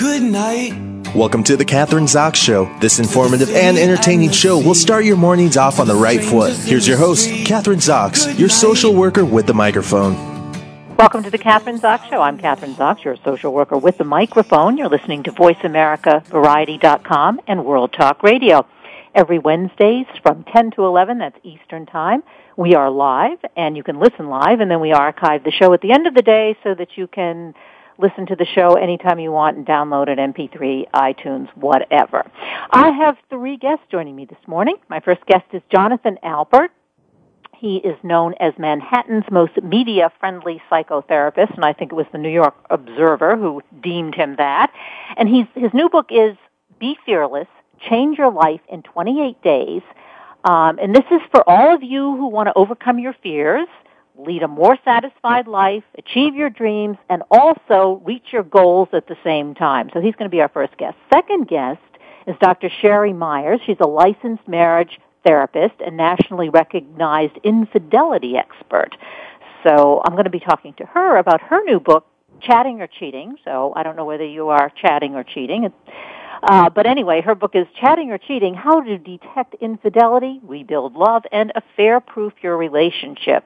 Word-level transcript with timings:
good 0.00 0.22
night. 0.22 0.72
Welcome 1.14 1.44
to 1.44 1.58
the 1.58 1.64
Kathryn 1.66 2.04
Zox 2.04 2.36
Show. 2.36 2.74
This 2.80 2.98
informative 2.98 3.50
and 3.50 3.76
entertaining 3.76 4.30
show 4.30 4.58
will 4.58 4.74
start 4.74 5.04
your 5.04 5.18
mornings 5.18 5.58
off 5.58 5.78
on 5.78 5.86
the 5.86 5.94
right 5.94 6.24
foot. 6.24 6.56
Here's 6.56 6.88
your 6.88 6.96
host, 6.96 7.28
Kathryn 7.28 7.82
Zox, 7.82 8.38
your 8.38 8.48
social 8.48 8.94
worker 8.94 9.26
with 9.26 9.46
the 9.46 9.52
microphone. 9.52 10.14
Welcome 10.96 11.22
to 11.24 11.30
the 11.30 11.36
Kathryn 11.36 11.78
Zox 11.78 12.08
Show. 12.08 12.22
I'm 12.22 12.38
Kathryn 12.38 12.76
Zox, 12.76 13.04
your 13.04 13.16
social 13.16 13.52
worker 13.52 13.76
with 13.76 13.98
the 13.98 14.04
microphone. 14.04 14.78
You're 14.78 14.88
listening 14.88 15.22
to 15.24 15.32
Voice 15.32 15.62
America 15.64 16.22
Variety.com 16.28 17.42
and 17.46 17.66
World 17.66 17.92
Talk 17.92 18.22
Radio. 18.22 18.64
Every 19.14 19.38
Wednesdays 19.38 20.06
from 20.22 20.44
10 20.44 20.70
to 20.72 20.86
11, 20.86 21.18
that's 21.18 21.38
Eastern 21.42 21.84
Time, 21.84 22.22
we 22.56 22.74
are 22.74 22.90
live, 22.90 23.38
and 23.54 23.76
you 23.76 23.82
can 23.82 23.98
listen 23.98 24.30
live, 24.30 24.60
and 24.60 24.70
then 24.70 24.80
we 24.80 24.92
archive 24.92 25.44
the 25.44 25.50
show 25.50 25.74
at 25.74 25.82
the 25.82 25.92
end 25.92 26.06
of 26.06 26.14
the 26.14 26.22
day 26.22 26.56
so 26.62 26.74
that 26.74 26.96
you 26.96 27.06
can 27.06 27.54
listen 28.00 28.26
to 28.26 28.36
the 28.36 28.46
show 28.46 28.74
anytime 28.74 29.18
you 29.18 29.30
want 29.30 29.56
and 29.56 29.66
download 29.66 30.08
it 30.08 30.18
MP3, 30.18 30.90
iTunes, 30.90 31.48
whatever. 31.56 32.30
I 32.70 32.90
have 32.90 33.16
three 33.28 33.56
guests 33.56 33.84
joining 33.90 34.16
me 34.16 34.24
this 34.24 34.38
morning. 34.46 34.76
My 34.88 35.00
first 35.00 35.24
guest 35.26 35.44
is 35.52 35.62
Jonathan 35.70 36.18
Alpert. 36.24 36.68
He 37.56 37.76
is 37.76 37.96
known 38.02 38.34
as 38.40 38.54
Manhattan's 38.58 39.26
most 39.30 39.62
media-friendly 39.62 40.62
psychotherapist, 40.70 41.54
and 41.54 41.64
I 41.64 41.74
think 41.74 41.92
it 41.92 41.94
was 41.94 42.06
the 42.10 42.18
New 42.18 42.30
York 42.30 42.54
Observer 42.70 43.36
who 43.36 43.62
deemed 43.82 44.14
him 44.14 44.36
that. 44.36 44.72
And 45.18 45.28
he's, 45.28 45.46
his 45.54 45.72
new 45.74 45.90
book 45.90 46.06
is 46.10 46.36
Be 46.78 46.96
Fearless, 47.04 47.48
Change 47.86 48.16
Your 48.16 48.32
Life 48.32 48.62
in 48.70 48.82
28 48.82 49.42
Days. 49.42 49.82
Um, 50.44 50.78
and 50.78 50.94
this 50.94 51.04
is 51.10 51.20
for 51.30 51.46
all 51.46 51.74
of 51.74 51.82
you 51.82 52.16
who 52.16 52.28
want 52.28 52.46
to 52.46 52.54
overcome 52.56 52.98
your 52.98 53.14
fears, 53.22 53.68
lead 54.26 54.42
a 54.42 54.48
more 54.48 54.76
satisfied 54.84 55.46
life, 55.46 55.84
achieve 55.96 56.34
your 56.34 56.50
dreams, 56.50 56.96
and 57.08 57.22
also 57.30 58.02
reach 58.04 58.26
your 58.32 58.42
goals 58.42 58.88
at 58.92 59.06
the 59.06 59.16
same 59.24 59.54
time. 59.54 59.90
So 59.92 60.00
he's 60.00 60.14
going 60.14 60.30
to 60.30 60.34
be 60.34 60.40
our 60.40 60.48
first 60.48 60.76
guest. 60.76 60.96
Second 61.12 61.48
guest 61.48 61.80
is 62.26 62.36
Dr. 62.40 62.70
Sheri 62.82 63.16
Meyers. 63.16 63.60
She's 63.66 63.76
a 63.80 63.88
licensed 63.88 64.46
marriage 64.46 65.00
therapist 65.24 65.74
and 65.84 65.96
nationally 65.96 66.48
recognized 66.48 67.38
infidelity 67.44 68.36
expert. 68.36 68.96
So 69.64 70.02
I'm 70.04 70.12
going 70.12 70.24
to 70.24 70.30
be 70.30 70.40
talking 70.40 70.74
to 70.74 70.86
her 70.86 71.16
about 71.16 71.40
her 71.42 71.62
new 71.64 71.80
book, 71.80 72.06
Chatting 72.40 72.80
or 72.80 72.86
Cheating. 72.86 73.36
So 73.44 73.72
I 73.76 73.82
don't 73.82 73.96
know 73.96 74.06
whether 74.06 74.24
you 74.24 74.48
are 74.48 74.70
chatting 74.70 75.14
or 75.14 75.24
cheating. 75.24 75.70
Uh, 76.42 76.70
but 76.70 76.86
anyway, 76.86 77.20
her 77.20 77.34
book 77.34 77.54
is 77.54 77.66
Chatting 77.78 78.10
or 78.10 78.18
Cheating, 78.18 78.54
How 78.54 78.80
to 78.80 78.96
Detect 78.96 79.54
Infidelity, 79.60 80.40
Rebuild 80.42 80.94
Love, 80.94 81.24
and 81.32 81.52
Affair-Proof 81.54 82.32
Your 82.42 82.56
Relationship 82.56 83.44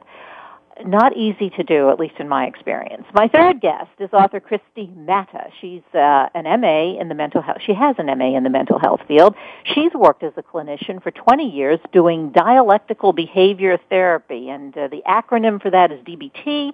not 0.84 1.16
easy 1.16 1.50
to 1.50 1.62
do, 1.62 1.90
at 1.90 1.98
least 1.98 2.14
in 2.18 2.28
my 2.28 2.46
experience. 2.46 3.04
My 3.14 3.28
third 3.28 3.60
guest 3.60 3.90
is 3.98 4.10
author 4.12 4.40
Christy 4.40 4.90
Matta. 4.96 5.46
She's 5.60 5.82
uh, 5.94 6.28
an 6.34 6.44
MA 6.60 6.98
in 7.00 7.08
the 7.08 7.14
mental 7.14 7.42
health. 7.42 7.58
She 7.64 7.74
has 7.74 7.96
an 7.98 8.06
MA 8.06 8.36
in 8.36 8.42
the 8.42 8.50
mental 8.50 8.78
health 8.78 9.00
field. 9.06 9.34
She's 9.74 9.92
worked 9.94 10.22
as 10.22 10.32
a 10.36 10.42
clinician 10.42 11.02
for 11.02 11.10
20 11.10 11.48
years 11.48 11.78
doing 11.92 12.30
dialectical 12.32 13.12
behavior 13.12 13.78
therapy, 13.88 14.48
and 14.48 14.76
uh, 14.76 14.88
the 14.88 15.02
acronym 15.06 15.62
for 15.62 15.70
that 15.70 15.92
is 15.92 16.00
DBT. 16.00 16.72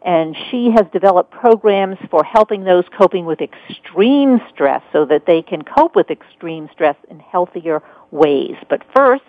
And 0.00 0.36
she 0.50 0.70
has 0.70 0.86
developed 0.92 1.32
programs 1.32 1.98
for 2.08 2.22
helping 2.22 2.62
those 2.62 2.84
coping 2.96 3.24
with 3.24 3.40
extreme 3.40 4.40
stress 4.52 4.82
so 4.92 5.04
that 5.06 5.26
they 5.26 5.42
can 5.42 5.62
cope 5.62 5.96
with 5.96 6.10
extreme 6.10 6.68
stress 6.72 6.96
in 7.10 7.18
healthier 7.18 7.82
ways. 8.12 8.54
But 8.70 8.82
first, 8.94 9.24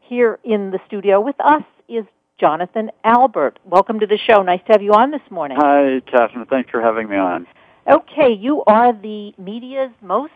here 0.00 0.38
in 0.44 0.70
the 0.70 0.78
studio 0.86 1.20
with 1.20 1.34
us 1.40 1.64
is 1.88 2.04
Jonathan 2.38 2.90
Alpert. 3.04 3.56
Welcome 3.64 4.00
to 4.00 4.06
the 4.06 4.18
show. 4.18 4.42
Nice 4.42 4.60
to 4.66 4.72
have 4.72 4.82
you 4.82 4.92
on 4.92 5.12
this 5.12 5.22
morning. 5.30 5.56
Hi, 5.60 6.00
Kathryn. 6.00 6.48
Thanks 6.48 6.70
for 6.70 6.80
having 6.80 7.08
me 7.08 7.16
on. 7.16 7.46
Okay, 7.90 8.32
you 8.32 8.64
are 8.64 8.92
the 8.92 9.32
media's 9.38 9.92
most 10.00 10.32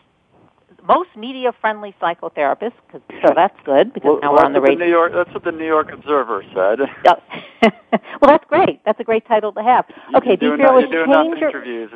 most 0.87 1.09
media 1.17 1.53
friendly 1.61 1.95
psychotherapist, 2.01 2.73
so 2.93 3.33
that's 3.35 3.57
good 3.65 3.93
because 3.93 4.13
well, 4.13 4.21
now 4.23 4.33
we're 4.33 4.45
on 4.45 4.53
the 4.53 4.61
radio. 4.61 4.79
The 4.79 4.85
New 4.85 4.91
York, 4.91 5.13
that's 5.13 5.35
what 5.35 5.45
the 5.45 5.53
New 5.53 5.67
York 5.67 5.91
Observer 5.93 6.45
said. 6.55 6.79
well, 8.21 8.29
that's 8.29 8.45
great. 8.45 8.81
That's 8.85 9.01
a 9.01 9.05
great 9.05 9.27
title 9.27 9.53
to 9.53 9.63
have. 9.63 9.85
Okay, 10.15 10.39
you're 10.41 10.57
be 10.57 10.63
fearless. 10.63 10.87
You're 10.91 11.07
doing 11.07 11.27
enough 11.33 11.37
interviews. 11.37 11.91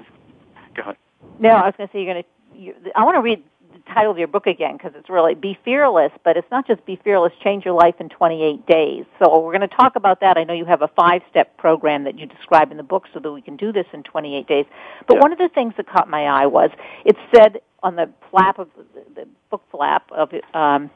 Go 0.75 0.83
ahead. 0.83 0.97
No, 1.39 1.51
I 1.51 1.67
was 1.67 1.75
going 1.77 1.89
to 1.89 1.93
say 1.93 2.03
you're 2.03 2.13
going 2.13 2.25
to. 2.25 2.59
You, 2.59 2.75
I 2.97 3.05
want 3.05 3.17
to 3.17 3.23
read 3.23 3.43
title 3.81 4.11
of 4.11 4.19
your 4.19 4.29
book 4.29 4.47
again 4.47 4.77
because 4.77 4.93
it's 4.97 5.09
really 5.09 5.35
Be 5.35 5.59
Fearless, 5.65 6.13
but 6.25 6.37
it's 6.37 6.51
not 6.51 6.67
just 6.67 6.85
Be 6.87 6.97
Fearless, 7.03 7.33
Change 7.43 7.65
Your 7.65 7.75
Life 7.75 7.95
in 8.01 8.09
28 8.09 8.67
Days. 8.67 9.05
So 9.19 9.39
we're 9.41 9.57
going 9.57 9.69
to 9.69 9.77
talk 9.77 9.97
about 9.97 10.21
that. 10.21 10.37
I 10.37 10.45
know 10.45 10.55
you 10.55 10.65
have 10.65 10.83
a 10.83 10.89
five-step 10.89 11.57
program 11.57 12.05
that 12.05 12.19
you 12.19 12.27
describe 12.27 12.71
in 12.71 12.77
the 12.77 12.83
book 12.83 13.05
so 13.13 13.21
that 13.21 13.33
we 13.33 13.43
can 13.43 13.57
do 13.57 13.73
this 13.73 13.87
in 13.93 14.03
28 14.03 14.47
days. 14.47 14.67
But 15.07 15.17
yeah. 15.17 15.21
one 15.21 15.33
of 15.33 15.39
the 15.39 15.51
things 15.55 15.75
that 15.77 15.89
caught 15.89 16.09
my 16.09 16.25
eye 16.25 16.47
was 16.47 16.71
it 17.05 17.17
said 17.35 17.61
on 17.83 17.97
the 17.97 18.11
flap 18.31 18.59
of 18.59 18.69
the, 18.77 19.23
the 19.23 19.29
book 19.51 19.63
flap 19.71 20.11
of 20.13 20.31
um, 20.55 20.91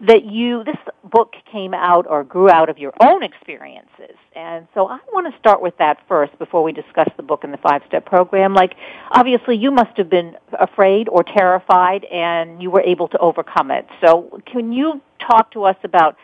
that 0.00 0.24
you 0.24 0.62
this 0.64 0.76
book 1.04 1.34
came 1.50 1.74
out 1.74 2.06
or 2.08 2.22
grew 2.22 2.48
out 2.48 2.68
of 2.68 2.78
your 2.78 2.92
own 3.00 3.22
experiences. 3.22 4.16
And 4.34 4.68
so 4.74 4.86
i 4.86 4.98
want 5.12 5.32
to 5.32 5.38
start 5.38 5.60
with 5.60 5.76
that 5.78 5.98
first 6.06 6.38
before 6.38 6.62
we 6.62 6.72
discuss 6.72 7.08
the 7.16 7.22
book 7.22 7.42
and 7.44 7.52
the 7.52 7.58
five 7.58 7.82
step 7.86 8.06
program. 8.06 8.54
Like 8.54 8.74
obviously 9.10 9.56
you 9.56 9.70
must 9.70 9.96
have 9.96 10.08
been 10.08 10.36
afraid 10.58 11.08
or 11.08 11.24
terrified 11.24 12.04
and 12.04 12.62
you 12.62 12.70
were 12.70 12.82
able 12.82 13.08
to 13.08 13.18
overcome 13.18 13.70
it. 13.70 13.86
So 14.04 14.40
can 14.46 14.72
you 14.72 15.00
talk 15.18 15.50
to 15.52 15.64
us 15.64 15.76
about 15.82 16.16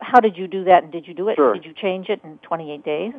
how 0.00 0.20
did 0.20 0.36
you 0.36 0.46
do 0.46 0.64
that 0.64 0.84
and 0.84 0.92
did 0.92 1.08
you 1.08 1.14
do 1.14 1.28
it? 1.28 1.36
Sure. 1.36 1.54
did 1.54 1.64
you 1.64 1.72
change 1.72 2.08
it 2.08 2.20
in 2.22 2.38
28 2.38 2.84
days? 2.84 3.14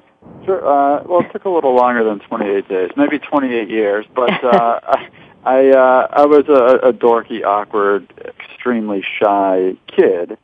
Sure 0.46 0.66
uh, 0.66 1.04
well 1.04 1.22
it 1.22 1.32
took 1.32 1.46
a 1.46 1.50
little 1.50 1.76
longer 1.76 2.04
than 2.04 2.20
28 2.20 2.70
days 2.70 2.92
maybe 2.96 3.18
28 3.18 3.70
years 3.70 4.06
but 4.16 4.44
uh, 4.44 4.80
I 5.46 5.70
uh, 5.70 6.08
I 6.12 6.26
was 6.26 6.46
a, 6.50 6.90
a 6.90 6.94
dorky, 6.94 7.44
awkward, 7.44 8.12
extremely 8.26 9.02
shy 9.02 9.76
kid, 9.88 10.38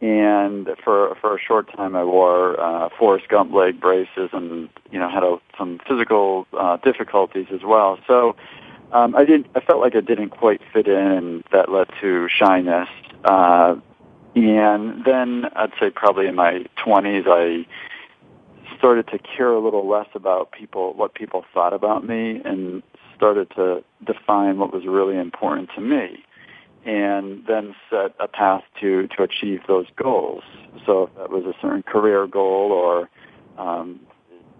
and 0.00 0.68
for 0.84 1.14
for 1.20 1.36
a 1.36 1.40
short 1.40 1.74
time 1.74 1.96
I 1.96 2.04
wore 2.04 2.60
uh, 2.60 2.90
Forrest 2.98 3.28
Gump 3.28 3.52
leg 3.54 3.80
braces, 3.80 4.30
and 4.32 4.68
you 4.90 4.98
know 4.98 5.08
had 5.08 5.22
a, 5.22 5.38
some 5.56 5.80
physical 5.88 6.46
uh, 6.58 6.76
difficulties 6.78 7.46
as 7.52 7.62
well. 7.62 7.98
So 8.06 8.36
um, 8.92 9.16
I 9.16 9.24
didn't. 9.24 9.46
I 9.54 9.60
felt 9.60 9.80
like 9.80 9.96
I 9.96 10.00
didn't 10.00 10.30
quite 10.30 10.60
fit 10.72 10.88
in, 10.88 10.94
and 10.94 11.44
that 11.52 11.70
led 11.70 11.88
to 12.02 12.28
shyness. 12.28 12.88
Uh, 13.24 13.76
and 14.36 15.04
then 15.06 15.46
I'd 15.56 15.72
say 15.80 15.88
probably 15.88 16.26
in 16.26 16.34
my 16.34 16.66
twenties 16.76 17.24
I 17.26 17.66
started 18.76 19.06
to 19.08 19.18
care 19.18 19.52
a 19.52 19.60
little 19.60 19.88
less 19.88 20.08
about 20.14 20.52
people 20.52 20.92
what 20.94 21.14
people 21.14 21.44
thought 21.54 21.72
about 21.72 22.06
me 22.06 22.42
and 22.44 22.82
started 23.16 23.50
to 23.56 23.82
define 24.04 24.58
what 24.58 24.72
was 24.72 24.84
really 24.86 25.18
important 25.18 25.70
to 25.74 25.80
me 25.80 26.24
and 26.84 27.44
then 27.46 27.74
set 27.90 28.14
a 28.20 28.28
path 28.28 28.62
to, 28.80 29.08
to 29.08 29.22
achieve 29.22 29.60
those 29.66 29.86
goals. 29.96 30.42
So 30.84 31.04
if 31.04 31.14
that 31.16 31.30
was 31.30 31.44
a 31.44 31.54
certain 31.60 31.82
career 31.82 32.26
goal 32.26 32.72
or 32.72 33.08
um, 33.56 34.00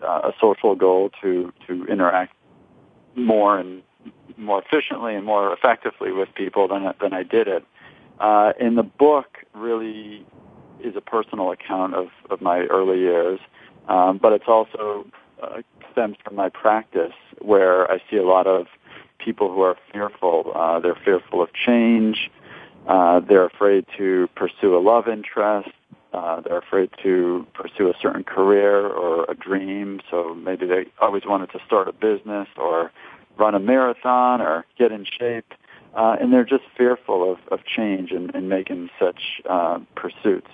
a 0.03 0.33
social 0.41 0.75
goal 0.75 1.11
to, 1.23 1.53
to 1.67 1.85
interact 1.87 2.35
more 3.15 3.59
and 3.59 3.83
more 4.37 4.63
efficiently 4.63 5.15
and 5.15 5.25
more 5.25 5.53
effectively 5.53 6.13
with 6.13 6.29
people, 6.35 6.69
then, 6.69 6.93
then 7.01 7.13
I 7.13 7.23
did 7.23 7.47
it. 7.47 7.65
Uh, 8.21 8.53
and 8.61 8.79
the 8.79 8.83
book 8.83 9.39
really 9.55 10.25
is 10.83 10.97
a 10.97 11.01
personal 11.01 11.51
account 11.53 11.95
of, 11.95 12.09
of 12.31 12.41
my 12.41 12.61
early 12.65 13.01
years, 13.01 13.41
um, 13.89 14.19
but 14.19 14.33
it's 14.33 14.49
also 14.49 15.07
uh, 15.43 15.63
stems 15.93 16.17
from 16.25 16.37
my 16.37 16.49
practice 16.49 17.13
where 17.41 17.91
I 17.91 18.01
see 18.11 18.17
a 18.17 18.25
lot 18.25 18.47
of 18.47 18.67
people 19.19 19.53
who 19.53 19.63
are 19.63 19.77
fearful. 19.93 20.53
Uh, 20.55 20.81
they're 20.81 20.99
fearful 21.05 21.43
of 21.43 21.49
change. 21.53 22.31
Uh, 22.87 23.21
they're 23.21 23.47
afraid 23.47 23.87
to 23.97 24.29
pursue 24.35 24.77
a 24.77 24.81
love 24.81 25.09
interest. 25.09 25.71
Uh, 26.13 26.41
they're 26.43 26.59
afraid 26.59 26.91
to 27.03 27.47
pursue 27.55 27.89
a 27.89 27.95
certain 28.01 28.23
career 28.23 28.87
or 28.87 29.25
a 29.25 29.35
dream. 29.35 30.01
So 30.11 30.35
maybe 30.35 30.67
they 30.67 30.87
always 31.01 31.25
wanted 31.27 31.51
to 31.53 31.59
start 31.67 31.89
a 31.89 31.93
business 31.93 32.49
or 32.57 32.93
run 33.37 33.55
a 33.55 33.59
marathon 33.59 34.41
or 34.41 34.65
get 34.79 34.93
in 34.93 35.05
shape. 35.05 35.53
Uh, 35.95 36.17
and 36.21 36.33
they're 36.33 36.45
just 36.45 36.65
fearful 36.77 37.33
of, 37.33 37.39
of 37.51 37.65
change 37.65 38.11
and, 38.11 38.35
and 38.35 38.49
making 38.49 38.91
such 38.99 39.41
uh, 39.49 39.79
pursuits. 39.97 40.51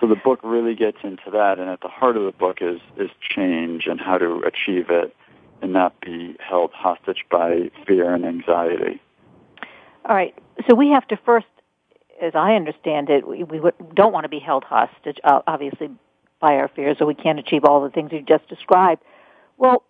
So 0.00 0.06
the 0.06 0.16
book 0.16 0.40
really 0.42 0.74
gets 0.74 0.98
into 1.02 1.30
that, 1.32 1.58
and 1.58 1.68
at 1.68 1.80
the 1.80 1.88
heart 1.88 2.16
of 2.16 2.24
the 2.24 2.32
book 2.32 2.58
is 2.60 2.80
is 2.96 3.10
change 3.20 3.86
and 3.86 4.00
how 4.00 4.18
to 4.18 4.42
achieve 4.46 4.90
it, 4.90 5.14
and 5.60 5.72
not 5.72 6.00
be 6.00 6.36
held 6.38 6.72
hostage 6.72 7.24
by 7.30 7.70
fear 7.86 8.14
and 8.14 8.24
anxiety. 8.24 9.00
All 10.04 10.14
right. 10.14 10.34
So 10.68 10.74
we 10.74 10.88
have 10.90 11.06
to 11.08 11.16
first, 11.16 11.46
as 12.22 12.32
I 12.34 12.54
understand 12.54 13.10
it, 13.10 13.26
we, 13.26 13.42
we 13.42 13.60
don't 13.94 14.12
want 14.12 14.24
to 14.24 14.28
be 14.28 14.38
held 14.38 14.64
hostage, 14.64 15.18
uh, 15.24 15.42
obviously, 15.46 15.90
by 16.40 16.54
our 16.54 16.68
fears, 16.68 16.98
or 17.00 17.06
we 17.06 17.14
can't 17.14 17.38
achieve 17.38 17.64
all 17.64 17.82
the 17.82 17.90
things 17.90 18.12
you 18.12 18.22
just 18.22 18.48
described. 18.48 19.02
Well, 19.56 19.82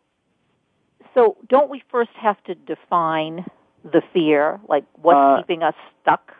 so 1.14 1.36
don't 1.48 1.70
we 1.70 1.82
first 1.90 2.10
have 2.16 2.42
to 2.44 2.54
define 2.54 3.44
the 3.84 4.02
fear, 4.12 4.58
like 4.68 4.84
what's 5.00 5.18
Uh, 5.18 5.36
keeping 5.42 5.62
us 5.62 5.74
stuck? 6.00 6.34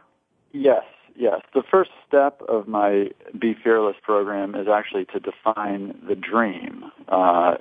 Yes, 0.53 0.85
yes. 1.19 1.43
The 1.53 1.63
first 1.63 1.91
step 2.07 2.41
of 2.49 2.69
my 2.69 3.11
Be 3.39 3.55
Fearless 3.55 3.97
program 4.03 4.55
is 4.55 4.69
actually 4.69 5.05
to 5.07 5.21
define 5.21 5.99
the 6.07 6.15
dream. 6.15 6.85
Uh, 7.09 7.57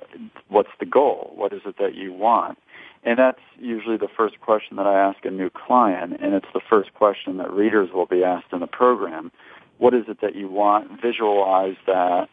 what's 0.47 0.69
the 0.79 0.85
goal? 0.85 1.33
What 1.35 1.51
is 1.51 1.61
it 1.65 1.75
that 1.79 1.95
you 1.95 2.13
want? 2.13 2.57
And 3.03 3.17
that's 3.19 3.39
usually 3.59 3.97
the 3.97 4.07
first 4.07 4.39
question 4.41 4.77
that 4.77 4.87
I 4.87 4.99
ask 4.99 5.23
a 5.23 5.31
new 5.31 5.49
client, 5.49 6.17
and 6.19 6.33
it's 6.33 6.47
the 6.53 6.61
first 6.69 6.93
question 6.93 7.37
that 7.37 7.51
readers 7.51 7.89
will 7.93 8.05
be 8.05 8.23
asked 8.23 8.51
in 8.51 8.59
the 8.59 8.67
program. 8.67 9.31
What 9.77 9.93
is 9.93 10.05
it 10.07 10.21
that 10.21 10.35
you 10.35 10.49
want? 10.49 11.01
Visualize 11.01 11.77
that. 11.85 12.27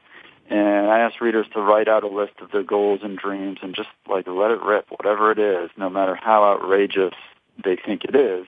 And 0.50 0.91
I 0.91 0.99
ask 0.99 1.20
readers 1.20 1.47
to 1.55 1.61
write 1.61 1.88
out 1.88 2.03
a 2.03 2.09
list 2.09 2.35
of 2.41 2.50
their 2.50 2.62
goals 2.62 3.00
and 3.03 3.17
dreams 3.17 3.59
and 3.62 3.75
just 3.75 3.88
like 4.09 4.27
let 4.27 4.50
it 4.50 4.61
rip, 4.62 4.91
whatever 4.91 5.31
it 5.31 5.38
is, 5.38 5.70
no 5.77 5.88
matter 5.88 6.15
how 6.15 6.44
outrageous 6.44 7.15
they 7.62 7.77
think 7.77 8.05
it 8.05 8.15
is. 8.15 8.47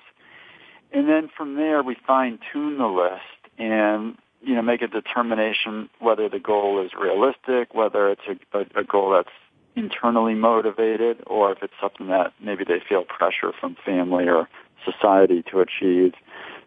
And 0.96 1.06
then 1.06 1.28
from 1.36 1.56
there, 1.56 1.82
we 1.82 1.94
fine 2.06 2.38
tune 2.50 2.78
the 2.78 2.86
list 2.86 3.20
and 3.58 4.16
you 4.40 4.54
know 4.54 4.62
make 4.62 4.80
a 4.80 4.86
determination 4.86 5.90
whether 5.98 6.26
the 6.30 6.38
goal 6.38 6.82
is 6.82 6.92
realistic, 6.98 7.74
whether 7.74 8.10
it's 8.10 8.22
a, 8.26 8.58
a, 8.58 8.80
a 8.80 8.84
goal 8.84 9.10
that's 9.10 9.28
internally 9.76 10.32
motivated, 10.32 11.22
or 11.26 11.52
if 11.52 11.62
it's 11.62 11.74
something 11.82 12.06
that 12.06 12.32
maybe 12.42 12.64
they 12.64 12.80
feel 12.88 13.04
pressure 13.04 13.52
from 13.60 13.76
family 13.84 14.26
or 14.26 14.48
society 14.90 15.44
to 15.50 15.60
achieve. 15.60 16.14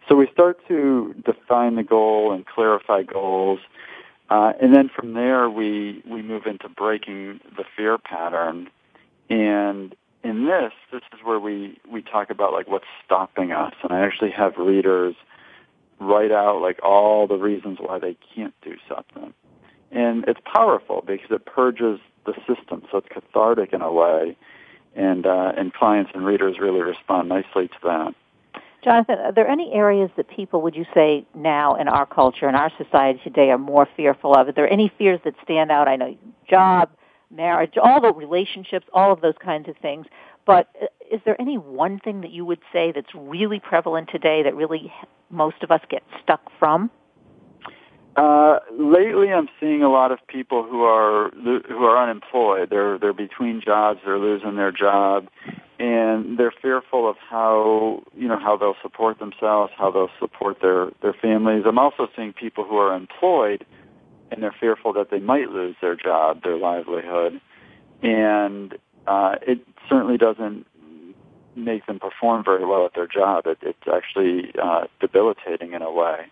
So 0.08 0.14
we 0.14 0.28
start 0.32 0.60
to 0.68 1.12
define 1.24 1.74
the 1.74 1.82
goal 1.82 2.32
and 2.32 2.46
clarify 2.46 3.02
goals. 3.02 3.58
Uh, 4.28 4.52
and 4.62 4.72
then 4.72 4.88
from 4.94 5.14
there, 5.14 5.50
we, 5.50 6.04
we 6.08 6.22
move 6.22 6.46
into 6.46 6.68
breaking 6.68 7.40
the 7.56 7.64
fear 7.76 7.98
pattern. 7.98 8.70
And 9.28 9.96
in 10.22 10.46
this, 10.46 10.72
this 10.92 11.02
is 11.12 11.20
where 11.24 11.40
we, 11.40 11.78
we 11.90 12.02
talk 12.02 12.30
about 12.30 12.52
like 12.52 12.68
what's 12.68 12.86
stopping 13.04 13.52
us. 13.52 13.74
And 13.82 13.92
I 13.92 14.00
actually 14.00 14.30
have 14.32 14.56
readers 14.56 15.14
write 15.98 16.32
out 16.32 16.60
like 16.60 16.78
all 16.82 17.26
the 17.26 17.36
reasons 17.36 17.78
why 17.80 17.98
they 17.98 18.16
can't 18.34 18.54
do 18.62 18.76
something. 18.88 19.32
And 19.90 20.24
it's 20.28 20.40
powerful 20.44 21.02
because 21.06 21.30
it 21.30 21.44
purges 21.46 21.98
the 22.26 22.34
system, 22.46 22.82
so 22.90 22.98
it's 22.98 23.08
cathartic 23.08 23.72
in 23.72 23.82
a 23.82 23.92
way. 23.92 24.36
And, 24.94 25.26
uh, 25.26 25.52
and 25.56 25.72
clients 25.72 26.10
and 26.14 26.24
readers 26.24 26.58
really 26.58 26.80
respond 26.80 27.28
nicely 27.28 27.68
to 27.68 27.74
that. 27.84 28.14
Jonathan, 28.82 29.18
are 29.18 29.32
there 29.32 29.46
any 29.46 29.72
areas 29.72 30.10
that 30.16 30.28
people, 30.28 30.62
would 30.62 30.74
you 30.74 30.86
say, 30.94 31.24
now 31.34 31.74
in 31.74 31.86
our 31.86 32.06
culture, 32.06 32.48
in 32.48 32.54
our 32.54 32.72
society 32.78 33.20
today, 33.22 33.50
are 33.50 33.58
more 33.58 33.86
fearful 33.96 34.34
of? 34.34 34.48
Are 34.48 34.52
there 34.52 34.70
any 34.70 34.90
fears 34.96 35.20
that 35.24 35.34
stand 35.44 35.70
out? 35.70 35.86
I 35.86 35.96
know 35.96 36.16
job, 36.48 36.90
marriage, 37.30 37.74
all 37.82 38.00
the 38.00 38.12
relationships, 38.12 38.86
all 38.92 39.12
of 39.12 39.20
those 39.20 39.34
kinds 39.42 39.68
of 39.68 39.76
things. 39.76 40.06
But 40.46 40.68
uh, 40.80 40.86
is 41.10 41.20
there 41.24 41.40
any 41.40 41.58
one 41.58 41.98
thing 41.98 42.22
that 42.22 42.30
you 42.30 42.44
would 42.44 42.60
say 42.72 42.92
that's 42.92 43.14
really 43.14 43.60
prevalent 43.60 44.08
today 44.10 44.42
that 44.42 44.54
really 44.54 44.92
most 45.30 45.62
of 45.62 45.70
us 45.70 45.80
get 45.88 46.02
stuck 46.22 46.42
from? 46.58 46.90
Uh, 48.16 48.58
lately, 48.72 49.32
I'm 49.32 49.48
seeing 49.60 49.82
a 49.82 49.88
lot 49.88 50.10
of 50.10 50.18
people 50.26 50.64
who 50.64 50.82
are 50.82 51.30
who 51.30 51.84
are 51.84 52.02
unemployed. 52.02 52.68
They're 52.68 52.98
they're 52.98 53.12
between 53.12 53.60
jobs. 53.64 54.00
They're 54.04 54.18
losing 54.18 54.56
their 54.56 54.72
job, 54.72 55.28
and 55.78 56.36
they're 56.36 56.52
fearful 56.60 57.08
of 57.08 57.16
how 57.18 58.02
you 58.16 58.26
know 58.26 58.38
how 58.38 58.56
they'll 58.56 58.76
support 58.82 59.20
themselves, 59.20 59.72
how 59.78 59.92
they'll 59.92 60.10
support 60.18 60.60
their 60.60 60.90
their 61.02 61.14
families. 61.14 61.62
I'm 61.66 61.78
also 61.78 62.08
seeing 62.16 62.32
people 62.32 62.64
who 62.64 62.76
are 62.78 62.94
employed, 62.96 63.64
and 64.30 64.42
they're 64.42 64.54
fearful 64.58 64.92
that 64.94 65.10
they 65.10 65.18
might 65.18 65.50
lose 65.50 65.76
their 65.80 65.96
job, 65.96 66.42
their 66.42 66.56
livelihood, 66.56 67.40
and 68.02 68.74
uh, 69.06 69.36
it 69.42 69.60
certainly 69.88 70.16
doesn't 70.16 70.66
make 71.56 71.86
them 71.86 71.98
perform 71.98 72.44
very 72.44 72.64
well 72.64 72.86
at 72.86 72.94
their 72.94 73.06
job. 73.06 73.46
It, 73.46 73.58
it's 73.62 73.78
actually 73.92 74.52
uh, 74.62 74.84
debilitating 75.00 75.72
in 75.72 75.82
a 75.82 75.90
way. 75.90 76.26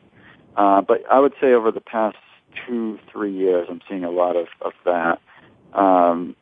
Uh, 0.56 0.80
but 0.80 1.02
I 1.10 1.18
would 1.20 1.34
say 1.40 1.52
over 1.52 1.70
the 1.70 1.80
past 1.80 2.16
two, 2.66 2.98
three 3.12 3.34
years, 3.34 3.68
I'm 3.70 3.80
seeing 3.88 4.04
a 4.04 4.10
lot 4.10 4.36
of, 4.36 4.46
of 4.60 4.72
that. 4.84 5.20
Um, 5.72 6.34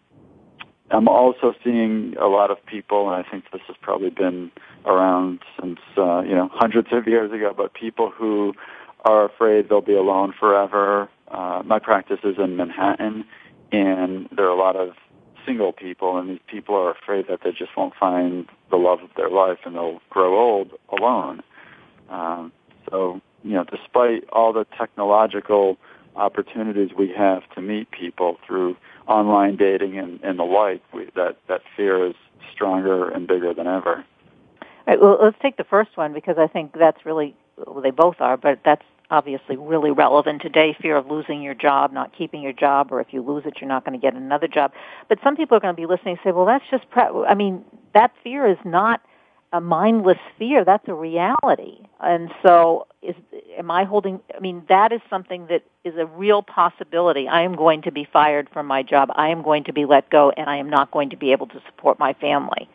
I'm 0.91 1.09
also 1.09 1.53
seeing 1.65 2.15
a 2.21 2.27
lot 2.27 2.51
of 2.51 2.65
people, 2.65 3.11
and 3.11 3.25
I 3.25 3.29
think 3.29 3.45
this 3.53 3.63
has 3.67 3.77
probably 3.83 4.11
been 4.11 4.53
around 4.85 5.41
since, 5.61 5.81
uh, 5.99 6.21
you 6.21 6.35
know, 6.35 6.49
hundreds 6.53 6.89
of 6.93 7.07
years 7.09 7.33
ago, 7.33 7.53
but 7.57 7.75
people 7.75 8.11
who 8.11 8.55
are 9.07 9.25
afraid 9.25 9.69
they'll 9.69 9.81
be 9.81 9.95
alone 9.95 10.35
forever. 10.39 11.09
Uh, 11.29 11.63
my 11.65 11.79
practice 11.79 12.21
is 12.25 12.37
in 12.39 12.57
Manhattan, 12.57 13.25
and 13.73 14.29
there 14.35 14.47
are 14.47 14.57
a 14.57 14.59
lot 14.59 14.77
of 14.77 14.95
single 15.45 15.73
people, 15.73 16.19
and 16.19 16.29
these 16.29 16.41
people 16.47 16.75
are 16.75 16.91
afraid 16.91 17.27
that 17.29 17.41
they 17.45 17.53
just 17.53 17.77
won't 17.77 17.95
find 17.95 18.49
the 18.71 18.77
love 18.77 19.01
of 19.01 19.11
their 19.17 19.31
life 19.31 19.59
and 19.65 19.77
they'll 19.77 20.01
grow 20.11 20.39
old 20.39 20.73
alone. 20.91 21.43
Um, 22.11 22.53
so 22.91 23.21
you 23.47 23.53
know, 23.53 23.65
despite 23.65 24.25
all 24.33 24.53
the 24.53 24.67
technological 24.77 25.79
opportunities 26.17 26.91
we 26.99 27.13
have 27.17 27.49
to 27.55 27.61
meet 27.61 27.91
people 27.91 28.39
through 28.47 28.77
online 29.07 29.57
dating 29.57 29.99
and, 29.99 30.19
and 30.23 30.39
the 30.39 30.45
like, 30.45 30.83
we, 30.93 31.09
that, 31.15 31.37
that 31.49 31.61
fear 31.77 32.07
is 32.07 32.15
stronger 32.53 33.09
and 33.09 33.29
bigger 33.29 33.55
than 33.55 33.67
ever. 33.67 34.05
All 34.63 34.67
right, 34.87 35.01
well, 35.01 35.19
let's 35.23 35.37
take 35.41 35.57
the 35.57 35.65
first 35.65 35.97
one 35.97 36.13
because 36.13 36.39
I 36.39 36.47
think 36.47 36.73
that's 36.77 37.05
really, 37.05 37.37
well, 37.57 37.81
they 37.81 37.91
both 37.91 38.17
are, 38.21 38.37
but 38.37 38.61
that's 38.65 38.85
obviously 39.11 39.57
really 39.57 39.91
relevant 39.91 40.43
today 40.43 40.77
fear 40.81 40.97
of 40.97 41.07
losing 41.11 41.43
your 41.43 41.55
job 41.55 41.93
not 41.93 42.17
keeping 42.17 42.43
your 42.43 42.53
job 42.53 42.91
or 42.91 43.01
if 43.01 43.09
you 43.13 43.23
lose 43.23 43.45
it 43.47 43.55
you're 43.61 43.69
not 43.69 43.85
going 43.85 43.99
to 43.99 44.03
get 44.03 44.15
another 44.15 44.49
job 44.49 44.73
but 45.09 45.19
some 45.23 45.37
people 45.37 45.57
are 45.57 45.61
going 45.61 45.75
to 45.75 45.81
be 45.81 45.87
listening 45.87 46.17
and 46.17 46.21
say 46.25 46.33
well 46.33 46.47
that's 46.47 46.65
just 46.71 46.89
pre- 46.91 47.03
i 47.29 47.35
mean 47.35 47.65
that 47.95 48.13
fear 48.23 48.47
is 48.47 48.59
not 48.65 49.01
a 49.53 49.61
mindless 49.61 50.19
fear. 50.39 50.65
That's 50.65 50.87
a 50.89 50.95
reality. 50.95 51.79
And 52.01 52.31
so 52.45 52.87
is 53.03 53.15
am 53.57 53.71
I 53.71 53.85
holding 53.85 54.21
I 54.35 54.41
mean 54.41 54.63
that 54.69 54.93
is 54.93 55.01
something 55.09 55.47
that 55.47 55.63
is 55.85 55.95
a 55.97 56.07
real 56.07 56.43
possibility. 56.43 57.29
I 57.29 57.43
am 57.43 57.55
going 57.55 57.83
to 57.83 57.93
be 57.93 58.07
fired 58.13 58.49
from 58.53 58.67
my 58.67 58.83
job. 58.83 59.09
I 59.15 59.29
am 59.29 59.43
going 59.43 59.65
to 59.65 59.73
be 59.73 59.85
let 59.85 60.11
go 60.11 60.31
and 60.37 60.51
I 60.51 60.57
am 60.57 60.69
not 60.69 60.91
going 60.91 61.11
to 61.11 61.17
be 61.17 61.33
able 61.33 61.47
to 61.49 61.63
support 61.67 61.99
my 61.99 62.13
family. 62.15 62.69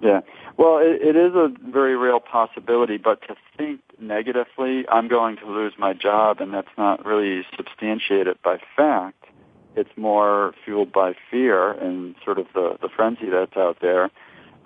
Yeah. 0.00 0.20
Well, 0.56 0.78
it, 0.78 1.02
it 1.02 1.16
is 1.16 1.34
a 1.34 1.48
very 1.70 1.96
real 1.96 2.20
possibility, 2.20 2.98
but 2.98 3.20
to 3.22 3.34
think 3.56 3.80
negatively, 4.00 4.84
I'm 4.88 5.08
going 5.08 5.36
to 5.38 5.46
lose 5.46 5.72
my 5.78 5.92
job 5.92 6.40
and 6.40 6.54
that's 6.54 6.68
not 6.76 7.04
really 7.04 7.44
substantiated 7.56 8.38
by 8.44 8.58
fact. 8.76 9.24
It's 9.76 9.90
more 9.96 10.54
fueled 10.64 10.92
by 10.92 11.14
fear 11.30 11.72
and 11.72 12.14
sort 12.24 12.38
of 12.38 12.46
the, 12.54 12.78
the 12.80 12.88
frenzy 12.88 13.28
that's 13.30 13.56
out 13.56 13.78
there. 13.80 14.10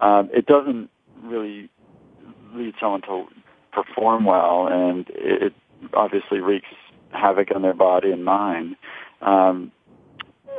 Um, 0.01 0.31
it 0.33 0.47
doesn't 0.47 0.91
really 1.23 1.69
lead 2.55 2.75
someone 2.81 3.03
to 3.03 3.27
perform 3.73 4.25
well, 4.25 4.69
and 4.71 5.09
it 5.11 5.43
it 5.43 5.55
obviously 5.95 6.41
wreaks 6.41 6.69
havoc 7.11 7.49
on 7.55 7.63
their 7.63 7.75
body 7.75 8.11
and 8.11 8.25
mind. 8.25 8.77
Um, 9.21 9.73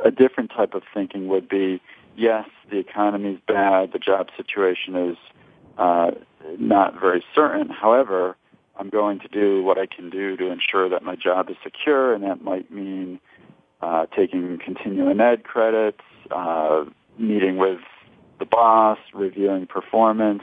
a 0.04 0.10
different 0.10 0.50
type 0.50 0.74
of 0.74 0.82
thinking 0.92 1.28
would 1.28 1.48
be, 1.48 1.80
yes, 2.16 2.48
the 2.70 2.78
economy 2.78 3.34
is 3.34 3.40
bad, 3.46 3.92
the 3.92 3.98
job 3.98 4.28
situation 4.36 4.94
is 5.10 5.16
uh, 5.78 6.12
not 6.58 6.98
very 7.00 7.24
certain. 7.34 7.68
However, 7.68 8.36
I'm 8.76 8.88
going 8.88 9.20
to 9.20 9.28
do 9.28 9.62
what 9.62 9.78
I 9.78 9.86
can 9.86 10.10
do 10.10 10.36
to 10.36 10.50
ensure 10.50 10.88
that 10.88 11.02
my 11.02 11.16
job 11.16 11.48
is 11.50 11.56
secure, 11.62 12.14
and 12.14 12.24
that 12.24 12.42
might 12.42 12.70
mean 12.70 13.20
uh, 13.80 14.06
taking 14.16 14.58
continuing 14.64 15.20
ed 15.20 15.44
credits, 15.44 16.00
uh, 16.30 16.84
meeting 17.18 17.56
with 17.56 17.80
the 18.38 18.44
boss, 18.44 18.98
reviewing 19.12 19.66
performance. 19.66 20.42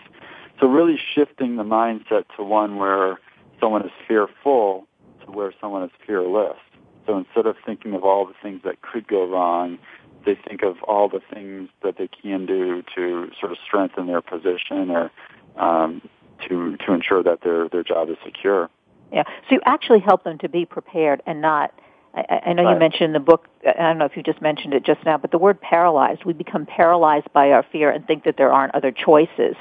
So 0.60 0.68
really 0.68 1.00
shifting 1.14 1.58
the 1.58 1.64
mindset 1.64 2.26
to 2.38 2.44
one 2.44 2.78
where 2.78 3.20
someone 3.60 3.86
is 3.86 3.92
fearful 4.08 4.88
to 5.26 5.32
where 5.32 5.54
someone 5.60 5.84
is 5.84 5.92
fearless. 6.06 6.58
So 7.06 7.18
instead 7.18 7.46
of 7.48 7.56
thinking 7.66 7.94
of 7.94 8.04
all 8.04 8.26
the 8.26 8.34
things 8.42 8.62
that 8.64 8.82
could 8.82 9.08
go 9.08 9.28
wrong, 9.28 9.80
they 10.26 10.36
think 10.48 10.64
of 10.64 10.82
all 10.84 11.10
the 11.10 11.22
things 11.34 11.70
that 11.84 11.98
they 11.98 12.08
can 12.08 12.46
do 12.46 12.84
to 12.96 13.30
sort 13.40 13.52
of 13.52 13.58
strengthen 13.66 14.08
their 14.08 14.22
position 14.22 14.90
or 14.92 15.12
um, 15.58 16.02
to 16.48 16.78
to 16.78 16.94
ensure 16.94 17.24
that 17.24 17.42
their 17.44 17.70
their 17.70 17.84
job 17.84 18.10
is 18.10 18.18
secure. 18.24 18.70
Yeah. 19.12 19.24
So 19.24 19.56
you 19.56 19.62
actually 19.66 20.00
help 20.00 20.24
them 20.24 20.38
to 20.40 20.50
be 20.50 20.66
prepared 20.66 21.22
and 21.26 21.42
not 21.42 21.74
I, 22.14 22.42
I 22.48 22.54
know 22.54 22.64
right. 22.64 22.74
you 22.74 22.80
mentioned 22.80 23.16
the 23.16 23.20
book, 23.20 23.48
I 23.66 23.74
don't 23.74 23.98
know 23.98 24.06
if 24.06 24.18
you 24.18 24.24
just 24.24 24.42
mentioned 24.42 24.74
it 24.74 24.84
just 24.84 25.04
now, 25.06 25.18
but 25.18 25.32
the 25.32 25.38
word 25.38 25.62
paralyzed, 25.62 26.26
we 26.26 26.34
become 26.34 26.66
paralyzed 26.66 27.32
by 27.34 27.52
our 27.52 27.64
fear 27.72 27.90
and 27.90 28.06
think 28.06 28.24
that 28.26 28.38
there 28.38 28.52
aren't 28.52 28.76
other 28.76 28.92
choices. 28.92 29.56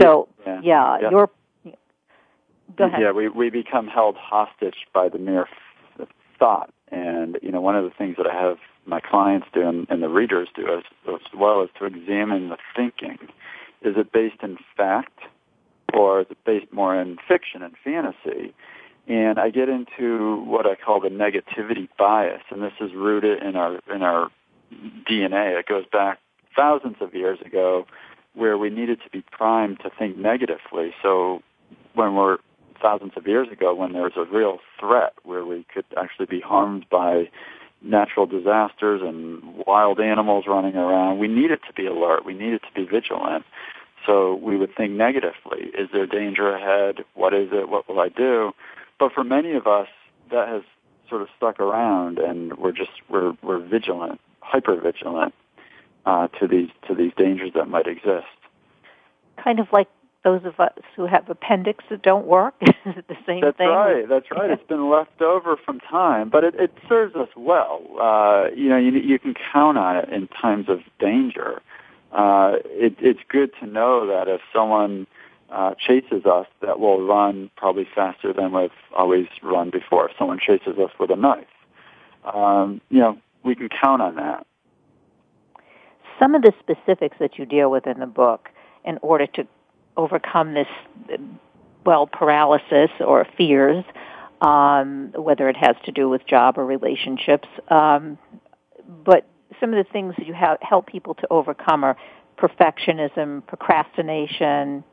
So, 0.00 0.28
yeah, 0.46 0.60
yeah, 0.62 0.98
yeah. 1.00 1.10
you're, 1.10 1.30
go 2.76 2.84
ahead. 2.84 3.00
Yeah, 3.00 3.12
we, 3.12 3.28
we 3.28 3.50
become 3.50 3.86
held 3.86 4.16
hostage 4.16 4.86
by 4.92 5.08
the 5.08 5.18
mere 5.18 5.48
thought. 6.38 6.70
And, 6.90 7.38
you 7.42 7.50
know, 7.50 7.60
one 7.60 7.76
of 7.76 7.84
the 7.84 7.90
things 7.90 8.16
that 8.18 8.26
I 8.26 8.34
have 8.34 8.58
my 8.86 9.00
clients 9.00 9.46
do 9.52 9.66
and, 9.66 9.86
and 9.90 10.02
the 10.02 10.08
readers 10.08 10.48
do 10.54 10.66
as, 10.66 10.84
as 11.08 11.20
well 11.36 11.62
is 11.62 11.70
to 11.78 11.84
examine 11.84 12.48
the 12.48 12.58
thinking. 12.74 13.18
Is 13.82 13.94
it 13.96 14.12
based 14.12 14.42
in 14.42 14.58
fact 14.76 15.18
or 15.94 16.20
is 16.20 16.26
it 16.30 16.38
based 16.44 16.72
more 16.72 16.98
in 17.00 17.18
fiction 17.28 17.62
and 17.62 17.74
fantasy? 17.82 18.54
and 19.08 19.38
I 19.38 19.50
get 19.50 19.68
into 19.68 20.42
what 20.46 20.66
I 20.66 20.74
call 20.74 21.00
the 21.00 21.08
negativity 21.08 21.88
bias, 21.98 22.42
and 22.50 22.62
this 22.62 22.72
is 22.80 22.92
rooted 22.94 23.42
in 23.42 23.56
our 23.56 23.78
in 23.92 24.02
our 24.02 24.30
DNA. 25.08 25.58
It 25.58 25.66
goes 25.66 25.84
back 25.92 26.18
thousands 26.56 26.96
of 27.00 27.14
years 27.14 27.38
ago, 27.44 27.86
where 28.34 28.58
we 28.58 28.70
needed 28.70 29.00
to 29.04 29.10
be 29.10 29.22
primed 29.30 29.78
to 29.80 29.90
think 29.96 30.16
negatively. 30.16 30.92
So 31.02 31.42
when 31.94 32.14
we're 32.14 32.38
thousands 32.82 33.12
of 33.16 33.26
years 33.26 33.48
ago, 33.50 33.74
when 33.74 33.92
there's 33.92 34.16
a 34.16 34.24
real 34.24 34.58
threat 34.78 35.14
where 35.22 35.44
we 35.44 35.64
could 35.72 35.86
actually 35.96 36.26
be 36.26 36.40
harmed 36.40 36.86
by 36.90 37.28
natural 37.82 38.26
disasters 38.26 39.02
and 39.02 39.42
wild 39.66 40.00
animals 40.00 40.44
running 40.46 40.76
around, 40.76 41.18
we 41.18 41.28
need 41.28 41.50
it 41.50 41.60
to 41.66 41.72
be 41.72 41.86
alert. 41.86 42.24
We 42.24 42.34
need 42.34 42.54
it 42.54 42.62
to 42.62 42.72
be 42.74 42.84
vigilant. 42.84 43.44
So 44.06 44.34
we 44.34 44.56
would 44.56 44.74
think 44.76 44.92
negatively. 44.92 45.70
Is 45.76 45.88
there 45.92 46.06
danger 46.06 46.54
ahead? 46.54 47.04
What 47.14 47.34
is 47.34 47.48
it? 47.52 47.68
What 47.68 47.88
will 47.88 48.00
I 48.00 48.08
do? 48.08 48.52
But 48.98 49.12
for 49.12 49.24
many 49.24 49.52
of 49.52 49.66
us, 49.66 49.88
that 50.30 50.48
has 50.48 50.62
sort 51.08 51.22
of 51.22 51.28
stuck 51.36 51.60
around 51.60 52.18
and 52.18 52.56
we're 52.56 52.72
just, 52.72 52.90
we're, 53.08 53.36
we're 53.42 53.58
vigilant, 53.58 54.20
hyper 54.40 54.80
vigilant, 54.80 55.34
uh, 56.04 56.28
to 56.40 56.46
these, 56.46 56.68
to 56.88 56.94
these 56.94 57.12
dangers 57.16 57.52
that 57.54 57.68
might 57.68 57.86
exist. 57.86 58.26
Kind 59.42 59.60
of 59.60 59.66
like 59.72 59.88
those 60.26 60.44
of 60.44 60.58
us 60.58 60.72
who 60.96 61.06
have 61.06 61.30
appendix 61.30 61.84
that 61.88 62.02
don't 62.02 62.26
work? 62.26 62.54
Is 62.60 62.74
it 62.96 63.06
the 63.06 63.14
same 63.24 63.42
That's 63.42 63.56
thing? 63.56 63.68
That's 63.68 63.70
right. 63.70 64.08
That's 64.08 64.26
right. 64.32 64.50
it's 64.50 64.68
been 64.68 64.90
left 64.90 65.22
over 65.22 65.56
from 65.56 65.78
time, 65.78 66.30
but 66.30 66.42
it, 66.42 66.56
it 66.56 66.72
serves 66.88 67.14
us 67.14 67.28
well. 67.36 67.80
Uh, 68.00 68.46
you 68.54 68.68
know, 68.68 68.76
you, 68.76 68.90
you 68.90 69.20
can 69.20 69.34
count 69.52 69.78
on 69.78 69.96
it 69.96 70.08
in 70.08 70.26
times 70.28 70.68
of 70.68 70.80
danger. 70.98 71.62
Uh, 72.10 72.54
it, 72.64 72.96
it's 72.98 73.20
good 73.28 73.52
to 73.60 73.66
know 73.66 74.08
that 74.08 74.26
if 74.26 74.40
someone 74.52 75.06
uh, 75.48 75.74
chases 75.78 76.26
us, 76.26 76.46
that 76.60 76.80
we'll 76.80 77.06
run 77.06 77.48
probably 77.56 77.86
faster 77.94 78.32
than 78.32 78.52
we've 78.52 78.70
always 78.96 79.26
run 79.44 79.70
before. 79.70 80.10
If 80.10 80.16
someone 80.18 80.40
chases 80.44 80.76
us 80.76 80.90
with 80.98 81.10
a 81.10 81.16
knife, 81.16 81.46
um, 82.34 82.80
you 82.90 82.98
know, 82.98 83.16
we 83.44 83.54
can 83.54 83.68
count 83.68 84.02
on 84.02 84.16
that. 84.16 84.44
Some 86.18 86.34
of 86.34 86.42
the 86.42 86.52
specifics 86.58 87.16
that 87.20 87.38
you 87.38 87.46
deal 87.46 87.70
with 87.70 87.86
in 87.86 88.00
the 88.00 88.06
book 88.06 88.48
in 88.84 88.98
order 89.02 89.26
to 89.26 89.46
overcome 89.96 90.54
this, 90.54 90.68
well, 91.84 92.06
paralysis 92.06 92.90
or 93.00 93.26
fears, 93.36 93.84
um, 94.40 95.12
whether 95.16 95.48
it 95.48 95.56
has 95.56 95.76
to 95.84 95.92
do 95.92 96.08
with 96.08 96.26
job 96.26 96.58
or 96.58 96.66
relationships. 96.66 97.48
Um, 97.68 98.18
but 99.04 99.26
some 99.60 99.72
of 99.72 99.84
the 99.84 99.90
things 99.90 100.14
that 100.18 100.26
you 100.26 100.34
have, 100.34 100.58
help 100.60 100.86
people 100.86 101.14
to 101.14 101.26
overcome 101.30 101.84
are 101.84 101.96
perfectionism, 102.38 103.46
procrastination, 103.46 104.84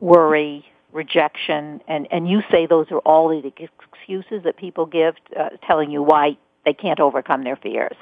worry, 0.00 0.64
rejection, 0.92 1.80
and, 1.88 2.06
and 2.10 2.28
you 2.28 2.42
say 2.50 2.66
those 2.66 2.86
are 2.90 2.98
all 3.00 3.28
the 3.28 3.52
excuses 3.58 4.42
that 4.44 4.56
people 4.56 4.86
give, 4.86 5.14
uh, 5.38 5.50
telling 5.66 5.90
you 5.90 6.02
why 6.02 6.36
they 6.64 6.72
can't 6.72 7.00
overcome 7.00 7.44
their 7.44 7.56
fears. 7.56 7.96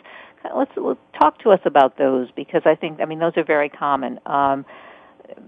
Let's, 0.54 0.70
let's 0.76 1.00
talk 1.18 1.40
to 1.40 1.50
us 1.50 1.60
about 1.64 1.98
those 1.98 2.28
because 2.36 2.62
I 2.64 2.74
think, 2.76 3.00
I 3.00 3.04
mean, 3.06 3.18
those 3.18 3.32
are 3.36 3.44
very 3.44 3.68
common. 3.68 4.20
Um, 4.26 4.64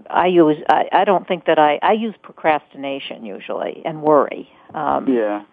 I 0.09 0.27
use 0.27 0.57
I, 0.69 0.89
I 0.91 1.03
don't 1.05 1.27
think 1.27 1.45
that 1.45 1.59
I 1.59 1.79
I 1.81 1.93
use 1.93 2.15
procrastination 2.21 3.25
usually 3.25 3.81
and 3.85 4.01
worry. 4.01 4.49
Um, 4.73 5.07
yeah. 5.07 5.43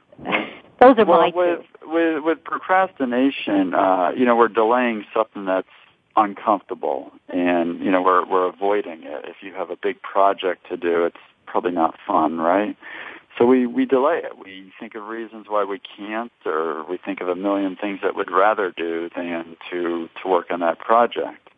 Those 0.81 0.99
are 0.99 1.07
well, 1.07 1.21
my 1.21 1.33
with, 1.35 1.61
two. 1.81 1.91
With 1.91 2.25
with 2.25 2.45
procrastination, 2.45 3.75
uh, 3.75 4.11
you 4.17 4.25
know, 4.25 4.37
we're 4.37 4.49
delaying 4.49 5.05
something 5.15 5.47
that's 5.47 5.69
uncomfortable, 6.17 7.13
and 7.29 7.81
you 7.81 7.91
know, 7.91 8.03
we're 8.03 8.27
we're 8.27 8.47
avoiding 8.49 9.03
it. 9.05 9.25
If 9.27 9.37
you 9.43 9.55
have 9.55 9.71
a 9.71 9.77
big 9.77 10.01
project 10.03 10.69
to 10.69 10.77
do, 10.77 11.05
it's 11.05 11.17
probably 11.47 11.73
not 11.73 11.95
fun, 12.07 12.39
right? 12.39 12.77
So 13.39 13.47
we 13.47 13.67
we 13.67 13.85
delay 13.85 14.21
it. 14.25 14.39
We 14.43 14.73
think 14.79 14.95
of 14.95 15.05
reasons 15.05 15.47
why 15.49 15.65
we 15.65 15.81
can't, 15.97 16.33
or 16.45 16.85
we 16.89 16.99
think 16.99 17.21
of 17.21 17.29
a 17.29 17.37
million 17.37 17.77
things 17.77 18.01
that 18.03 18.17
we'd 18.17 18.31
rather 18.31 18.73
do 18.77 19.09
than 19.15 19.57
to 19.71 20.09
to 20.23 20.29
work 20.29 20.51
on 20.51 20.61
that 20.61 20.79
project. 20.79 21.49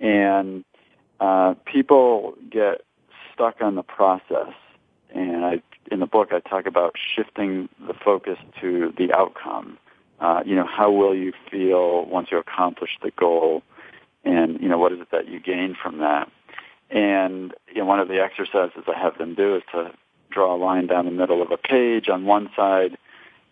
And 0.00 0.64
uh, 1.20 1.54
people 1.66 2.34
get 2.50 2.82
stuck 3.32 3.60
on 3.60 3.74
the 3.74 3.82
process, 3.82 4.52
and 5.14 5.44
I, 5.44 5.62
in 5.90 6.00
the 6.00 6.06
book 6.06 6.32
I 6.32 6.40
talk 6.40 6.66
about 6.66 6.94
shifting 7.14 7.68
the 7.86 7.94
focus 7.94 8.38
to 8.60 8.92
the 8.96 9.12
outcome. 9.12 9.78
Uh, 10.18 10.42
you 10.44 10.54
know, 10.54 10.66
how 10.66 10.90
will 10.90 11.14
you 11.14 11.32
feel 11.50 12.04
once 12.06 12.28
you 12.30 12.38
accomplish 12.38 12.98
the 13.02 13.10
goal, 13.12 13.62
and 14.24 14.60
you 14.60 14.68
know 14.68 14.78
what 14.78 14.92
is 14.92 15.00
it 15.00 15.10
that 15.12 15.28
you 15.28 15.40
gain 15.40 15.76
from 15.80 15.98
that? 15.98 16.30
And 16.90 17.54
you 17.68 17.82
know, 17.82 17.84
one 17.84 18.00
of 18.00 18.08
the 18.08 18.20
exercises 18.20 18.84
I 18.86 18.98
have 18.98 19.18
them 19.18 19.34
do 19.34 19.56
is 19.56 19.62
to 19.72 19.92
draw 20.30 20.54
a 20.54 20.58
line 20.58 20.86
down 20.86 21.04
the 21.04 21.10
middle 21.10 21.42
of 21.42 21.50
a 21.50 21.56
page. 21.56 22.08
On 22.08 22.24
one 22.24 22.50
side, 22.56 22.96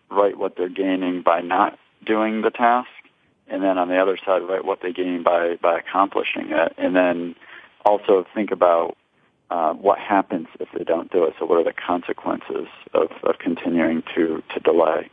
write 0.09 0.37
what 0.37 0.55
they're 0.57 0.69
gaining 0.69 1.21
by 1.21 1.41
not 1.41 1.77
doing 2.03 2.41
the 2.41 2.51
task, 2.51 2.89
and 3.47 3.63
then 3.63 3.77
on 3.77 3.89
the 3.89 3.97
other 3.97 4.17
side, 4.17 4.41
write 4.41 4.65
what 4.65 4.81
they 4.81 4.91
gain 4.91 5.23
by 5.23 5.55
by 5.55 5.77
accomplishing 5.77 6.51
it, 6.51 6.73
and 6.77 6.95
then 6.95 7.35
also 7.85 8.25
think 8.33 8.51
about 8.51 8.97
uh, 9.49 9.73
what 9.73 9.99
happens 9.99 10.47
if 10.59 10.69
they 10.77 10.83
don't 10.83 11.11
do 11.11 11.23
it. 11.23 11.33
So, 11.39 11.45
what 11.45 11.57
are 11.57 11.63
the 11.63 11.73
consequences 11.73 12.67
of, 12.93 13.09
of 13.23 13.39
continuing 13.39 14.03
to, 14.15 14.43
to 14.53 14.59
delay? 14.59 15.09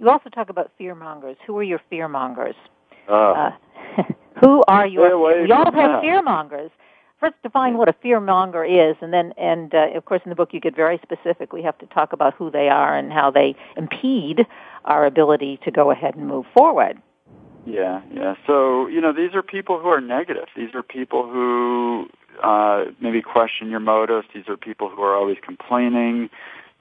You 0.00 0.08
also 0.08 0.30
talk 0.30 0.48
about 0.48 0.70
fear 0.78 0.94
mongers. 0.94 1.36
Who 1.46 1.56
are 1.58 1.62
your 1.62 1.80
fear 1.90 2.08
mongers? 2.08 2.54
Uh, 3.08 3.12
uh, 3.12 3.50
who 4.40 4.62
are 4.68 4.86
your? 4.86 5.18
We 5.42 5.50
all 5.52 5.64
have 5.64 5.74
that. 5.74 6.00
fear 6.00 6.22
mongers. 6.22 6.70
First, 7.20 7.34
define 7.42 7.76
what 7.76 7.88
a 7.88 7.92
fear 7.94 8.20
monger 8.20 8.64
is, 8.64 8.96
and 9.00 9.12
then, 9.12 9.32
and 9.36 9.74
uh, 9.74 9.88
of 9.96 10.04
course, 10.04 10.20
in 10.24 10.28
the 10.28 10.36
book 10.36 10.50
you 10.52 10.60
get 10.60 10.76
very 10.76 11.00
specific. 11.02 11.52
We 11.52 11.62
have 11.62 11.76
to 11.78 11.86
talk 11.86 12.12
about 12.12 12.34
who 12.34 12.48
they 12.48 12.68
are 12.68 12.96
and 12.96 13.12
how 13.12 13.32
they 13.32 13.56
impede 13.76 14.46
our 14.84 15.04
ability 15.04 15.58
to 15.64 15.72
go 15.72 15.90
ahead 15.90 16.14
and 16.14 16.28
move 16.28 16.46
forward. 16.54 17.02
Yeah, 17.64 18.02
yeah. 18.12 18.34
So, 18.46 18.86
you 18.86 19.00
know, 19.00 19.12
these 19.12 19.34
are 19.34 19.42
people 19.42 19.78
who 19.78 19.88
are 19.88 20.00
negative. 20.00 20.46
These 20.56 20.74
are 20.74 20.82
people 20.82 21.28
who 21.28 22.08
uh, 22.42 22.86
maybe 23.00 23.22
question 23.22 23.70
your 23.70 23.80
motives. 23.80 24.26
These 24.34 24.48
are 24.48 24.56
people 24.56 24.88
who 24.88 25.02
are 25.02 25.14
always 25.14 25.38
complaining. 25.42 26.30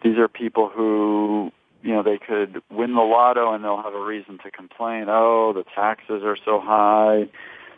These 0.03 0.17
are 0.17 0.27
people 0.27 0.69
who, 0.69 1.51
you 1.81 1.93
know, 1.93 2.03
they 2.03 2.17
could 2.17 2.62
win 2.69 2.93
the 2.93 3.01
lotto 3.01 3.53
and 3.53 3.63
they'll 3.63 3.81
have 3.81 3.93
a 3.93 4.03
reason 4.03 4.39
to 4.43 4.51
complain. 4.51 5.05
Oh, 5.10 5.53
the 5.53 5.63
taxes 5.75 6.24
are 6.24 6.38
so 6.46 6.60
high. 6.60 7.27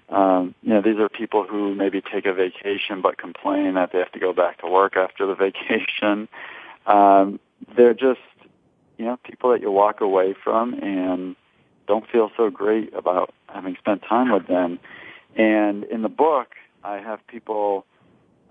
Um, 0.09 0.55
you 0.63 0.73
know, 0.73 0.81
these 0.81 0.97
are 0.97 1.07
people 1.07 1.45
who 1.45 1.75
maybe 1.75 2.01
take 2.01 2.25
a 2.25 2.33
vacation 2.33 3.01
but 3.01 3.17
complain 3.17 3.75
that 3.75 3.91
they 3.91 3.99
have 3.99 4.11
to 4.13 4.19
go 4.19 4.33
back 4.33 4.59
to 4.59 4.67
work 4.67 4.97
after 4.97 5.25
the 5.25 5.35
vacation. 5.35 6.27
Um, 6.85 7.39
they're 7.75 7.93
just, 7.93 8.19
you 8.97 9.05
know, 9.05 9.17
people 9.23 9.51
that 9.51 9.61
you 9.61 9.71
walk 9.71 10.01
away 10.01 10.33
from 10.43 10.73
and 10.73 11.35
don't 11.89 12.05
feel 12.09 12.29
so 12.37 12.51
great 12.51 12.93
about 12.93 13.33
having 13.47 13.75
spent 13.79 14.03
time 14.07 14.31
with 14.31 14.47
them. 14.47 14.79
And 15.35 15.83
in 15.85 16.03
the 16.03 16.09
book, 16.09 16.49
I 16.83 16.97
have 16.97 17.19
people 17.27 17.85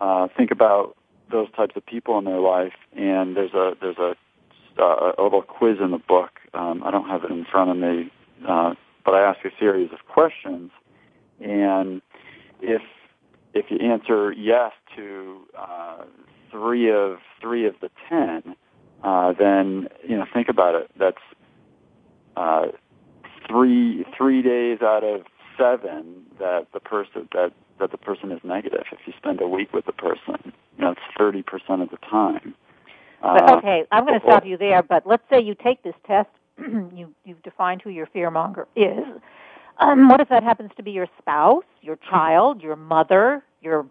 uh, 0.01 0.27
think 0.37 0.51
about 0.51 0.97
those 1.31 1.49
types 1.53 1.77
of 1.77 1.87
people 1.87 2.19
in 2.19 2.25
their 2.25 2.41
life, 2.41 2.73
and 2.97 3.37
there's 3.37 3.55
a 3.55 3.75
there's 3.81 3.99
a, 3.99 4.15
uh, 4.83 5.13
a 5.17 5.23
little 5.23 5.43
quiz 5.43 5.77
in 5.81 5.93
the 5.93 5.99
book. 5.99 6.31
Um, 6.53 6.83
I 6.85 6.91
don't 6.91 7.09
have 7.09 7.23
it 7.25 7.31
in 7.31 7.45
front 7.45 7.71
of 7.71 7.77
me, 7.77 8.11
uh, 8.47 8.75
but 9.05 9.15
I 9.15 9.21
ask 9.23 9.45
a 9.45 9.51
series 9.59 9.91
of 9.93 10.01
questions, 10.13 10.71
and 11.41 12.03
if 12.61 12.83
if 13.55 13.67
you 13.71 13.79
answer 13.79 14.33
yes 14.33 14.73
to 14.97 15.41
uh, 15.57 16.05
three 16.51 16.91
of 16.91 17.19
three 17.41 17.67
of 17.67 17.75
the 17.81 17.91
ten, 18.09 18.57
uh, 19.05 19.33
then 19.39 19.89
you 20.09 20.17
know 20.17 20.27
think 20.33 20.49
about 20.49 20.75
it. 20.75 20.91
That's 20.99 21.23
uh, 22.37 22.67
three 23.49 24.05
three 24.17 24.43
days 24.43 24.79
out 24.83 25.05
of 25.05 25.23
seven 25.57 26.23
that 26.39 26.67
the 26.73 26.81
person 26.81 27.29
that 27.33 27.53
that 27.81 27.91
the 27.91 27.99
person 27.99 28.33
is 28.33 28.41
negative. 28.45 28.85
If 28.93 29.01
you 29.07 29.13
spend 29.17 29.41
a 29.41 29.49
week 29.49 29.73
with 29.73 29.87
the 29.87 29.93
person, 29.93 30.53
it's 30.79 31.01
thirty 31.17 31.43
percent 31.43 31.83
of 31.83 31.91
the 31.91 31.99
time. 32.09 32.55
But, 33.21 33.51
uh, 33.51 33.57
okay, 33.57 33.85
I'm 33.91 34.07
going 34.07 34.19
to 34.19 34.25
stop 34.25 34.47
you 34.47 34.57
there. 34.57 34.83
But 34.83 35.07
let's 35.07 35.25
say 35.31 35.43
you 35.43 35.55
take 35.55 35.83
this 35.83 35.95
test, 36.07 36.29
you 36.59 37.13
you've 37.25 37.43
defined 37.43 37.83
who 37.83 37.91
your 37.91 38.07
fearmonger 38.07 38.67
is. 38.77 39.05
Um, 39.81 40.09
what 40.09 40.21
if 40.21 40.29
that 40.29 40.43
happens 40.43 40.71
to 40.77 40.83
be 40.83 40.91
your 40.91 41.09
spouse, 41.19 41.65
your 41.83 41.97
child, 42.11 42.63
your 42.63 42.77
mother, 42.77 43.43
your 43.61 43.87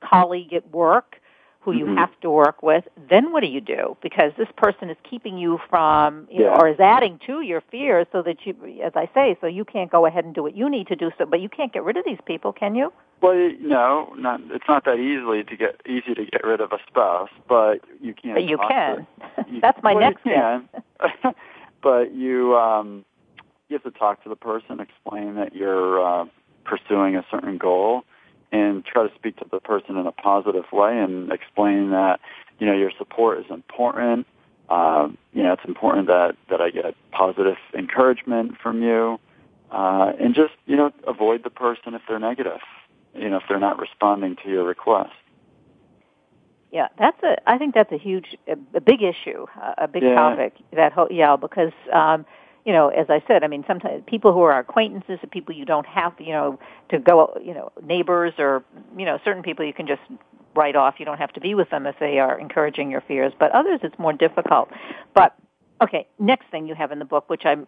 colleague 0.00 0.52
at 0.52 0.68
work? 0.70 1.16
Who 1.64 1.72
you 1.72 1.86
mm-hmm. 1.86 1.96
have 1.96 2.10
to 2.20 2.30
work 2.30 2.62
with, 2.62 2.84
then 3.08 3.32
what 3.32 3.40
do 3.40 3.46
you 3.46 3.60
do? 3.60 3.96
Because 4.02 4.32
this 4.36 4.48
person 4.56 4.90
is 4.90 4.96
keeping 5.08 5.38
you 5.38 5.58
from, 5.70 6.28
you 6.30 6.42
yeah. 6.42 6.50
know, 6.50 6.56
or 6.56 6.68
is 6.68 6.78
adding 6.78 7.18
to 7.26 7.40
your 7.40 7.62
fears 7.70 8.06
so 8.12 8.22
that 8.22 8.44
you, 8.44 8.54
as 8.84 8.92
I 8.94 9.08
say, 9.14 9.36
so 9.40 9.46
you 9.46 9.64
can't 9.64 9.90
go 9.90 10.04
ahead 10.04 10.26
and 10.26 10.34
do 10.34 10.42
what 10.42 10.54
you 10.54 10.68
need 10.68 10.88
to 10.88 10.96
do. 10.96 11.10
So, 11.16 11.24
but 11.24 11.40
you 11.40 11.48
can't 11.48 11.72
get 11.72 11.82
rid 11.82 11.96
of 11.96 12.04
these 12.04 12.18
people, 12.26 12.52
can 12.52 12.74
you? 12.74 12.92
Well, 13.22 13.52
no, 13.60 14.12
not. 14.18 14.40
It's 14.50 14.66
not 14.68 14.84
that 14.84 14.98
easily 14.98 15.42
to 15.44 15.56
get 15.56 15.80
easy 15.86 16.14
to 16.14 16.26
get 16.26 16.44
rid 16.44 16.60
of 16.60 16.72
a 16.72 16.78
spouse, 16.86 17.30
but 17.48 17.80
you 18.02 18.12
can. 18.12 18.34
But 18.34 18.44
you 18.44 18.58
can. 18.58 18.96
To, 18.96 19.46
you, 19.50 19.60
That's 19.62 19.82
my 19.82 19.94
well, 19.94 20.10
next. 20.10 20.24
Can, 20.24 20.68
but 21.82 22.12
you 22.12 22.54
um, 22.56 23.06
you 23.70 23.76
have 23.76 23.90
to 23.90 23.98
talk 23.98 24.22
to 24.24 24.28
the 24.28 24.36
person, 24.36 24.80
explain 24.80 25.36
that 25.36 25.54
you're 25.54 26.04
uh, 26.04 26.26
pursuing 26.64 27.16
a 27.16 27.24
certain 27.30 27.56
goal 27.56 28.04
and 28.54 28.84
try 28.84 29.06
to 29.06 29.14
speak 29.16 29.36
to 29.38 29.46
the 29.50 29.58
person 29.58 29.96
in 29.96 30.06
a 30.06 30.12
positive 30.12 30.64
way 30.72 30.96
and 30.96 31.32
explain 31.32 31.90
that 31.90 32.20
you 32.60 32.66
know 32.66 32.72
your 32.72 32.92
support 32.96 33.40
is 33.40 33.46
important. 33.50 34.26
Um, 34.70 35.18
you 35.32 35.42
know, 35.42 35.52
it's 35.52 35.64
important 35.66 36.06
that 36.06 36.36
that 36.50 36.60
I 36.60 36.70
get 36.70 36.94
positive 37.10 37.56
encouragement 37.76 38.56
from 38.62 38.80
you, 38.82 39.18
uh, 39.72 40.12
and 40.20 40.34
just 40.34 40.54
you 40.66 40.76
know 40.76 40.92
avoid 41.06 41.42
the 41.42 41.50
person 41.50 41.94
if 41.94 42.02
they're 42.08 42.20
negative. 42.20 42.60
You 43.14 43.28
know, 43.28 43.38
if 43.38 43.42
they're 43.48 43.58
not 43.58 43.78
responding 43.78 44.36
to 44.44 44.48
your 44.48 44.64
request. 44.64 45.12
Yeah, 46.70 46.88
that's 46.98 47.20
a. 47.22 47.36
I 47.48 47.58
think 47.58 47.74
that's 47.74 47.92
a 47.92 47.98
huge, 47.98 48.36
a, 48.48 48.56
a 48.74 48.80
big 48.80 49.02
issue, 49.02 49.46
a 49.78 49.88
big 49.88 50.04
yeah. 50.04 50.14
topic. 50.14 50.54
That 50.72 50.92
whole, 50.92 51.08
yeah, 51.10 51.36
because 51.36 51.72
um, 51.92 52.24
you 52.64 52.72
know, 52.72 52.88
as 52.88 53.06
I 53.10 53.22
said, 53.28 53.44
I 53.44 53.46
mean, 53.46 53.64
sometimes 53.66 54.02
people 54.06 54.32
who 54.32 54.40
are 54.40 54.58
acquaintances, 54.58 55.18
people 55.30 55.54
you 55.54 55.64
don't 55.64 55.86
have, 55.86 56.14
you 56.18 56.32
know, 56.32 56.58
to 56.88 56.98
go, 56.98 57.36
you 57.42 57.52
know, 57.52 57.70
neighbors 57.82 58.32
or, 58.38 58.64
you 58.96 59.04
know, 59.04 59.18
certain 59.24 59.42
people 59.42 59.64
you 59.64 59.74
can 59.74 59.86
just 59.86 60.02
write 60.56 60.76
off. 60.76 60.94
You 60.98 61.04
don't 61.04 61.18
have 61.18 61.32
to 61.34 61.40
be 61.40 61.54
with 61.54 61.70
them 61.70 61.86
if 61.86 61.96
they 61.98 62.18
are 62.18 62.38
encouraging 62.38 62.90
your 62.90 63.02
fears. 63.02 63.32
But 63.38 63.52
others, 63.52 63.80
it's 63.82 63.98
more 63.98 64.12
difficult. 64.12 64.70
But 65.14 65.34
okay, 65.82 66.06
next 66.18 66.46
thing 66.50 66.66
you 66.66 66.74
have 66.74 66.90
in 66.90 66.98
the 66.98 67.04
book, 67.04 67.28
which 67.28 67.44
I'm 67.44 67.66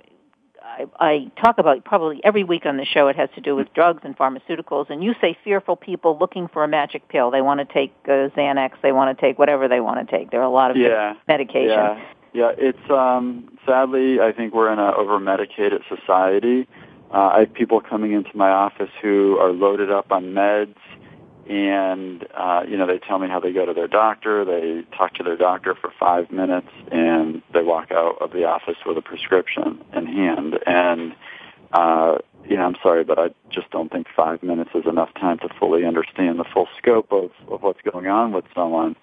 I, 0.67 0.87
I 0.99 1.31
talk 1.41 1.59
about 1.59 1.85
probably 1.85 2.21
every 2.25 2.45
week 2.45 2.67
on 2.67 2.77
the 2.77 2.85
show. 2.85 3.09
It 3.09 3.17
has 3.17 3.29
to 3.35 3.41
do 3.41 3.55
with 3.55 3.73
drugs 3.75 4.03
and 4.05 4.17
pharmaceuticals. 4.17 4.91
And 4.91 5.03
you 5.03 5.15
say 5.21 5.37
fearful 5.45 5.77
people 5.77 6.17
looking 6.19 6.49
for 6.49 6.65
a 6.65 6.69
magic 6.69 7.09
pill. 7.09 7.31
They 7.31 7.41
want 7.41 7.61
to 7.61 7.73
take 7.73 7.95
uh, 8.07 8.29
Xanax. 8.37 8.73
They 8.83 8.93
want 8.93 9.17
to 9.17 9.21
take 9.21 9.39
whatever 9.39 9.69
they 9.69 9.81
want 9.81 10.07
to 10.07 10.17
take. 10.17 10.31
There 10.31 10.41
are 10.41 10.45
a 10.45 10.51
lot 10.51 10.71
of 10.71 10.77
yeah, 10.77 11.15
medication. 11.29 11.69
Yeah, 11.69 12.03
yeah. 12.33 12.53
It's 12.57 12.91
um, 12.91 13.59
sadly, 13.65 14.21
I 14.21 14.33
think 14.33 14.55
we're 14.55 14.73
in 14.73 14.79
a 14.79 14.93
over 14.93 15.19
medicated 15.19 15.83
society. 15.89 16.69
Uh, 17.13 17.31
I 17.35 17.41
have 17.41 17.55
people 17.55 17.81
coming 17.81 18.13
into 18.13 18.37
my 18.37 18.51
office 18.51 18.91
who 19.01 19.39
are 19.39 19.53
loaded 19.53 19.91
up 19.91 20.11
on 20.11 20.33
meds 20.33 20.77
and 21.49 22.27
uh, 22.35 22.65
you 22.67 22.77
know 22.77 22.87
they 22.87 22.99
tell 22.99 23.19
me 23.19 23.29
how 23.29 23.39
they 23.39 23.53
go 23.53 23.65
to 23.65 23.73
their 23.73 23.87
doctor. 23.87 24.45
They 24.45 24.83
talk 24.97 25.15
to 25.15 25.23
their 25.23 25.37
doctor 25.37 25.75
for 25.75 25.93
five 25.99 26.31
minutes, 26.31 26.69
and 26.91 27.43
they 27.53 27.63
walk 27.63 27.93
out 27.93 28.21
of 28.21 28.33
the 28.33 28.45
office 28.45 28.77
with 28.85 28.99
a 28.99 29.03
prescription 29.03 29.85
in 29.95 30.07
hand. 30.07 30.59
And 30.67 31.15
uh, 31.73 32.19
you 32.45 32.57
know, 32.57 32.65
I'm 32.65 32.77
sorry, 32.83 33.05
but 33.05 33.19
I 33.19 33.29
just 33.51 33.71
don't 33.71 33.93
think 33.93 34.09
five 34.15 34.43
minutes 34.43 34.71
is 34.75 34.87
enough 34.87 35.15
time 35.15 35.39
to 35.39 35.49
fully 35.59 35.85
understand 35.85 36.39
the 36.39 36.45
full 36.45 36.69
scope 36.79 37.13
of, 37.13 37.31
of 37.49 37.63
what's 37.63 37.81
going 37.83 38.07
on 38.07 38.33
with 38.33 38.45
someone. 38.55 38.97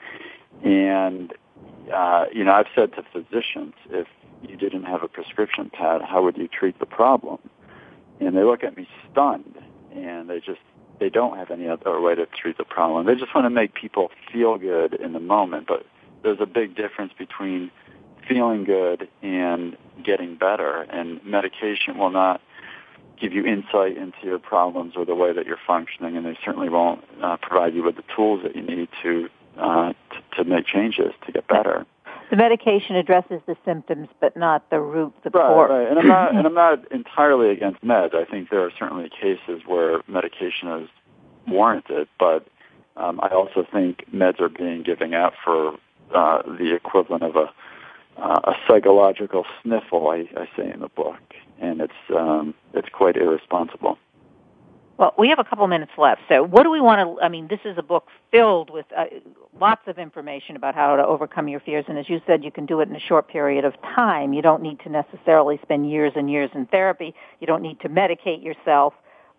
And 0.63 1.33
uh, 1.91 2.25
you 2.33 2.43
know, 2.43 2.53
I've 2.53 2.67
said 2.75 2.93
to 2.93 3.03
physicians, 3.11 3.73
if 3.89 4.07
you 4.41 4.57
didn't 4.57 4.83
have 4.83 5.03
a 5.03 5.07
prescription 5.07 5.69
pad, 5.69 6.01
how 6.01 6.23
would 6.23 6.37
you 6.37 6.47
treat 6.47 6.79
the 6.79 6.85
problem? 6.85 7.39
And 8.19 8.35
they 8.35 8.43
look 8.43 8.63
at 8.63 8.77
me 8.77 8.87
stunned, 9.11 9.57
and 9.93 10.29
they 10.29 10.39
just 10.39 10.59
they 10.99 11.09
don't 11.09 11.37
have 11.37 11.51
any 11.51 11.67
other 11.67 11.99
way 11.99 12.15
to 12.15 12.25
treat 12.27 12.57
the 12.57 12.63
problem. 12.63 13.05
They 13.05 13.15
just 13.15 13.33
want 13.33 13.45
to 13.45 13.49
make 13.49 13.73
people 13.73 14.11
feel 14.31 14.57
good 14.57 14.93
in 14.93 15.13
the 15.13 15.19
moment, 15.19 15.67
but 15.67 15.85
there's 16.21 16.39
a 16.39 16.45
big 16.45 16.75
difference 16.75 17.11
between 17.17 17.71
feeling 18.27 18.63
good 18.63 19.09
and 19.21 19.75
getting 20.03 20.35
better. 20.35 20.81
And 20.83 21.23
medication 21.25 21.97
will 21.97 22.11
not 22.11 22.41
give 23.19 23.33
you 23.33 23.45
insight 23.45 23.97
into 23.97 24.17
your 24.23 24.39
problems 24.39 24.93
or 24.95 25.05
the 25.05 25.15
way 25.15 25.33
that 25.33 25.45
you're 25.45 25.59
functioning, 25.65 26.15
and 26.15 26.25
they 26.25 26.37
certainly 26.45 26.69
won't 26.69 27.03
uh, 27.21 27.37
provide 27.37 27.73
you 27.73 27.83
with 27.83 27.95
the 27.95 28.03
tools 28.15 28.41
that 28.43 28.55
you 28.55 28.61
need 28.61 28.89
to, 29.01 29.29
uh, 29.57 29.93
to 29.93 30.43
to 30.43 30.49
make 30.49 30.65
changes 30.65 31.13
to 31.25 31.31
get 31.31 31.47
better. 31.47 31.85
The 32.29 32.37
medication 32.37 32.95
addresses 32.95 33.41
the 33.45 33.55
symptoms, 33.63 34.07
but 34.19 34.35
not 34.35 34.69
the 34.69 34.79
root, 34.79 35.13
the 35.23 35.29
right, 35.29 35.47
core. 35.47 35.67
Right, 35.67 35.87
and 35.87 35.99
I'm 35.99 36.07
not, 36.07 36.35
and 36.35 36.47
I'm 36.47 36.53
not 36.53 36.91
entirely 36.91 37.51
against 37.51 37.81
meds. 37.83 38.15
I 38.15 38.25
think 38.25 38.49
there 38.49 38.63
are 38.63 38.71
certainly 38.77 39.09
cases 39.09 39.61
where 39.67 40.01
medication 40.07 40.69
is 40.81 40.89
warranted, 41.47 42.07
but 42.17 42.47
um, 42.97 43.19
I 43.21 43.29
also 43.29 43.65
think 43.71 44.05
meds 44.11 44.39
are 44.39 44.49
being 44.49 44.83
given 44.83 45.13
out 45.13 45.33
for 45.43 45.73
uh, 46.15 46.41
the 46.43 46.73
equivalent 46.75 47.23
of 47.23 47.35
a 47.35 47.51
uh, 48.15 48.39
a 48.43 48.53
psychological 48.67 49.43
sniffle. 49.61 50.07
I, 50.07 50.29
I 50.39 50.47
say 50.55 50.71
in 50.71 50.81
the 50.81 50.87
book, 50.87 51.19
and 51.59 51.81
it's 51.81 51.93
um, 52.15 52.53
it's 52.73 52.89
quite 52.89 53.15
irresponsible. 53.15 53.97
Well, 54.97 55.13
we 55.17 55.29
have 55.29 55.39
a 55.39 55.43
couple 55.43 55.65
minutes 55.67 55.91
left. 55.97 56.21
So, 56.29 56.43
what 56.43 56.63
do 56.63 56.69
we 56.69 56.79
want 56.79 56.99
to? 56.99 57.23
I 57.23 57.27
mean, 57.27 57.47
this 57.47 57.61
is 57.65 57.77
a 57.77 57.81
book 57.81 58.07
filled 58.31 58.69
with 58.69 58.85
uh, 58.95 59.05
lots 59.59 59.81
of 59.87 59.97
information 59.97 60.55
about 60.55 60.75
how 60.75 60.95
to 60.95 61.05
overcome 61.05 61.47
your 61.47 61.59
fears. 61.59 61.85
And 61.87 61.97
as 61.97 62.07
you 62.09 62.21
said, 62.27 62.43
you 62.43 62.51
can 62.51 62.67
do 62.67 62.79
it 62.79 62.89
in 62.89 62.95
a 62.95 62.99
short 62.99 63.27
period 63.27 63.65
of 63.65 63.73
time. 63.81 64.33
You 64.33 64.43
don't 64.43 64.61
need 64.61 64.79
to 64.81 64.89
necessarily 64.89 65.59
spend 65.63 65.89
years 65.89 66.13
and 66.15 66.29
years 66.29 66.51
in 66.53 66.67
therapy. 66.67 67.15
You 67.39 67.47
don't 67.47 67.63
need 67.63 67.79
to 67.81 67.89
medicate 67.89 68.43
yourself. 68.43 68.93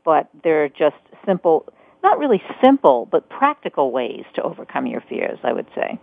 But 0.04 0.28
there 0.42 0.64
are 0.64 0.68
just 0.68 0.96
simple, 1.24 1.72
not 2.02 2.18
really 2.18 2.42
simple, 2.62 3.06
but 3.10 3.28
practical 3.28 3.92
ways 3.92 4.24
to 4.34 4.42
overcome 4.42 4.86
your 4.86 5.02
fears, 5.02 5.38
I 5.44 5.52
would 5.52 5.68
say. 5.74 6.00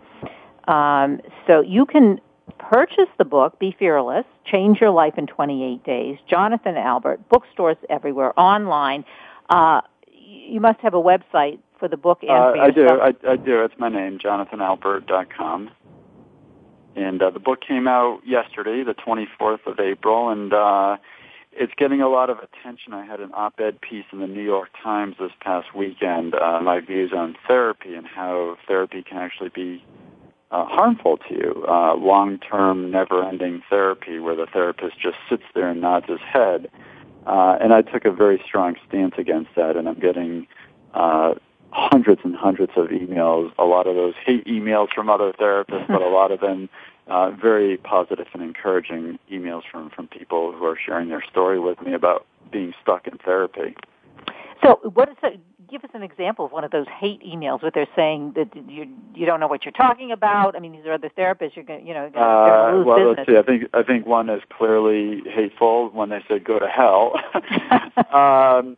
Um, 0.66 1.20
so, 1.46 1.60
you 1.60 1.84
can 1.84 2.20
purchase 2.58 3.08
the 3.18 3.24
book, 3.24 3.58
Be 3.58 3.76
Fearless, 3.78 4.24
Change 4.44 4.80
Your 4.80 4.90
Life 4.90 5.18
in 5.18 5.26
28 5.26 5.84
Days. 5.84 6.18
Jonathan 6.28 6.74
Alpert, 6.74 7.18
bookstores 7.28 7.76
everywhere, 7.90 8.38
online. 8.38 9.04
Uh, 9.52 9.82
you 10.06 10.60
must 10.60 10.80
have 10.80 10.94
a 10.94 11.02
website 11.02 11.58
for 11.78 11.86
the 11.86 11.98
book 11.98 12.20
and 12.22 12.30
uh, 12.30 12.62
I 12.62 12.70
do. 12.70 12.86
I, 12.88 13.12
I 13.28 13.36
do. 13.36 13.62
It's 13.62 13.74
my 13.78 13.90
name, 13.90 14.18
jonathanalpert.com. 14.18 15.70
And 16.96 17.22
uh, 17.22 17.30
the 17.30 17.38
book 17.38 17.60
came 17.60 17.86
out 17.86 18.20
yesterday, 18.26 18.82
the 18.82 18.94
24th 18.94 19.66
of 19.66 19.78
April, 19.78 20.30
and 20.30 20.54
uh, 20.54 20.96
it's 21.52 21.72
getting 21.76 22.00
a 22.00 22.08
lot 22.08 22.30
of 22.30 22.38
attention. 22.38 22.94
I 22.94 23.04
had 23.04 23.20
an 23.20 23.30
op-ed 23.34 23.80
piece 23.82 24.06
in 24.10 24.20
the 24.20 24.26
New 24.26 24.42
York 24.42 24.70
Times 24.82 25.16
this 25.20 25.32
past 25.40 25.74
weekend, 25.74 26.34
uh, 26.34 26.60
my 26.62 26.80
views 26.80 27.12
on 27.14 27.36
therapy 27.46 27.94
and 27.94 28.06
how 28.06 28.56
therapy 28.66 29.02
can 29.02 29.18
actually 29.18 29.50
be 29.50 29.84
uh, 30.50 30.64
harmful 30.64 31.18
to 31.28 31.34
you. 31.34 31.64
Uh, 31.68 31.94
long-term, 31.96 32.90
never-ending 32.90 33.62
therapy 33.68 34.18
where 34.18 34.36
the 34.36 34.46
therapist 34.46 34.98
just 34.98 35.16
sits 35.28 35.44
there 35.54 35.68
and 35.68 35.82
nods 35.82 36.06
his 36.08 36.20
head 36.20 36.70
uh, 37.26 37.58
and 37.60 37.72
I 37.72 37.82
took 37.82 38.04
a 38.04 38.10
very 38.10 38.42
strong 38.44 38.76
stance 38.88 39.14
against 39.18 39.50
that, 39.56 39.76
and 39.76 39.88
I'm 39.88 39.98
getting 39.98 40.46
uh, 40.94 41.34
hundreds 41.70 42.20
and 42.24 42.34
hundreds 42.36 42.72
of 42.76 42.88
emails, 42.88 43.52
a 43.58 43.64
lot 43.64 43.86
of 43.86 43.94
those 43.94 44.14
hate 44.24 44.44
emails 44.46 44.88
from 44.94 45.08
other 45.08 45.32
therapists, 45.32 45.86
but 45.88 46.02
a 46.02 46.08
lot 46.10 46.30
of 46.30 46.40
them 46.40 46.68
uh, 47.08 47.30
very 47.30 47.76
positive 47.78 48.26
and 48.32 48.42
encouraging 48.42 49.18
emails 49.30 49.62
from, 49.70 49.90
from 49.90 50.06
people 50.06 50.52
who 50.52 50.64
are 50.64 50.78
sharing 50.78 51.08
their 51.08 51.22
story 51.30 51.58
with 51.58 51.80
me 51.82 51.92
about 51.94 52.26
being 52.50 52.72
stuck 52.82 53.06
in 53.06 53.18
therapy. 53.18 53.74
So, 54.62 54.80
what 54.94 55.08
is 55.08 55.16
it? 55.22 55.40
Give 55.72 55.82
us 55.84 55.90
an 55.94 56.02
example 56.02 56.44
of 56.44 56.52
one 56.52 56.64
of 56.64 56.70
those 56.70 56.86
hate 57.00 57.22
emails 57.22 57.62
where 57.62 57.70
they're 57.70 57.88
saying 57.96 58.34
that 58.36 58.54
you 58.68 58.86
you 59.14 59.24
don't 59.24 59.40
know 59.40 59.46
what 59.46 59.64
you're 59.64 59.72
talking 59.72 60.12
about. 60.12 60.54
I 60.54 60.58
mean, 60.58 60.72
these 60.72 60.84
are 60.84 60.92
other 60.92 61.08
therapists. 61.08 61.56
You're 61.56 61.64
going, 61.64 61.86
you 61.86 61.94
know, 61.94 62.08
uh, 62.08 62.84
well, 62.84 62.98
business. 62.98 63.14
let's 63.16 63.30
see. 63.30 63.38
I 63.38 63.42
think 63.42 63.70
I 63.72 63.82
think 63.82 64.06
one 64.06 64.28
is 64.28 64.42
clearly 64.50 65.22
hateful 65.30 65.88
when 65.88 66.10
they 66.10 66.22
said 66.28 66.44
"go 66.44 66.58
to 66.58 66.68
hell." 66.68 67.14
um, 68.12 68.76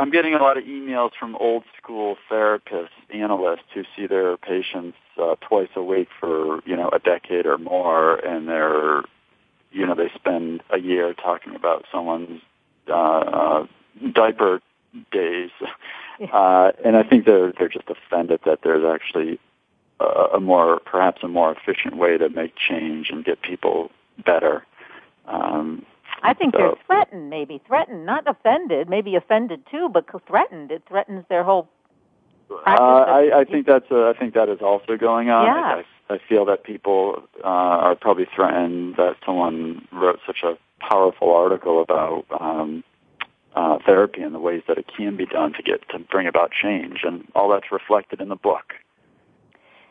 I'm 0.00 0.10
getting 0.10 0.32
a 0.32 0.38
lot 0.38 0.56
of 0.56 0.64
emails 0.64 1.10
from 1.20 1.36
old 1.36 1.64
school 1.76 2.16
therapists, 2.30 2.88
analysts 3.10 3.68
who 3.74 3.84
see 3.94 4.06
their 4.06 4.38
patients 4.38 4.96
uh, 5.20 5.34
twice 5.42 5.68
a 5.76 5.82
week 5.82 6.08
for 6.18 6.62
you 6.64 6.74
know 6.74 6.88
a 6.88 7.00
decade 7.00 7.44
or 7.44 7.58
more, 7.58 8.16
and 8.16 8.48
they're 8.48 9.02
you 9.72 9.84
know 9.84 9.94
they 9.94 10.10
spend 10.14 10.62
a 10.70 10.78
year 10.78 11.12
talking 11.12 11.54
about 11.54 11.84
someone's 11.92 12.40
uh, 12.88 12.92
uh, 12.94 13.66
diaper 14.14 14.62
days, 15.12 15.50
uh, 16.32 16.72
and 16.84 16.96
I 16.96 17.02
think 17.02 17.24
they're 17.24 17.52
they're 17.52 17.68
just 17.68 17.88
offended 17.88 18.40
that 18.44 18.60
there's 18.62 18.84
actually 18.84 19.38
a, 20.00 20.04
a 20.36 20.40
more 20.40 20.80
perhaps 20.80 21.22
a 21.22 21.28
more 21.28 21.52
efficient 21.52 21.96
way 21.96 22.18
to 22.18 22.28
make 22.28 22.54
change 22.56 23.10
and 23.10 23.24
get 23.24 23.42
people 23.42 23.90
better. 24.24 24.64
Um, 25.26 25.84
I 26.22 26.34
think 26.34 26.54
so, 26.54 26.58
they're 26.58 26.74
threatened, 26.86 27.30
maybe 27.30 27.60
threatened, 27.66 28.06
not 28.06 28.24
offended, 28.26 28.88
maybe 28.88 29.14
offended 29.14 29.62
too, 29.70 29.88
but 29.88 30.06
threatened. 30.26 30.70
It 30.70 30.82
threatens 30.88 31.24
their 31.28 31.44
whole. 31.44 31.68
Uh, 32.50 32.54
I, 32.66 33.40
I 33.40 33.44
think 33.44 33.66
that's 33.66 33.90
a, 33.90 34.12
I 34.14 34.18
think 34.18 34.34
that 34.34 34.48
is 34.48 34.60
also 34.62 34.96
going 34.96 35.28
on. 35.28 35.46
Yeah. 35.46 35.82
I, 36.10 36.14
I 36.14 36.18
feel 36.26 36.46
that 36.46 36.64
people 36.64 37.22
uh, 37.44 37.46
are 37.46 37.94
probably 37.94 38.26
threatened 38.34 38.96
that 38.96 39.16
someone 39.24 39.86
wrote 39.92 40.20
such 40.26 40.42
a 40.42 40.56
powerful 40.80 41.34
article 41.34 41.82
about 41.82 42.24
um, 42.40 42.82
uh, 43.54 43.78
therapy 43.84 44.22
and 44.22 44.34
the 44.34 44.40
ways 44.40 44.62
that 44.68 44.78
it 44.78 44.86
can 44.94 45.16
be 45.16 45.26
done 45.26 45.52
to 45.54 45.62
get 45.62 45.88
to 45.90 45.98
bring 45.98 46.26
about 46.26 46.50
change, 46.50 47.00
and 47.02 47.26
all 47.34 47.48
that's 47.48 47.72
reflected 47.72 48.20
in 48.20 48.28
the 48.28 48.36
book. 48.36 48.74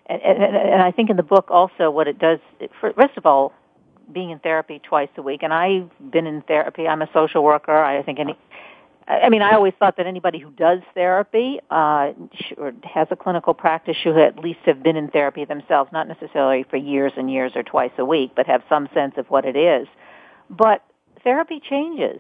And, 0.06 0.22
and, 0.22 0.56
and 0.56 0.82
I 0.82 0.92
think 0.92 1.10
in 1.10 1.18
the 1.18 1.24
book 1.24 1.48
also 1.50 1.92
what 1.92 2.08
it 2.08 2.20
does. 2.20 2.40
First 2.82 3.18
of 3.18 3.26
all, 3.26 3.54
being 4.14 4.30
in 4.30 4.40
therapy 4.40 4.80
twice 4.80 5.10
a 5.18 5.22
week, 5.22 5.44
and 5.44 5.54
I've 5.54 5.90
been 6.12 6.28
in 6.28 6.42
therapy. 6.44 6.88
I'm 6.88 7.02
a 7.02 7.10
social 7.14 7.44
worker. 7.44 7.76
I 7.76 8.02
think 8.04 8.20
any. 8.20 8.38
I 9.10 9.30
mean, 9.30 9.42
I 9.42 9.54
always 9.54 9.74
thought 9.80 9.96
that 9.98 10.06
anybody 10.06 10.38
who 10.38 10.52
does 10.52 10.80
therapy 10.94 11.62
uh, 11.72 12.12
or 12.58 12.74
has 12.84 13.08
a 13.10 13.16
clinical 13.16 13.54
practice 13.54 13.96
should 13.96 14.18
at 14.18 14.38
least 14.38 14.60
have 14.66 14.84
been 14.84 14.98
in 14.98 15.08
therapy 15.10 15.46
themselves, 15.46 15.90
not 15.94 16.10
necessarily 16.10 16.66
for 16.70 16.76
years 16.76 17.14
and 17.16 17.32
years 17.32 17.54
or 17.56 17.64
twice 17.64 17.92
a 17.98 18.04
week, 18.04 18.32
but 18.36 18.48
have 18.48 18.64
some 18.68 18.90
sense 18.94 19.14
of 19.16 19.26
what 19.30 19.46
it 19.46 19.56
is. 19.56 19.88
But 20.50 20.84
therapy 21.24 21.62
changes 21.62 22.20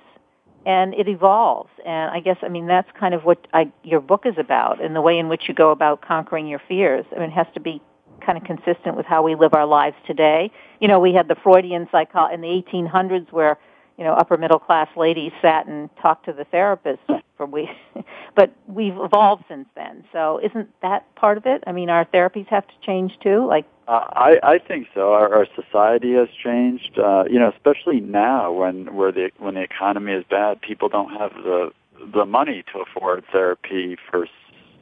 and 0.67 0.93
it 0.93 1.08
evolves. 1.08 1.69
And 1.86 2.12
I 2.12 2.19
guess, 2.19 2.38
I 2.43 2.49
mean, 2.49 2.67
that's 2.67 2.89
kind 2.99 3.13
of 3.13 3.23
what 3.23 3.47
I, 3.53 3.71
your 3.84 4.01
book 4.01 4.25
is 4.25 4.36
about 4.38 4.84
and 4.84 4.93
the 4.93 5.01
way 5.01 5.17
in 5.17 5.30
which 5.30 5.47
you 5.47 5.53
go 5.53 5.71
about 5.71 6.01
conquering 6.01 6.45
your 6.45 6.62
fears. 6.67 7.06
I 7.15 7.19
mean, 7.19 7.30
it 7.30 7.34
has 7.34 7.47
to 7.53 7.62
be 7.62 7.82
kind 8.19 8.38
of 8.38 8.43
consistent 8.43 8.97
with 8.97 9.06
how 9.06 9.23
we 9.23 9.34
live 9.36 9.53
our 9.53 9.65
lives 9.65 9.95
today. 10.06 10.51
You 10.82 10.89
know, 10.89 10.99
we 10.99 11.13
had 11.13 11.30
the 11.30 11.36
Freudian 11.36 11.88
psycho 11.89 12.27
in 12.27 12.41
the 12.41 12.49
1800s 12.49 13.32
where, 13.32 13.58
you 13.98 14.04
know 14.04 14.14
upper 14.14 14.38
middle 14.38 14.60
class 14.60 14.88
ladies 14.96 15.32
sat 15.42 15.68
and 15.68 15.90
talked 16.02 16.26
to 16.26 16.34
the 16.34 16.46
therapist 16.46 17.02
for 17.36 17.46
we 17.46 17.70
but 18.36 18.54
we've 18.68 18.98
evolved 18.98 19.44
since 19.48 19.68
then 19.76 20.04
so 20.12 20.40
isn't 20.44 20.70
that 20.82 21.14
part 21.16 21.38
of 21.38 21.46
it 21.46 21.64
i 21.68 21.72
mean 21.72 21.90
our 21.90 22.06
therapies 22.06 22.48
have 22.48 22.68
to 22.68 22.74
change 22.86 23.18
too 23.22 23.46
like 23.46 23.66
uh, 23.88 24.06
I, 24.12 24.40
I 24.44 24.58
think 24.60 24.88
so. 24.94 25.14
Our, 25.14 25.34
our 25.34 25.48
society 25.56 26.14
has 26.16 26.28
changed. 26.44 27.00
Uh, 27.00 27.24
you 27.30 27.40
know, 27.40 27.50
especially 27.56 28.02
now 28.02 28.52
when 28.52 28.94
where 28.94 29.14
the 29.14 29.32
when 29.38 29.54
the 29.54 29.62
economy 29.62 30.12
is 30.12 30.26
bad, 30.30 30.60
people 30.60 30.90
don't 30.90 31.10
have 31.18 31.34
the 31.36 31.72
the 32.14 32.26
money 32.26 32.66
to 32.74 32.80
afford 32.82 33.24
therapy 33.32 33.96
for 34.12 34.28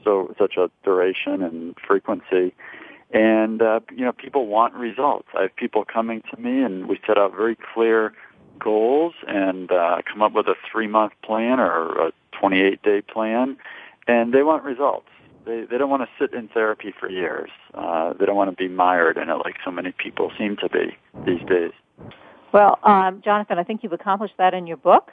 so 0.03 0.33
such 0.39 0.57
a 0.57 0.71
duration 0.83 1.43
and 1.43 1.75
frequency. 1.85 2.55
And 3.11 3.61
uh, 3.61 3.81
you 3.91 4.05
know, 4.05 4.11
people 4.11 4.47
want 4.47 4.73
results. 4.73 5.27
I 5.37 5.43
have 5.43 5.55
people 5.55 5.85
coming 5.85 6.23
to 6.33 6.41
me, 6.41 6.63
and 6.63 6.87
we 6.87 6.99
set 7.05 7.19
out 7.19 7.35
very 7.35 7.55
clear 7.75 8.11
goals 8.65 9.13
and 9.27 9.71
uh, 9.71 10.01
come 10.11 10.23
up 10.23 10.33
with 10.33 10.47
a 10.47 10.55
three 10.69 10.87
month 10.87 11.13
plan 11.23 11.59
or 11.59 12.07
a 12.07 12.11
28 12.31 12.81
day 12.81 13.01
plan, 13.01 13.55
and 14.07 14.33
they 14.33 14.43
want 14.43 14.63
results. 14.63 15.07
They 15.45 15.61
they 15.69 15.77
don't 15.77 15.89
want 15.89 16.01
to 16.01 16.09
sit 16.19 16.33
in 16.33 16.47
therapy 16.49 16.93
for 16.99 17.09
years. 17.09 17.51
Uh, 17.73 18.13
they 18.13 18.25
don't 18.25 18.35
want 18.35 18.49
to 18.49 18.55
be 18.55 18.67
mired 18.67 19.17
in 19.17 19.29
it 19.29 19.35
like 19.45 19.55
so 19.63 19.71
many 19.71 19.91
people 19.91 20.31
seem 20.37 20.57
to 20.57 20.67
be 20.67 20.97
these 21.25 21.45
days. 21.47 21.71
Well, 22.51 22.79
um, 22.83 23.21
Jonathan, 23.23 23.59
I 23.59 23.63
think 23.63 23.83
you've 23.83 23.93
accomplished 23.93 24.35
that 24.37 24.53
in 24.53 24.65
your 24.65 24.77
book. 24.77 25.11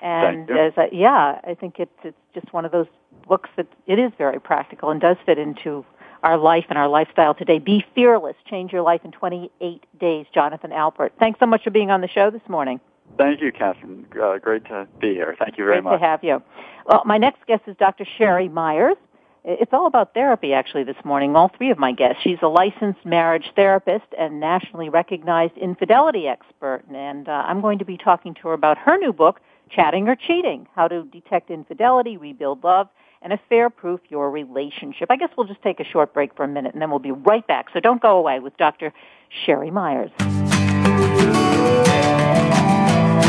And 0.00 0.50
as 0.50 0.72
yeah, 0.90 1.40
I 1.44 1.54
think 1.54 1.78
it's 1.78 1.98
it's 2.02 2.16
just 2.34 2.52
one 2.52 2.64
of 2.64 2.72
those 2.72 2.86
books 3.28 3.50
that 3.56 3.66
it 3.86 3.98
is 3.98 4.12
very 4.16 4.40
practical 4.40 4.90
and 4.90 5.00
does 5.00 5.16
fit 5.26 5.38
into 5.38 5.84
our 6.22 6.38
life 6.38 6.64
and 6.70 6.78
our 6.78 6.88
lifestyle 6.88 7.34
today. 7.34 7.58
Be 7.58 7.84
fearless. 7.94 8.36
Change 8.48 8.72
your 8.72 8.82
life 8.82 9.02
in 9.04 9.12
28 9.12 9.84
days. 10.00 10.26
Jonathan 10.34 10.70
Alpert. 10.70 11.10
Thanks 11.18 11.38
so 11.38 11.46
much 11.46 11.62
for 11.62 11.70
being 11.70 11.90
on 11.90 12.00
the 12.00 12.08
show 12.08 12.30
this 12.30 12.46
morning. 12.48 12.80
Thank 13.16 13.40
you, 13.40 13.52
Kathryn. 13.52 14.04
Uh, 14.20 14.38
great 14.38 14.64
to 14.66 14.88
be 15.00 15.14
here. 15.14 15.36
Thank 15.38 15.56
you 15.56 15.64
very 15.64 15.76
great 15.76 15.84
much. 15.84 16.00
Great 16.00 16.00
to 16.00 16.06
have 16.06 16.24
you. 16.24 16.42
Well, 16.86 17.02
my 17.04 17.18
next 17.18 17.46
guest 17.46 17.62
is 17.66 17.76
Dr. 17.76 18.04
Sheri 18.18 18.50
Meyers. 18.50 18.96
It's 19.46 19.72
all 19.74 19.86
about 19.86 20.14
therapy, 20.14 20.54
actually, 20.54 20.84
this 20.84 20.96
morning. 21.04 21.36
All 21.36 21.50
three 21.54 21.70
of 21.70 21.78
my 21.78 21.92
guests. 21.92 22.22
She's 22.22 22.38
a 22.40 22.48
licensed 22.48 23.04
marriage 23.04 23.52
therapist 23.54 24.06
and 24.18 24.40
nationally 24.40 24.88
recognized 24.88 25.56
infidelity 25.58 26.26
expert. 26.26 26.82
And 26.92 27.28
uh, 27.28 27.44
I'm 27.46 27.60
going 27.60 27.78
to 27.78 27.84
be 27.84 27.98
talking 27.98 28.32
to 28.34 28.48
her 28.48 28.54
about 28.54 28.78
her 28.78 28.96
new 28.96 29.12
book, 29.12 29.40
Chatting 29.68 30.08
or 30.08 30.16
Cheating 30.16 30.66
How 30.74 30.88
to 30.88 31.02
Detect 31.04 31.50
Infidelity, 31.50 32.16
Rebuild 32.16 32.64
Love, 32.64 32.88
and 33.20 33.34
affair 33.34 33.68
proof 33.68 34.00
your 34.08 34.30
relationship. 34.30 35.10
I 35.10 35.16
guess 35.16 35.28
we'll 35.36 35.46
just 35.46 35.62
take 35.62 35.78
a 35.78 35.84
short 35.84 36.14
break 36.14 36.34
for 36.34 36.44
a 36.44 36.48
minute 36.48 36.72
and 36.72 36.80
then 36.80 36.88
we'll 36.88 36.98
be 36.98 37.12
right 37.12 37.46
back. 37.46 37.66
So 37.74 37.80
don't 37.80 38.00
go 38.00 38.16
away 38.16 38.40
with 38.40 38.56
Dr. 38.56 38.94
Sheri 39.46 39.70
Meyers. 39.70 40.10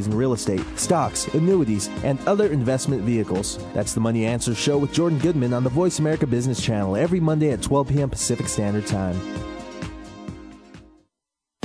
in 0.00 0.16
real 0.16 0.32
estate, 0.32 0.64
stocks, 0.76 1.26
annuities, 1.34 1.88
and 2.04 2.18
other 2.26 2.46
investment 2.48 3.02
vehicles. 3.02 3.58
That's 3.74 3.92
the 3.94 4.00
Money 4.00 4.24
Answer 4.26 4.54
Show 4.54 4.78
with 4.78 4.92
Jordan 4.92 5.18
Goodman 5.18 5.52
on 5.52 5.64
the 5.64 5.70
Voice 5.70 5.98
America 5.98 6.26
Business 6.26 6.62
Channel 6.62 6.96
every 6.96 7.20
Monday 7.20 7.50
at 7.50 7.62
12 7.62 7.88
p.m. 7.88 8.10
Pacific 8.10 8.48
Standard 8.48 8.86
Time. 8.86 9.20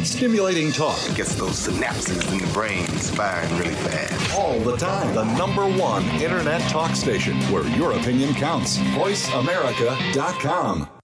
Stimulating 0.01 0.71
talk 0.71 0.97
it 1.07 1.15
gets 1.15 1.35
those 1.35 1.67
synapses 1.67 2.31
in 2.31 2.39
the 2.39 2.47
brain 2.51 2.87
firing 2.87 3.55
really 3.57 3.75
fast. 3.75 4.35
All 4.35 4.59
the 4.61 4.75
time. 4.77 5.13
The 5.13 5.25
number 5.37 5.67
one 5.67 6.03
internet 6.21 6.61
talk 6.71 6.95
station 6.95 7.37
where 7.51 7.67
your 7.77 7.91
opinion 7.91 8.33
counts. 8.33 8.77
VoiceAmerica.com. 8.77 10.96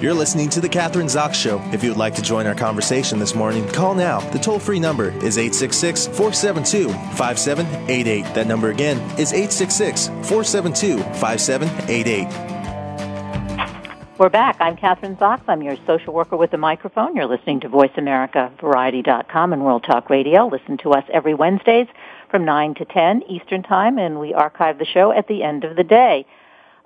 You're 0.00 0.14
listening 0.14 0.48
to 0.50 0.60
The 0.60 0.68
Kathryn 0.68 1.06
Zox 1.06 1.34
Show. 1.34 1.60
If 1.72 1.82
you 1.82 1.90
would 1.90 1.98
like 1.98 2.14
to 2.14 2.22
join 2.22 2.46
our 2.46 2.54
conversation 2.54 3.18
this 3.18 3.34
morning, 3.34 3.66
call 3.70 3.96
now. 3.96 4.20
The 4.30 4.38
toll 4.38 4.60
free 4.60 4.78
number 4.78 5.08
is 5.24 5.38
866 5.38 6.06
472 6.06 6.90
5788. 7.16 8.22
That 8.32 8.46
number 8.46 8.70
again 8.70 8.98
is 9.18 9.32
866 9.32 10.06
472 10.06 10.98
5788. 11.18 14.18
We're 14.18 14.28
back. 14.28 14.60
I'm 14.60 14.76
Kathryn 14.76 15.18
Zox. 15.18 15.40
I'm 15.48 15.62
your 15.62 15.76
social 15.84 16.14
worker 16.14 16.36
with 16.36 16.52
the 16.52 16.58
microphone. 16.58 17.16
You're 17.16 17.26
listening 17.26 17.58
to 17.60 17.68
Voice 17.68 17.90
America 17.96 18.52
Variety.com 18.60 19.52
and 19.52 19.64
World 19.64 19.82
Talk 19.82 20.10
Radio. 20.10 20.46
Listen 20.46 20.78
to 20.78 20.92
us 20.92 21.02
every 21.12 21.34
Wednesdays 21.34 21.88
from 22.30 22.44
9 22.44 22.74
to 22.74 22.84
10 22.84 23.24
Eastern 23.28 23.64
Time, 23.64 23.98
and 23.98 24.20
we 24.20 24.32
archive 24.32 24.78
the 24.78 24.84
show 24.84 25.10
at 25.10 25.26
the 25.26 25.42
end 25.42 25.64
of 25.64 25.74
the 25.74 25.82
day. 25.82 26.24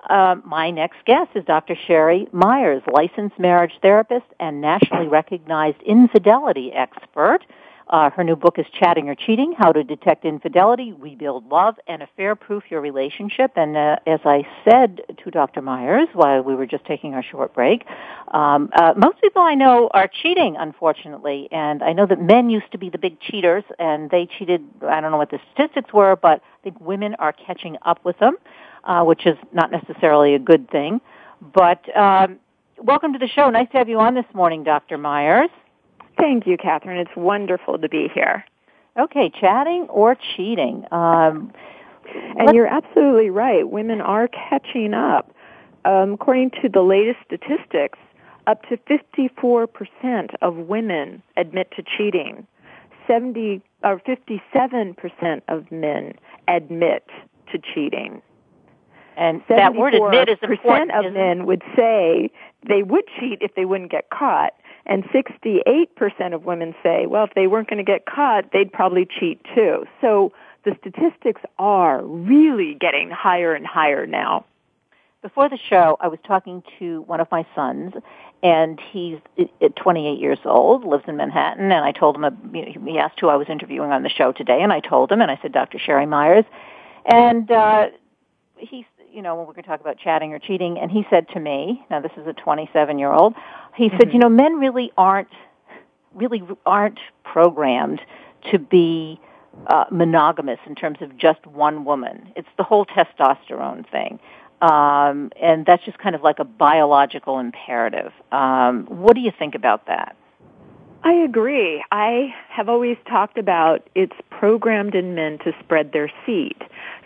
Uh, 0.09 0.35
my 0.45 0.69
next 0.69 0.97
guest 1.05 1.31
is 1.35 1.45
Dr. 1.45 1.75
Sheri 1.87 2.31
Meyers, 2.33 2.83
licensed 2.91 3.39
marriage 3.39 3.73
therapist 3.81 4.25
and 4.39 4.61
nationally 4.61 5.07
recognized 5.07 5.81
infidelity 5.83 6.71
expert. 6.73 7.39
Uh, 7.89 8.09
her 8.09 8.23
new 8.23 8.35
book 8.35 8.57
is 8.57 8.65
Chatting 8.79 9.09
or 9.09 9.15
Cheating, 9.15 9.53
How 9.57 9.71
to 9.71 9.83
Detect 9.83 10.25
Infidelity, 10.25 10.93
Rebuild 10.93 11.49
Love, 11.49 11.75
and 11.87 12.01
Affair-Proof 12.01 12.63
Your 12.69 12.81
Relationship. 12.81 13.51
And 13.55 13.75
uh, 13.75 13.97
as 14.07 14.21
I 14.23 14.47
said 14.67 15.01
to 15.23 15.31
Dr. 15.31 15.61
Meyers 15.61 16.07
while 16.13 16.41
we 16.41 16.55
were 16.55 16.65
just 16.65 16.85
taking 16.85 17.13
our 17.13 17.23
short 17.23 17.53
break, 17.53 17.85
um, 18.29 18.69
uh, 18.73 18.93
most 18.95 19.21
people 19.21 19.41
I 19.41 19.53
know 19.53 19.89
are 19.93 20.07
cheating, 20.07 20.55
unfortunately. 20.57 21.49
And 21.51 21.83
I 21.83 21.93
know 21.93 22.05
that 22.05 22.21
men 22.21 22.49
used 22.49 22.71
to 22.71 22.77
be 22.77 22.89
the 22.89 22.97
big 22.97 23.19
cheaters, 23.19 23.63
and 23.77 24.09
they 24.09 24.27
cheated, 24.39 24.63
I 24.81 25.01
don't 25.01 25.11
know 25.11 25.17
what 25.17 25.31
the 25.31 25.39
statistics 25.53 25.93
were, 25.93 26.15
but 26.15 26.41
I 26.41 26.63
think 26.63 26.79
women 26.79 27.15
are 27.19 27.33
catching 27.33 27.77
up 27.83 28.03
with 28.05 28.17
them 28.17 28.37
uh, 28.83 29.03
which 29.03 29.25
is 29.25 29.37
not 29.51 29.71
necessarily 29.71 30.35
a 30.35 30.39
good 30.39 30.69
thing. 30.69 31.01
But 31.53 31.83
um, 31.97 32.39
welcome 32.77 33.13
to 33.13 33.19
the 33.19 33.27
show. 33.27 33.49
Nice 33.49 33.69
to 33.71 33.77
have 33.77 33.89
you 33.89 33.99
on 33.99 34.15
this 34.15 34.25
morning, 34.33 34.63
Dr. 34.63 34.97
Meyers. 34.97 35.49
Thank 36.17 36.45
you, 36.45 36.57
Kathryn. 36.57 37.01
It's 37.01 37.15
wonderful 37.15 37.77
to 37.79 37.89
be 37.89 38.07
here. 38.13 38.45
Okay, 38.99 39.31
chatting 39.39 39.87
or 39.89 40.15
cheating. 40.35 40.85
Um, 40.91 41.51
and 42.37 42.53
you're 42.53 42.67
absolutely 42.67 43.29
right. 43.29 43.67
Women 43.67 44.01
are 44.01 44.27
catching 44.27 44.93
up. 44.93 45.33
Um, 45.85 46.13
according 46.13 46.51
to 46.61 46.69
the 46.69 46.81
latest 46.81 47.19
statistics, 47.25 47.99
up 48.47 48.61
to 48.69 48.77
54% 48.77 50.35
of 50.41 50.55
women 50.55 51.23
admit 51.37 51.71
to 51.75 51.83
cheating. 51.97 52.45
70 53.07 53.61
or 53.83 53.99
57% 53.99 55.41
of 55.47 55.71
men 55.71 56.13
admit 56.47 57.05
to 57.51 57.59
cheating. 57.73 58.21
And 59.17 59.41
that 59.49 59.75
word 59.75 59.93
admit 59.93 60.29
is 60.29 60.37
important. 60.41 60.91
of 60.91 61.13
men 61.13 61.45
would 61.45 61.63
say 61.75 62.31
they 62.67 62.83
would 62.83 63.05
cheat 63.19 63.39
if 63.41 63.55
they 63.55 63.65
wouldn't 63.65 63.91
get 63.91 64.09
caught. 64.09 64.53
And 64.85 65.05
68% 65.05 66.33
of 66.33 66.43
women 66.43 66.75
say, 66.83 67.05
well, 67.05 67.23
if 67.23 67.33
they 67.35 67.47
weren't 67.47 67.69
going 67.69 67.77
to 67.77 67.89
get 67.89 68.05
caught, 68.05 68.51
they'd 68.51 68.71
probably 68.71 69.07
cheat 69.19 69.41
too. 69.55 69.85
So 70.01 70.33
the 70.65 70.75
statistics 70.79 71.41
are 71.57 72.03
really 72.03 72.75
getting 72.75 73.09
higher 73.09 73.53
and 73.53 73.65
higher 73.65 74.05
now. 74.05 74.45
Before 75.21 75.47
the 75.47 75.57
show, 75.69 75.97
I 76.01 76.09
was 76.09 76.19
talking 76.27 76.63
to 76.79 77.01
one 77.03 77.21
of 77.21 77.29
my 77.31 77.45
sons, 77.55 77.93
and 78.43 78.77
he's 78.91 79.19
28 79.77 80.19
years 80.19 80.39
old, 80.43 80.83
lives 80.83 81.05
in 81.07 81.15
Manhattan, 81.15 81.71
and 81.71 81.85
I 81.85 81.93
told 81.93 82.17
him, 82.17 82.51
he 82.53 82.99
asked 82.99 83.21
who 83.21 83.29
I 83.29 83.37
was 83.37 83.47
interviewing 83.49 83.91
on 83.91 84.03
the 84.03 84.09
show 84.09 84.33
today, 84.33 84.61
and 84.61 84.73
I 84.73 84.81
told 84.81 85.13
him, 85.13 85.21
and 85.21 85.31
I 85.31 85.39
said, 85.41 85.53
Dr. 85.53 85.77
Sheri 85.77 86.07
Meyers. 86.09 86.43
And 87.05 87.49
uh, 87.49 87.87
he 88.57 88.85
you 89.13 89.21
know, 89.21 89.35
when 89.35 89.45
we're 89.45 89.53
going 89.53 89.63
to 89.63 89.69
talk 89.69 89.81
about 89.81 89.97
chatting 89.97 90.33
or 90.33 90.39
cheating, 90.39 90.79
and 90.79 90.89
he 90.91 91.05
said 91.09 91.27
to 91.29 91.39
me, 91.39 91.85
now 91.89 91.99
this 92.01 92.11
is 92.17 92.25
a 92.27 92.33
27 92.33 92.97
year 92.97 93.11
old, 93.11 93.35
he 93.75 93.87
mm-hmm. 93.87 93.97
said, 93.99 94.13
you 94.13 94.19
know, 94.19 94.29
men 94.29 94.53
really 94.55 94.91
aren't, 94.97 95.29
really 96.13 96.41
aren't 96.65 96.99
programmed 97.23 98.01
to 98.51 98.59
be 98.59 99.19
uh, 99.67 99.85
monogamous 99.91 100.59
in 100.65 100.75
terms 100.75 100.97
of 101.01 101.15
just 101.17 101.45
one 101.45 101.85
woman. 101.85 102.33
It's 102.35 102.47
the 102.57 102.63
whole 102.63 102.85
testosterone 102.85 103.89
thing. 103.89 104.19
um, 104.61 105.31
and 105.41 105.65
that's 105.65 105.83
just 105.83 105.97
kind 105.97 106.15
of 106.15 106.21
like 106.21 106.39
a 106.39 106.45
biological 106.45 107.37
imperative. 107.37 108.13
Um, 108.31 108.85
what 108.85 109.13
do 109.13 109.21
you 109.21 109.31
think 109.37 109.55
about 109.55 109.87
that? 109.87 110.15
I 111.03 111.11
agree. 111.11 111.83
I 111.91 112.33
have 112.47 112.69
always 112.69 112.95
talked 113.05 113.37
about 113.37 113.89
it's 113.93 114.15
programmed 114.29 114.95
in 114.95 115.15
men 115.15 115.37
to 115.39 115.53
spread 115.59 115.91
their 115.91 116.09
seed. 116.25 116.55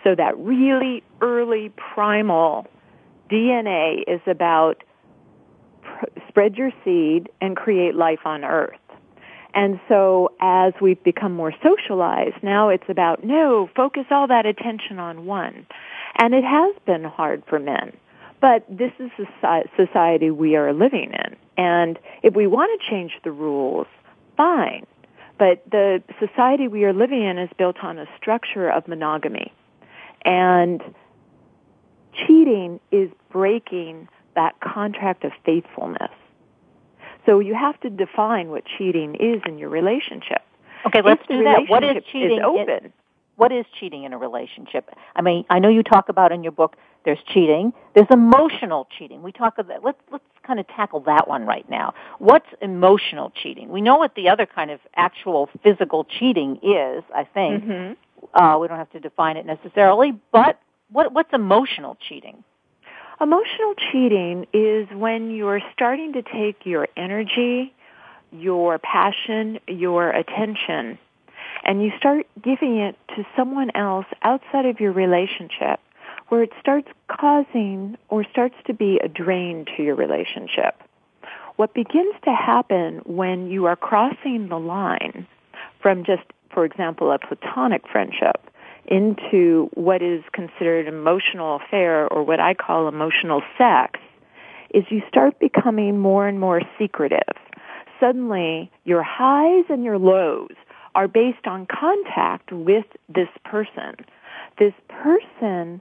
So 0.08 0.16
that 0.16 0.38
really 0.38 1.04
early 1.20 1.70
primal 1.76 2.66
DNA 3.30 4.04
is 4.08 4.22
about 4.26 4.82
pr- 5.82 6.06
spread 6.30 6.56
your 6.56 6.72
seed 6.86 7.28
and 7.42 7.58
create 7.58 7.94
life 7.94 8.22
on 8.24 8.46
earth. 8.46 8.80
And 9.54 9.82
so 9.90 10.32
as 10.40 10.72
we've 10.80 11.04
become 11.04 11.34
more 11.34 11.54
socialized, 11.62 12.42
now 12.42 12.70
it's 12.70 12.88
about, 12.88 13.26
no, 13.26 13.70
focus 13.76 14.06
all 14.10 14.28
that 14.28 14.46
attention 14.46 14.98
on 14.98 15.26
one. 15.26 15.68
And 16.18 16.34
it 16.34 16.46
has 16.46 16.74
been 16.86 17.04
hard 17.04 17.44
for 17.46 17.60
men. 17.60 17.92
But 18.40 18.66
this 18.70 18.94
is 19.00 19.12
the 19.18 19.64
society 19.76 20.32
we 20.32 20.56
are 20.56 20.72
living 20.72 21.12
in. 21.12 21.36
And 21.58 22.00
if 22.24 22.34
we 22.34 22.48
want 22.48 22.80
to 22.80 22.90
change 22.90 23.12
the 23.26 23.32
rules, 23.34 23.88
fine. 24.38 24.86
But 25.38 25.70
the 25.70 26.02
society 26.18 26.70
we 26.70 26.86
are 26.86 26.94
living 26.94 27.24
in 27.24 27.38
is 27.38 27.50
built 27.58 27.84
on 27.84 27.98
a 27.98 28.06
structure 28.18 28.70
of 28.70 28.88
monogamy. 28.88 29.52
And 30.28 30.84
cheating 32.14 32.82
is 32.92 33.10
breaking 33.32 34.10
that 34.36 34.60
contract 34.60 35.24
of 35.24 35.32
faithfulness. 35.46 36.12
So 37.26 37.40
you 37.40 37.56
have 37.56 37.80
to 37.82 37.90
define 37.90 38.50
what 38.50 38.64
cheating 38.78 39.16
is 39.16 39.42
in 39.46 39.58
your 39.58 39.70
relationship. 39.70 40.42
Okay, 40.86 41.02
let's 41.02 41.26
do 41.28 41.44
that. 41.44 41.70
What 41.70 41.84
is 41.84 42.04
cheating? 42.12 42.40
Is 42.40 42.44
open. 42.46 42.94
What 43.38 43.52
is 43.52 43.66
cheating 43.80 44.04
in 44.04 44.14
a 44.14 44.18
relationship? 44.18 44.90
I 45.16 45.22
mean, 45.22 45.46
I 45.50 45.60
know 45.60 45.70
you 45.70 45.82
talk 45.82 46.10
about 46.10 46.32
in 46.32 46.44
your 46.44 46.52
book 46.52 46.76
there's 47.08 47.20
cheating, 47.34 47.72
there's 47.96 48.08
emotional 48.12 48.86
cheating. 48.98 49.24
We 49.24 49.32
talk 49.32 49.58
about 49.60 49.82
let's 49.82 49.98
let's 50.12 50.26
kind 50.46 50.60
of 50.60 50.68
tackle 50.68 51.00
that 51.02 51.30
one 51.30 51.46
right 51.46 51.68
now. 51.70 51.94
What's 52.20 52.48
emotional 52.62 53.32
cheating? 53.42 53.70
We 53.70 53.80
know 53.80 53.96
what 53.96 54.16
the 54.16 54.28
other 54.28 54.46
kind 54.46 54.72
of 54.72 54.82
actual 54.98 55.50
physical 55.64 56.04
cheating 56.04 56.58
is, 56.62 57.06
I 57.16 57.24
think. 57.24 57.64
Mm-hmm. 57.64 57.94
Uh, 58.34 58.58
we 58.60 58.68
don't 58.68 58.78
have 58.78 58.92
to 58.92 59.00
define 59.00 59.38
it 59.38 59.46
necessarily, 59.46 60.20
but 60.32 60.60
what 60.92 61.12
what's 61.12 61.34
emotional 61.34 61.98
cheating? 62.08 62.44
Emotional 63.20 63.74
cheating 63.92 64.46
is 64.54 64.88
when 64.94 65.32
you're 65.32 65.62
starting 65.74 66.14
to 66.14 66.22
take 66.22 66.66
your 66.66 66.88
energy, 66.96 67.74
your 68.32 68.78
passion, 68.78 69.60
your 69.68 70.12
attention, 70.12 71.00
and 71.64 71.84
you 71.84 71.92
start 71.98 72.28
giving 72.42 72.78
it 72.78 72.96
to 73.16 73.26
someone 73.36 73.72
else 73.76 74.06
outside 74.22 74.66
of 74.66 74.80
your 74.80 74.92
relationship 74.92 75.80
where 76.30 76.44
it 76.44 76.52
starts 76.60 76.90
causing 77.08 77.98
or 78.10 78.24
starts 78.32 78.56
to 78.66 78.74
be 78.74 79.00
a 79.04 79.08
drain 79.08 79.66
to 79.76 79.84
your 79.84 79.96
relationship. 79.96 80.76
What 81.56 81.74
begins 81.74 82.16
to 82.26 82.32
happen 82.34 83.02
when 83.06 83.50
you 83.50 83.66
are 83.66 83.76
crossing 83.76 84.48
the 84.50 84.60
line 84.60 85.26
from 85.82 86.04
just, 86.04 86.24
for 86.58 86.66
example, 86.66 87.12
a 87.12 87.20
platonic 87.20 87.84
friendship 87.88 88.50
into 88.88 89.70
what 89.76 90.02
is 90.02 90.24
considered 90.34 90.88
emotional 90.88 91.58
affair 91.58 92.12
or 92.12 92.24
what 92.24 92.40
I 92.40 92.56
call 92.56 92.88
emotional 92.88 93.44
sex 93.60 94.00
is 94.74 94.84
you 94.90 95.04
start 95.08 95.38
becoming 95.40 96.00
more 96.00 96.28
and 96.28 96.40
more 96.40 96.64
secretive. 96.80 97.36
Suddenly, 98.00 98.72
your 98.86 99.04
highs 99.04 99.66
and 99.70 99.84
your 99.84 100.00
lows 100.00 100.56
are 100.96 101.08
based 101.08 101.46
on 101.46 101.68
contact 101.68 102.52
with 102.52 102.86
this 103.08 103.30
person. 103.46 103.94
This 104.58 104.74
person 104.90 105.80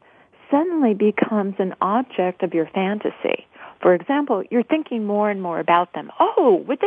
suddenly 0.51 0.93
becomes 0.93 1.55
an 1.59 1.75
object 1.81 2.43
of 2.43 2.53
your 2.53 2.67
fantasy. 2.75 3.47
For 3.87 3.95
example, 3.95 4.43
you're 4.51 4.65
thinking 4.65 5.05
more 5.05 5.31
and 5.31 5.41
more 5.41 5.61
about 5.61 5.93
them. 5.93 6.11
Oh, 6.19 6.65
would 6.67 6.81
they? 6.81 6.87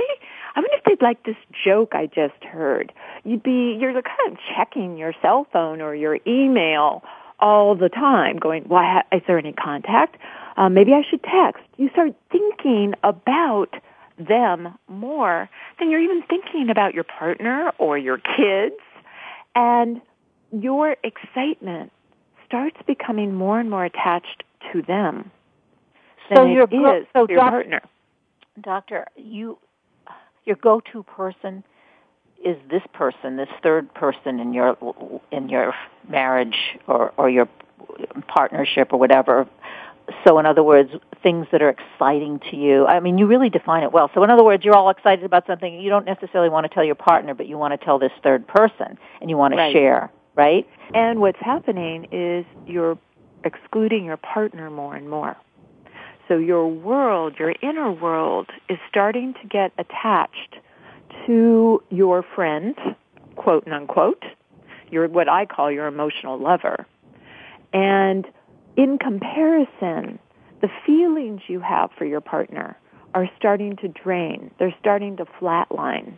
I 0.53 0.59
wonder 0.59 0.75
if 0.75 0.83
they'd 0.83 1.01
like 1.01 1.23
this 1.23 1.37
joke 1.63 1.93
I 1.93 2.07
just 2.07 2.43
heard. 2.43 2.91
You'd 3.23 3.41
be, 3.41 3.77
you're 3.79 3.93
kind 3.93 4.33
of 4.33 4.37
checking 4.53 4.97
your 4.97 5.13
cell 5.21 5.47
phone 5.53 5.79
or 5.79 5.95
your 5.95 6.19
email 6.27 7.01
all 7.39 7.73
the 7.73 7.87
time, 7.87 8.35
going, 8.35 8.63
"Why 8.63 9.03
is 9.13 9.21
there 9.27 9.37
any 9.37 9.53
contact? 9.53 10.17
Uh, 10.57 10.67
maybe 10.67 10.91
I 10.91 11.03
should 11.09 11.23
text." 11.23 11.63
You 11.77 11.87
start 11.87 12.15
thinking 12.33 12.95
about 13.01 13.73
them 14.17 14.77
more 14.89 15.49
than 15.79 15.89
you're 15.89 16.01
even 16.01 16.21
thinking 16.23 16.69
about 16.69 16.93
your 16.93 17.05
partner 17.05 17.71
or 17.77 17.97
your 17.97 18.17
kids, 18.17 18.75
and 19.55 20.01
your 20.51 20.97
excitement 21.05 21.93
starts 22.45 22.75
becoming 22.85 23.33
more 23.33 23.57
and 23.57 23.69
more 23.69 23.85
attached 23.85 24.43
to 24.73 24.81
them 24.81 25.31
so 26.33 26.45
your 26.45 26.67
go- 26.67 27.05
so 27.13 27.27
your 27.27 27.39
doc- 27.39 27.51
partner. 27.51 27.81
Doctor, 28.61 29.05
you 29.15 29.57
your 30.45 30.55
go-to 30.57 31.03
person 31.03 31.63
is 32.43 32.57
this 32.69 32.83
person, 32.93 33.37
this 33.37 33.49
third 33.61 33.93
person 33.93 34.39
in 34.39 34.53
your 34.53 34.77
in 35.31 35.49
your 35.49 35.73
marriage 36.07 36.57
or 36.87 37.13
or 37.17 37.29
your 37.29 37.47
partnership 38.27 38.93
or 38.93 38.99
whatever. 38.99 39.47
So 40.23 40.39
in 40.39 40.45
other 40.45 40.63
words, 40.63 40.91
things 41.21 41.45
that 41.51 41.61
are 41.61 41.69
exciting 41.69 42.39
to 42.49 42.55
you. 42.55 42.87
I 42.87 42.99
mean, 42.99 43.17
you 43.19 43.27
really 43.27 43.49
define 43.49 43.83
it 43.83 43.91
well. 43.91 44.09
So 44.15 44.23
in 44.23 44.31
other 44.31 44.43
words, 44.43 44.65
you're 44.65 44.75
all 44.75 44.89
excited 44.89 45.23
about 45.23 45.45
something. 45.45 45.79
You 45.79 45.89
don't 45.89 46.05
necessarily 46.05 46.49
want 46.49 46.65
to 46.65 46.73
tell 46.73 46.83
your 46.83 46.95
partner, 46.95 47.35
but 47.35 47.47
you 47.47 47.57
want 47.57 47.79
to 47.79 47.85
tell 47.85 47.99
this 47.99 48.11
third 48.23 48.47
person 48.47 48.97
and 49.21 49.29
you 49.29 49.37
want 49.37 49.53
to 49.53 49.57
right. 49.57 49.71
share, 49.73 50.11
right? 50.35 50.67
And 50.95 51.19
what's 51.19 51.39
happening 51.39 52.07
is 52.11 52.45
you're 52.65 52.97
excluding 53.43 54.03
your 54.03 54.17
partner 54.17 54.71
more 54.71 54.95
and 54.95 55.09
more. 55.09 55.37
So 56.29 56.37
your 56.37 56.67
world, 56.67 57.37
your 57.39 57.55
inner 57.61 57.91
world, 57.91 58.51
is 58.69 58.77
starting 58.87 59.33
to 59.41 59.47
get 59.47 59.73
attached 59.79 60.57
to 61.25 61.83
your 61.89 62.23
friend, 62.35 62.75
quote 63.35 63.67
unquote, 63.67 64.23
your 64.91 65.07
what 65.07 65.27
I 65.27 65.47
call 65.47 65.71
your 65.71 65.87
emotional 65.87 66.39
lover. 66.39 66.85
And 67.73 68.27
in 68.77 68.99
comparison, 68.99 70.19
the 70.61 70.69
feelings 70.85 71.41
you 71.47 71.59
have 71.61 71.89
for 71.97 72.05
your 72.05 72.21
partner 72.21 72.77
are 73.15 73.27
starting 73.37 73.75
to 73.77 73.87
drain. 73.87 74.51
They're 74.59 74.75
starting 74.79 75.17
to 75.17 75.25
flatline. 75.25 76.13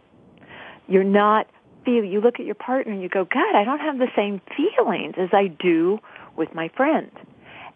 You're 0.89 1.05
not 1.05 1.47
feel 1.85 2.03
you 2.03 2.19
look 2.19 2.39
at 2.39 2.45
your 2.45 2.55
partner 2.55 2.91
and 2.91 3.01
you 3.01 3.09
go, 3.09 3.25
God, 3.25 3.55
I 3.55 3.63
don't 3.63 3.79
have 3.79 3.97
the 3.97 4.09
same 4.15 4.41
feelings 4.55 5.15
as 5.17 5.29
I 5.31 5.47
do 5.47 5.99
with 6.35 6.53
my 6.53 6.69
friend. 6.75 7.09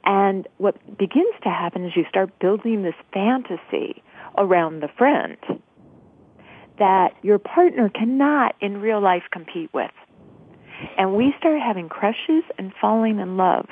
And 0.06 0.48
what 0.58 0.76
begins 0.98 1.34
to 1.44 1.50
happen 1.50 1.86
is 1.86 1.94
you 1.96 2.06
start 2.10 2.38
building 2.40 2.84
this 2.84 2.96
fantasy 3.12 4.04
around 4.38 4.82
the 4.82 4.90
friend 4.98 5.38
that 6.78 7.14
your 7.24 7.40
partner 7.40 7.90
cannot 7.90 8.56
in 8.62 8.82
real 8.82 9.02
life 9.02 9.24
compete 9.32 9.74
with. 9.74 9.92
And 10.98 11.16
we 11.16 11.34
start 11.40 11.62
having 11.62 11.90
crushes 11.90 12.44
and 12.58 12.72
falling 12.80 13.20
in 13.20 13.38
love 13.38 13.68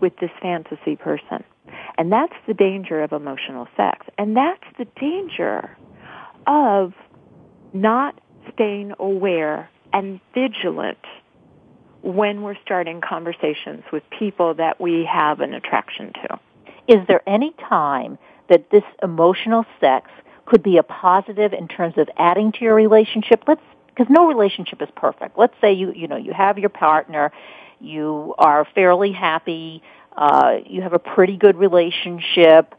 with 0.00 0.12
this 0.20 0.30
fantasy 0.40 0.96
person. 0.96 1.44
And 1.98 2.12
that's 2.12 2.34
the 2.46 2.54
danger 2.54 3.02
of 3.02 3.12
emotional 3.12 3.66
sex. 3.76 4.06
And 4.18 4.36
that's 4.36 4.64
the 4.78 4.86
danger 4.98 5.76
of 6.46 6.92
not 7.72 8.20
staying 8.52 8.92
aware 8.98 9.68
and 9.92 10.20
vigilant 10.32 10.98
when 12.04 12.42
we're 12.42 12.56
starting 12.62 13.00
conversations 13.00 13.82
with 13.90 14.02
people 14.18 14.52
that 14.54 14.78
we 14.78 15.08
have 15.10 15.40
an 15.40 15.54
attraction 15.54 16.12
to. 16.12 16.38
Is 16.86 17.06
there 17.08 17.26
any 17.26 17.54
time 17.68 18.18
that 18.50 18.70
this 18.70 18.82
emotional 19.02 19.64
sex 19.80 20.10
could 20.44 20.62
be 20.62 20.76
a 20.76 20.82
positive 20.82 21.54
in 21.54 21.66
terms 21.66 21.94
of 21.96 22.08
adding 22.18 22.52
to 22.52 22.58
your 22.60 22.74
relationship? 22.74 23.44
Let's 23.48 23.62
because 23.86 24.06
no 24.10 24.26
relationship 24.26 24.82
is 24.82 24.88
perfect. 24.96 25.38
Let's 25.38 25.54
say 25.62 25.72
you 25.72 25.92
you 25.94 26.06
know 26.06 26.16
you 26.16 26.34
have 26.34 26.58
your 26.58 26.68
partner, 26.68 27.32
you 27.80 28.34
are 28.36 28.66
fairly 28.74 29.12
happy, 29.12 29.82
uh, 30.14 30.58
you 30.66 30.82
have 30.82 30.92
a 30.92 30.98
pretty 30.98 31.38
good 31.38 31.56
relationship, 31.56 32.74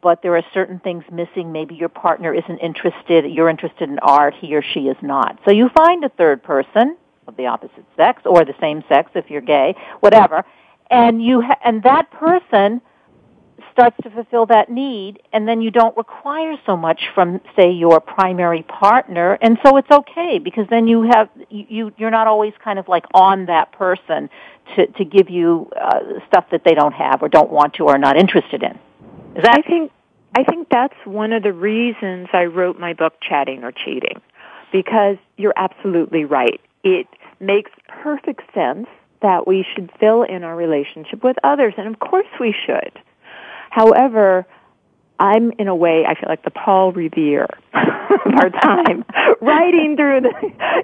but 0.00 0.22
there 0.22 0.36
are 0.36 0.44
certain 0.54 0.78
things 0.78 1.02
missing. 1.10 1.50
Maybe 1.50 1.74
your 1.74 1.88
partner 1.88 2.32
isn't 2.32 2.58
interested. 2.58 3.24
You're 3.32 3.48
interested 3.48 3.88
in 3.88 3.98
art. 3.98 4.34
He 4.40 4.54
or 4.54 4.62
she 4.62 4.80
is 4.80 4.96
not. 5.02 5.40
So 5.44 5.50
you 5.50 5.70
find 5.76 6.04
a 6.04 6.08
third 6.10 6.44
person 6.44 6.96
of 7.26 7.36
the 7.36 7.46
opposite 7.46 7.84
sex 7.96 8.22
or 8.24 8.44
the 8.44 8.54
same 8.60 8.82
sex 8.88 9.10
if 9.14 9.30
you're 9.30 9.40
gay, 9.40 9.74
whatever, 10.00 10.44
and 10.90 11.22
you 11.22 11.40
ha- 11.40 11.58
and 11.64 11.82
that 11.82 12.10
person 12.10 12.80
starts 13.72 13.96
to 14.02 14.10
fulfill 14.10 14.46
that 14.46 14.70
need 14.70 15.20
and 15.32 15.46
then 15.46 15.60
you 15.60 15.70
don't 15.70 15.96
require 15.96 16.54
so 16.66 16.76
much 16.76 17.00
from 17.14 17.40
say 17.56 17.70
your 17.70 18.00
primary 18.00 18.62
partner 18.62 19.38
and 19.40 19.58
so 19.64 19.76
it's 19.76 19.90
okay 19.90 20.38
because 20.38 20.66
then 20.70 20.86
you 20.86 21.02
have 21.02 21.28
you 21.50 21.92
you're 21.96 22.10
not 22.10 22.26
always 22.26 22.52
kind 22.62 22.78
of 22.78 22.88
like 22.88 23.04
on 23.14 23.46
that 23.46 23.70
person 23.72 24.28
to 24.74 24.86
to 24.86 25.04
give 25.04 25.30
you 25.30 25.70
uh, 25.80 26.00
stuff 26.26 26.44
that 26.50 26.62
they 26.64 26.74
don't 26.74 26.92
have 26.92 27.22
or 27.22 27.28
don't 27.28 27.50
want 27.50 27.74
to 27.74 27.84
or 27.84 27.94
are 27.94 27.98
not 27.98 28.16
interested 28.16 28.62
in. 28.62 28.72
Is 29.36 29.44
that 29.44 29.58
I 29.58 29.62
think 29.62 29.92
I 30.34 30.44
think 30.44 30.68
that's 30.70 30.94
one 31.04 31.32
of 31.32 31.42
the 31.42 31.52
reasons 31.52 32.28
I 32.32 32.44
wrote 32.44 32.78
my 32.78 32.92
book 32.92 33.14
Chatting 33.20 33.64
or 33.64 33.72
Cheating 33.72 34.20
because 34.72 35.16
you're 35.36 35.54
absolutely 35.56 36.24
right 36.24 36.60
it 36.82 37.06
makes 37.38 37.70
perfect 38.02 38.42
sense 38.54 38.86
that 39.22 39.46
we 39.46 39.64
should 39.74 39.90
fill 40.00 40.22
in 40.22 40.44
our 40.44 40.56
relationship 40.56 41.22
with 41.22 41.36
others. 41.44 41.74
And 41.76 41.86
of 41.86 41.98
course 41.98 42.26
we 42.38 42.54
should. 42.66 42.98
However, 43.70 44.46
I'm 45.18 45.52
in 45.58 45.68
a 45.68 45.76
way 45.76 46.04
I 46.06 46.14
feel 46.14 46.28
like 46.28 46.42
the 46.44 46.50
Paul 46.50 46.92
Revere 46.92 47.46
of 47.74 48.34
our 48.42 48.48
time, 48.48 49.04
riding 49.42 49.94
through 49.96 50.22
the 50.22 50.32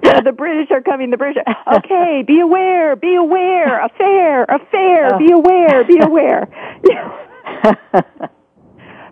you 0.05 0.13
know, 0.13 0.21
the 0.23 0.33
British 0.33 0.71
are 0.71 0.83
coming, 0.83 1.11
the 1.11 1.17
British 1.17 1.43
are, 1.47 1.79
okay, 1.79 2.23
be 2.27 2.41
aware, 2.41 2.95
be 2.97 3.15
aware, 3.15 3.83
affair, 3.85 4.45
affair, 4.45 5.19
be 5.19 5.33
oh. 5.33 5.39
aware, 5.39 5.85
be 5.85 5.99
aware. 5.99 6.49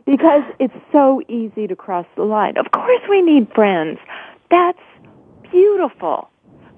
because 0.06 0.42
it's 0.58 0.74
so 0.92 1.22
easy 1.28 1.66
to 1.66 1.74
cross 1.74 2.06
the 2.16 2.24
line. 2.24 2.58
Of 2.58 2.70
course 2.70 3.02
we 3.08 3.22
need 3.22 3.50
friends. 3.54 3.98
That's 4.50 4.78
beautiful. 5.50 6.28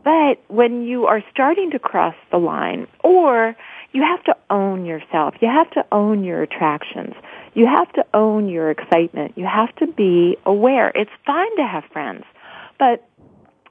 But 0.06 0.38
when 0.46 0.84
you 0.84 1.06
are 1.06 1.20
starting 1.32 1.72
to 1.72 1.80
cross 1.80 2.14
the 2.30 2.36
line, 2.36 2.86
or 3.02 3.56
you 3.90 4.02
have 4.02 4.22
to 4.26 4.36
own 4.48 4.86
yourself, 4.86 5.34
you 5.40 5.48
have 5.48 5.68
to 5.72 5.84
own 5.90 6.22
your 6.22 6.42
attractions, 6.42 7.14
you 7.54 7.66
have 7.66 7.92
to 7.94 8.06
own 8.14 8.48
your 8.48 8.70
excitement, 8.70 9.32
you 9.34 9.46
have 9.46 9.74
to 9.76 9.88
be 9.88 10.36
aware. 10.46 10.92
It's 10.94 11.10
fine 11.26 11.56
to 11.56 11.66
have 11.66 11.82
friends, 11.92 12.22
but 12.78 13.04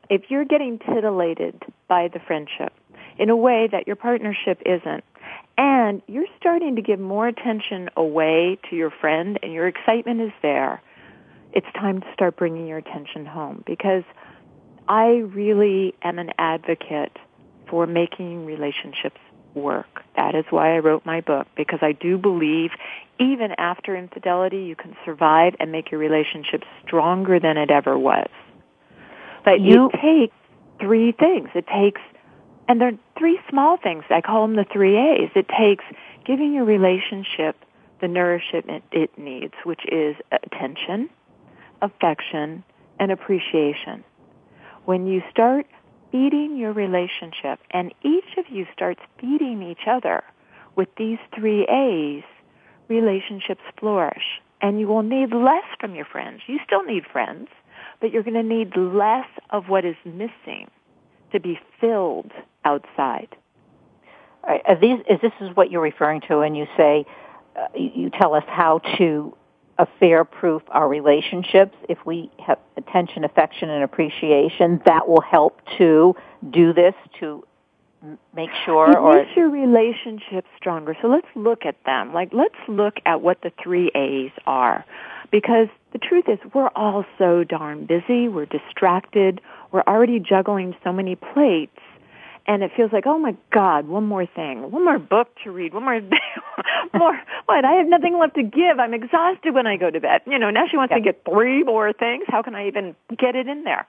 if 0.09 0.23
you're 0.27 0.43
getting 0.43 0.77
titillated 0.77 1.63
by 1.87 2.09
the 2.09 2.19
friendship 2.19 2.73
in 3.17 3.29
a 3.29 3.37
way 3.37 3.69
that 3.71 3.87
your 3.87 3.95
partnership 3.95 4.61
isn't, 4.65 5.05
and 5.57 6.01
you're 6.05 6.27
starting 6.37 6.75
to 6.75 6.81
give 6.81 6.99
more 6.99 7.29
attention 7.29 7.89
away 7.95 8.59
to 8.69 8.75
your 8.75 8.91
friend 8.91 9.39
and 9.41 9.53
your 9.53 9.69
excitement 9.69 10.19
is 10.19 10.33
there, 10.41 10.81
it's 11.53 11.67
time 11.79 12.01
to 12.01 12.07
start 12.13 12.35
bringing 12.35 12.67
your 12.67 12.79
attention 12.79 13.25
home 13.25 13.63
because 13.65 14.03
I 14.87 15.23
really 15.33 15.95
am 16.03 16.19
an 16.19 16.31
advocate 16.37 17.17
for 17.69 17.87
making 17.87 18.45
relationships 18.45 19.19
work. 19.55 20.03
That 20.15 20.35
is 20.35 20.45
why 20.49 20.75
I 20.75 20.79
wrote 20.79 21.05
my 21.05 21.21
book 21.21 21.47
because 21.55 21.79
I 21.81 21.93
do 21.93 22.17
believe 22.17 22.71
even 23.19 23.51
after 23.57 23.95
infidelity 23.95 24.63
you 24.63 24.75
can 24.75 24.95
survive 25.05 25.55
and 25.59 25.71
make 25.71 25.91
your 25.91 25.99
relationship 25.99 26.63
stronger 26.85 27.39
than 27.39 27.57
it 27.57 27.71
ever 27.71 27.97
was. 27.97 28.27
But 29.43 29.61
you, 29.61 29.89
it 29.93 29.99
takes 30.01 30.35
three 30.79 31.13
things. 31.13 31.49
It 31.55 31.65
takes, 31.67 32.01
and 32.67 32.81
they're 32.81 32.97
three 33.17 33.39
small 33.49 33.77
things. 33.77 34.03
I 34.09 34.21
call 34.21 34.45
them 34.45 34.55
the 34.55 34.65
three 34.71 34.97
A's. 34.97 35.29
It 35.35 35.47
takes 35.47 35.85
giving 36.25 36.53
your 36.53 36.65
relationship 36.65 37.55
the 38.01 38.07
nourishment 38.07 38.83
it 38.91 39.17
needs, 39.17 39.53
which 39.63 39.81
is 39.91 40.15
attention, 40.31 41.09
affection, 41.81 42.63
and 42.99 43.11
appreciation 43.11 44.03
when 44.85 45.07
you 45.07 45.21
start 45.29 45.65
feeding 46.11 46.55
your 46.57 46.71
relationship 46.71 47.59
and 47.71 47.93
each 48.03 48.37
of 48.37 48.45
you 48.49 48.65
starts 48.73 49.01
feeding 49.19 49.61
each 49.63 49.87
other 49.87 50.23
with 50.75 50.89
these 50.97 51.17
three 51.35 51.63
A's, 51.65 52.23
relationships 52.87 53.61
flourish. 53.79 54.41
And 54.61 54.79
you 54.79 54.87
will 54.87 55.03
need 55.03 55.33
less 55.33 55.65
from 55.79 55.95
your 55.95 56.05
friends. 56.05 56.41
You 56.47 56.59
still 56.65 56.83
need 56.83 57.03
friends, 57.11 57.49
but 57.99 58.11
you're 58.11 58.23
going 58.23 58.35
to 58.35 58.43
need 58.43 58.75
less 58.77 59.27
of 59.49 59.67
what 59.67 59.85
is 59.85 59.95
missing 60.05 60.69
to 61.31 61.39
be 61.39 61.59
filled 61.79 62.31
outside. 62.63 63.35
Right. 64.43 64.61
These, 64.79 64.99
is 65.09 65.19
this 65.21 65.33
is 65.41 65.55
what 65.55 65.71
you're 65.71 65.81
referring 65.81 66.21
to, 66.29 66.39
and 66.39 66.55
you 66.55 66.67
say 66.77 67.05
uh, 67.55 67.67
you 67.75 68.09
tell 68.09 68.33
us 68.35 68.43
how 68.47 68.79
to 68.97 69.35
affair 69.77 70.23
proof 70.23 70.61
our 70.69 70.88
relationships. 70.88 71.75
If 71.89 71.97
we 72.05 72.31
have 72.45 72.59
attention, 72.77 73.23
affection, 73.23 73.69
and 73.69 73.83
appreciation, 73.83 74.81
that 74.85 75.07
will 75.07 75.21
help 75.21 75.59
to 75.77 76.15
do 76.49 76.73
this 76.73 76.93
to 77.19 77.45
make 78.35 78.49
sure 78.65 78.91
it 78.91 78.97
or 78.97 79.15
makes 79.15 79.35
your 79.35 79.49
relationship 79.49 80.45
stronger. 80.57 80.95
So 81.01 81.07
let's 81.07 81.27
look 81.35 81.65
at 81.65 81.75
them. 81.85 82.13
Like 82.13 82.29
let's 82.33 82.55
look 82.67 82.95
at 83.05 83.21
what 83.21 83.41
the 83.41 83.51
three 83.61 83.91
A's 83.95 84.31
are. 84.45 84.85
Because 85.31 85.67
the 85.91 85.97
truth 85.97 86.25
is 86.27 86.38
we're 86.53 86.69
all 86.75 87.03
so 87.17 87.43
darn 87.43 87.85
busy, 87.85 88.27
we're 88.27 88.45
distracted, 88.45 89.41
we're 89.71 89.83
already 89.88 90.19
juggling 90.19 90.75
so 90.83 90.93
many 90.93 91.15
plates 91.15 91.79
and 92.47 92.63
it 92.63 92.71
feels 92.75 92.91
like, 92.91 93.05
oh 93.08 93.17
my 93.17 93.36
God, 93.51 93.88
one 93.88 94.05
more 94.05 94.25
thing, 94.25 94.69
one 94.71 94.86
more 94.86 94.99
book 94.99 95.29
to 95.43 95.51
read, 95.51 95.73
one 95.73 95.84
more, 95.84 95.99
more, 96.93 97.19
what, 97.45 97.65
I 97.65 97.73
have 97.73 97.88
nothing 97.88 98.17
left 98.19 98.36
to 98.36 98.43
give. 98.43 98.79
I'm 98.79 98.93
exhausted 98.93 99.53
when 99.53 99.65
I 99.65 99.77
go 99.77 99.89
to 99.89 99.99
bed. 99.99 100.21
You 100.27 100.38
know, 100.38 100.51
now 100.51 100.67
she 100.69 100.77
wants 100.77 100.91
yeah. 100.91 100.97
to 100.97 101.03
get 101.03 101.23
three 101.27 101.63
more 101.63 101.91
things. 101.91 102.25
How 102.27 102.43
can 102.43 102.55
I 102.55 102.67
even 102.67 102.95
get 103.17 103.36
it 103.36 103.47
in 103.47 103.63
there? 103.63 103.88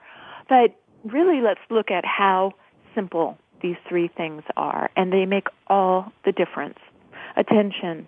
But 0.49 0.75
really, 1.03 1.41
let's 1.41 1.59
look 1.69 1.91
at 1.91 2.03
how 2.03 2.53
simple 2.95 3.37
these 3.61 3.75
three 3.87 4.07
things 4.07 4.43
are, 4.55 4.89
and 4.95 5.11
they 5.11 5.25
make 5.25 5.47
all 5.67 6.11
the 6.25 6.31
difference. 6.31 6.79
Attention. 7.35 8.07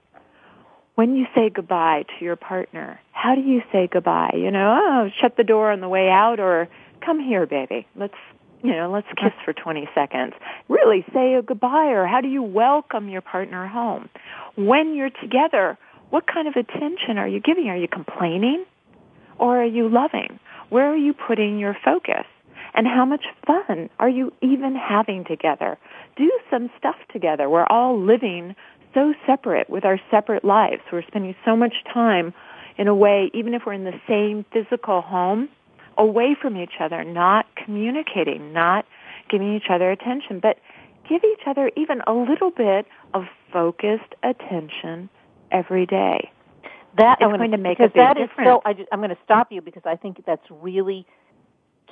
When 0.95 1.15
you 1.15 1.27
say 1.33 1.49
goodbye 1.49 2.05
to 2.17 2.25
your 2.25 2.35
partner, 2.35 2.99
how 3.11 3.35
do 3.35 3.41
you 3.41 3.61
say 3.71 3.87
goodbye? 3.91 4.33
You 4.35 4.51
know, 4.51 4.77
oh, 4.81 5.09
shut 5.21 5.37
the 5.37 5.43
door 5.43 5.71
on 5.71 5.79
the 5.79 5.87
way 5.87 6.09
out 6.09 6.39
or 6.39 6.67
come 7.05 7.19
here, 7.19 7.45
baby. 7.45 7.87
Let's 7.95 8.15
you 8.63 8.75
know, 8.75 8.91
let's 8.91 9.07
kiss 9.17 9.33
for 9.45 9.53
20 9.53 9.87
seconds. 9.95 10.33
Really 10.67 11.05
say 11.13 11.35
a 11.35 11.41
goodbye 11.41 11.91
or 11.91 12.05
how 12.05 12.21
do 12.21 12.27
you 12.27 12.43
welcome 12.43 13.09
your 13.09 13.21
partner 13.21 13.67
home? 13.67 14.09
When 14.55 14.95
you're 14.95 15.09
together, 15.09 15.77
what 16.09 16.25
kind 16.27 16.47
of 16.47 16.55
attention 16.55 17.17
are 17.17 17.27
you 17.27 17.39
giving? 17.39 17.69
Are 17.69 17.77
you 17.77 17.87
complaining 17.87 18.65
or 19.37 19.61
are 19.61 19.65
you 19.65 19.87
loving? 19.87 20.39
Where 20.69 20.91
are 20.91 20.97
you 20.97 21.13
putting 21.13 21.57
your 21.59 21.75
focus? 21.83 22.25
And 22.75 22.85
how 22.85 23.05
much 23.05 23.25
fun 23.47 23.89
are 23.99 24.09
you 24.09 24.31
even 24.41 24.75
having 24.75 25.25
together? 25.25 25.77
Do 26.15 26.31
some 26.51 26.69
stuff 26.77 26.95
together. 27.11 27.49
We're 27.49 27.65
all 27.65 27.99
living 27.99 28.55
so 28.93 29.13
separate 29.25 29.69
with 29.69 29.85
our 29.85 29.99
separate 30.11 30.43
lives. 30.43 30.81
We're 30.91 31.03
spending 31.07 31.35
so 31.45 31.55
much 31.55 31.73
time 31.91 32.33
in 32.77 32.87
a 32.87 32.95
way, 32.95 33.31
even 33.33 33.53
if 33.53 33.63
we're 33.65 33.73
in 33.73 33.83
the 33.83 33.99
same 34.07 34.45
physical 34.53 35.01
home, 35.01 35.49
away 35.97 36.35
from 36.39 36.55
each 36.57 36.73
other, 36.79 37.03
not 37.03 37.45
communicating, 37.69 38.51
not 38.51 38.85
giving 39.29 39.55
each 39.55 39.69
other 39.69 39.91
attention, 39.91 40.39
but 40.39 40.57
give 41.07 41.21
each 41.23 41.41
other 41.45 41.71
even 41.77 42.01
a 42.07 42.13
little 42.13 42.49
bit 42.49 42.87
of 43.13 43.25
focused 43.53 44.15
attention 44.23 45.07
every 45.51 45.85
day. 45.85 46.31
That 46.97 47.21
is 47.21 47.27
going 47.27 47.51
to 47.51 47.57
make 47.57 47.79
a 47.79 47.83
big 47.83 47.93
that 47.93 48.17
difference. 48.17 48.47
Is 48.47 48.53
so, 48.53 48.61
I 48.65 48.73
just, 48.73 48.89
I'm 48.91 48.99
going 48.99 49.11
to 49.11 49.17
stop 49.23 49.51
you 49.51 49.61
because 49.61 49.83
I 49.85 49.95
think 49.95 50.23
that's 50.25 50.45
really 50.49 51.05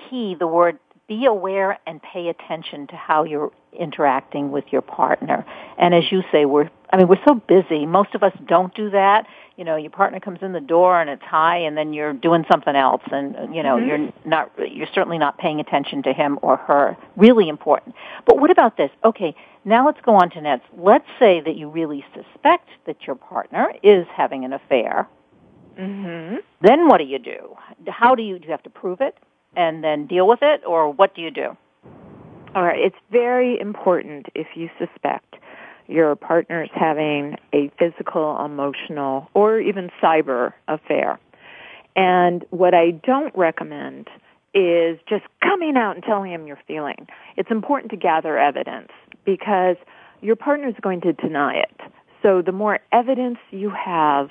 key. 0.10 0.36
The 0.38 0.48
word 0.48 0.80
be 1.08 1.26
aware 1.26 1.80
and 1.88 2.02
pay 2.02 2.28
attention 2.28 2.88
to 2.88 2.96
how 2.96 3.24
you're 3.24 3.52
interacting 3.78 4.52
with 4.52 4.66
your 4.72 4.82
partner. 4.82 5.46
And 5.78 5.96
as 5.96 6.12
you 6.12 6.24
say, 6.32 6.46
we're 6.46 6.70
I 6.90 6.98
mean, 6.98 7.08
we're 7.08 7.24
so 7.28 7.36
busy. 7.36 7.86
Most 7.86 8.16
of 8.16 8.24
us 8.24 8.34
don't 8.46 8.74
do 8.74 8.90
that. 8.92 9.28
You 9.58 9.66
know, 9.66 9.76
your 9.76 9.92
partner 9.92 10.20
comes 10.20 10.40
in 10.42 10.54
the 10.54 10.62
door 10.62 11.02
and 11.02 11.10
it's 11.10 11.24
hi, 11.24 11.58
and 11.58 11.76
then 11.78 11.92
you're 11.92 12.14
doing 12.14 12.46
something 12.50 12.76
else, 12.76 13.02
and 13.12 13.54
you 13.54 13.64
know, 13.64 13.76
mm-hmm. 13.76 13.88
you're 13.88 14.14
not, 14.24 14.52
you're 14.72 14.88
certainly 14.94 15.18
not 15.18 15.38
paying 15.38 15.60
attention 15.60 16.04
to 16.04 16.14
him 16.14 16.40
or 16.42 16.58
her. 16.58 16.96
Really 17.18 17.50
important. 17.50 17.96
But 18.26 18.40
what 18.40 18.52
about 18.52 18.78
this? 18.78 18.92
Okay, 19.04 19.36
now 19.66 19.86
let's 19.86 20.00
go 20.02 20.16
on 20.16 20.30
to 20.32 20.42
next. 20.42 20.66
Let's 20.78 21.08
say 21.20 21.42
that 21.42 21.58
you 21.58 21.70
really 21.70 22.06
suspect 22.14 22.70
that 22.86 23.06
your 23.06 23.16
partner 23.16 23.74
is 23.84 24.06
having 24.16 24.46
an 24.46 24.54
affair. 24.54 25.10
Mm-hmm. 25.78 26.38
Then 26.62 26.88
what 26.88 27.00
do 27.00 27.04
you 27.04 27.20
do? 27.20 27.56
How 27.88 28.16
do 28.16 28.24
you 28.24 28.40
do? 28.40 28.46
You 28.46 28.52
have 28.52 28.64
to 28.64 28.70
prove 28.70 29.02
it 29.02 29.18
and 29.58 29.84
then 29.84 30.08
deal 30.08 30.28
with 30.28 30.40
it, 30.42 30.62
or 30.66 30.90
what 30.90 31.16
do 31.16 31.22
you 31.22 31.32
do? 31.32 31.58
All 32.56 32.64
right, 32.64 32.80
it's 32.80 32.96
very 33.12 33.60
important 33.60 34.28
if 34.36 34.48
you 34.56 34.70
suspect 34.80 35.36
your 35.88 36.16
partner 36.16 36.64
is 36.64 36.70
having 36.74 37.38
a 37.54 37.72
physical, 37.80 38.44
emotional, 38.44 39.30
or 39.34 39.60
even 39.60 39.90
cyber 40.02 40.54
affair. 40.68 41.20
And 41.96 42.46
what 42.52 42.74
I 42.74 42.92
don't 42.92 43.36
recommend 43.36 44.08
is 44.54 45.00
just 45.10 45.24
coming 45.42 45.76
out 45.78 45.96
and 45.96 46.04
telling 46.04 46.32
him 46.32 46.46
you're 46.48 46.60
feeling. 46.68 47.08
It's 47.36 47.52
important 47.52 47.92
to 47.92 47.98
gather 47.98 48.38
evidence 48.38 48.92
because 49.26 49.78
your 50.22 50.36
partner 50.36 50.68
is 50.68 50.76
going 50.82 51.02
to 51.02 51.14
deny 51.14 51.56
it. 51.56 51.82
So 52.22 52.42
the 52.42 52.52
more 52.52 52.80
evidence 52.92 53.38
you 53.52 53.70
have, 53.70 54.30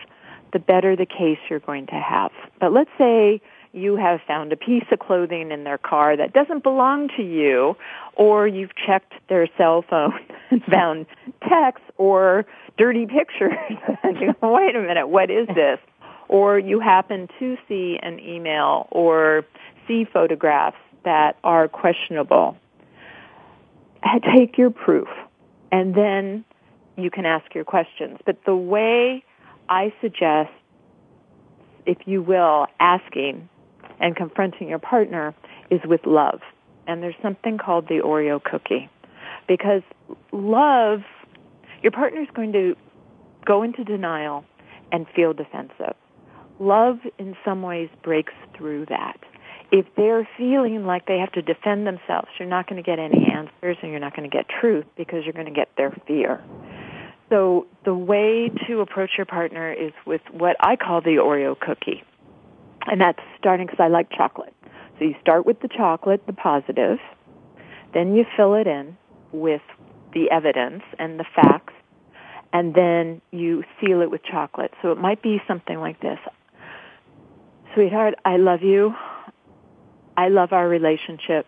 the 0.53 0.59
better 0.59 0.97
the 0.97 1.07
case 1.07 1.39
you're 1.49 1.61
going 1.61 1.87
to 1.87 1.95
have. 1.95 2.33
But 2.61 2.73
let's 2.73 2.91
say 2.99 3.41
you 3.77 3.97
have 3.97 4.21
found 4.27 4.53
a 4.53 4.57
piece 4.57 4.85
of 4.91 4.99
clothing 4.99 5.53
in 5.53 5.65
their 5.65 5.79
car 5.79 6.17
that 6.17 6.33
doesn't 6.33 6.63
belong 6.63 7.09
to 7.17 7.23
you, 7.23 7.77
or 8.15 8.49
you've 8.49 8.75
checked 8.75 9.13
their 9.29 9.49
cell 9.59 9.85
phone 9.89 10.19
and 10.51 10.63
found 10.65 11.07
texts 11.49 11.87
or 11.99 12.47
dirty 12.79 13.07
pictures. 13.07 13.53
and 14.03 14.19
you 14.19 14.35
go, 14.41 14.55
wait 14.55 14.75
a 14.75 14.81
minute, 14.81 15.09
what 15.09 15.31
is 15.31 15.47
this? 15.49 15.79
Or 16.29 16.59
you 16.59 16.81
happen 16.81 17.29
to 17.39 17.57
see 17.69 17.99
an 18.03 18.19
email 18.19 18.89
or 18.91 19.45
see 19.87 20.05
photographs 20.05 20.79
that 21.05 21.37
are 21.45 21.69
questionable. 21.69 22.57
Take 24.35 24.57
your 24.57 24.71
proof, 24.71 25.09
and 25.71 25.95
then 25.95 26.45
you 26.97 27.11
can 27.11 27.27
ask 27.27 27.55
your 27.55 27.65
questions. 27.65 28.19
But 28.25 28.39
the 28.45 28.57
way 28.57 29.25
I 29.69 29.93
suggest, 30.01 30.51
if 31.87 31.99
you 32.07 32.23
will, 32.23 32.67
asking 32.81 33.49
and 34.01 34.15
confronting 34.17 34.69
your 34.69 34.79
partner 34.79 35.35
is 35.71 35.81
with 35.85 36.01
love. 36.07 36.41
And 36.87 37.03
there's 37.03 37.17
something 37.23 37.59
called 37.59 37.89
the 37.89 38.01
Oreo 38.05 38.43
cookie. 38.43 38.89
Because 39.49 39.83
love, 40.33 41.01
your 41.83 41.93
partner 41.93 42.21
is 42.21 42.29
going 42.35 42.53
to 42.53 42.75
go 43.45 43.63
into 43.63 43.85
denial 43.85 44.45
and 44.93 45.07
feel 45.15 45.33
defensive. 45.33 45.95
Love 46.59 46.99
in 47.19 47.37
some 47.45 47.63
ways 47.63 47.89
breaks 48.03 48.33
through 48.57 48.87
that. 48.87 49.19
If 49.73 49.87
they're 49.97 50.29
feeling 50.39 50.85
like 50.87 51.07
they 51.07 51.19
have 51.19 51.33
to 51.33 51.43
defend 51.43 51.87
themselves, 51.87 52.29
you're 52.39 52.49
not 52.49 52.69
going 52.69 52.83
to 52.83 52.89
get 52.89 52.99
any 52.99 53.27
answers 53.33 53.77
and 53.83 53.91
you're 53.91 54.01
not 54.01 54.15
going 54.17 54.29
to 54.29 54.35
get 54.35 54.47
truth 54.49 54.85
because 54.97 55.25
you're 55.25 55.33
going 55.33 55.47
to 55.47 55.53
get 55.53 55.69
their 55.77 55.91
fear. 56.07 56.43
So 57.29 57.67
the 57.85 57.95
way 57.95 58.51
to 58.69 58.81
approach 58.81 59.11
your 59.17 59.27
partner 59.27 59.73
is 59.73 59.93
with 60.07 60.21
what 60.31 60.57
I 60.61 60.77
call 60.77 61.01
the 61.01 61.17
Oreo 61.23 61.59
cookie. 61.59 62.05
And 62.87 63.01
that's 63.01 63.19
starting 63.39 63.67
because 63.67 63.81
I 63.81 63.89
like 63.89 64.11
chocolate. 64.11 64.55
So 64.99 65.05
you 65.05 65.15
start 65.21 65.45
with 65.45 65.61
the 65.61 65.69
chocolate, 65.69 66.23
the 66.27 66.33
positive, 66.33 66.99
then 67.93 68.15
you 68.15 68.25
fill 68.37 68.55
it 68.55 68.67
in 68.67 68.97
with 69.33 69.63
the 70.15 70.31
evidence 70.31 70.83
and 70.99 71.21
the 71.21 71.25
facts, 71.35 71.75
and 72.53 72.75
then 72.75 73.21
you 73.31 73.65
seal 73.81 74.01
it 74.01 74.11
with 74.11 74.23
chocolate. 74.23 74.73
So 74.83 74.93
it 74.93 74.99
might 74.99 75.23
be 75.23 75.43
something 75.47 75.79
like 75.79 76.01
this. 76.01 76.19
Sweetheart, 77.75 78.15
I 78.25 78.37
love 78.39 78.63
you. 78.63 78.95
I 80.17 80.29
love 80.29 80.53
our 80.53 80.67
relationship. 80.67 81.47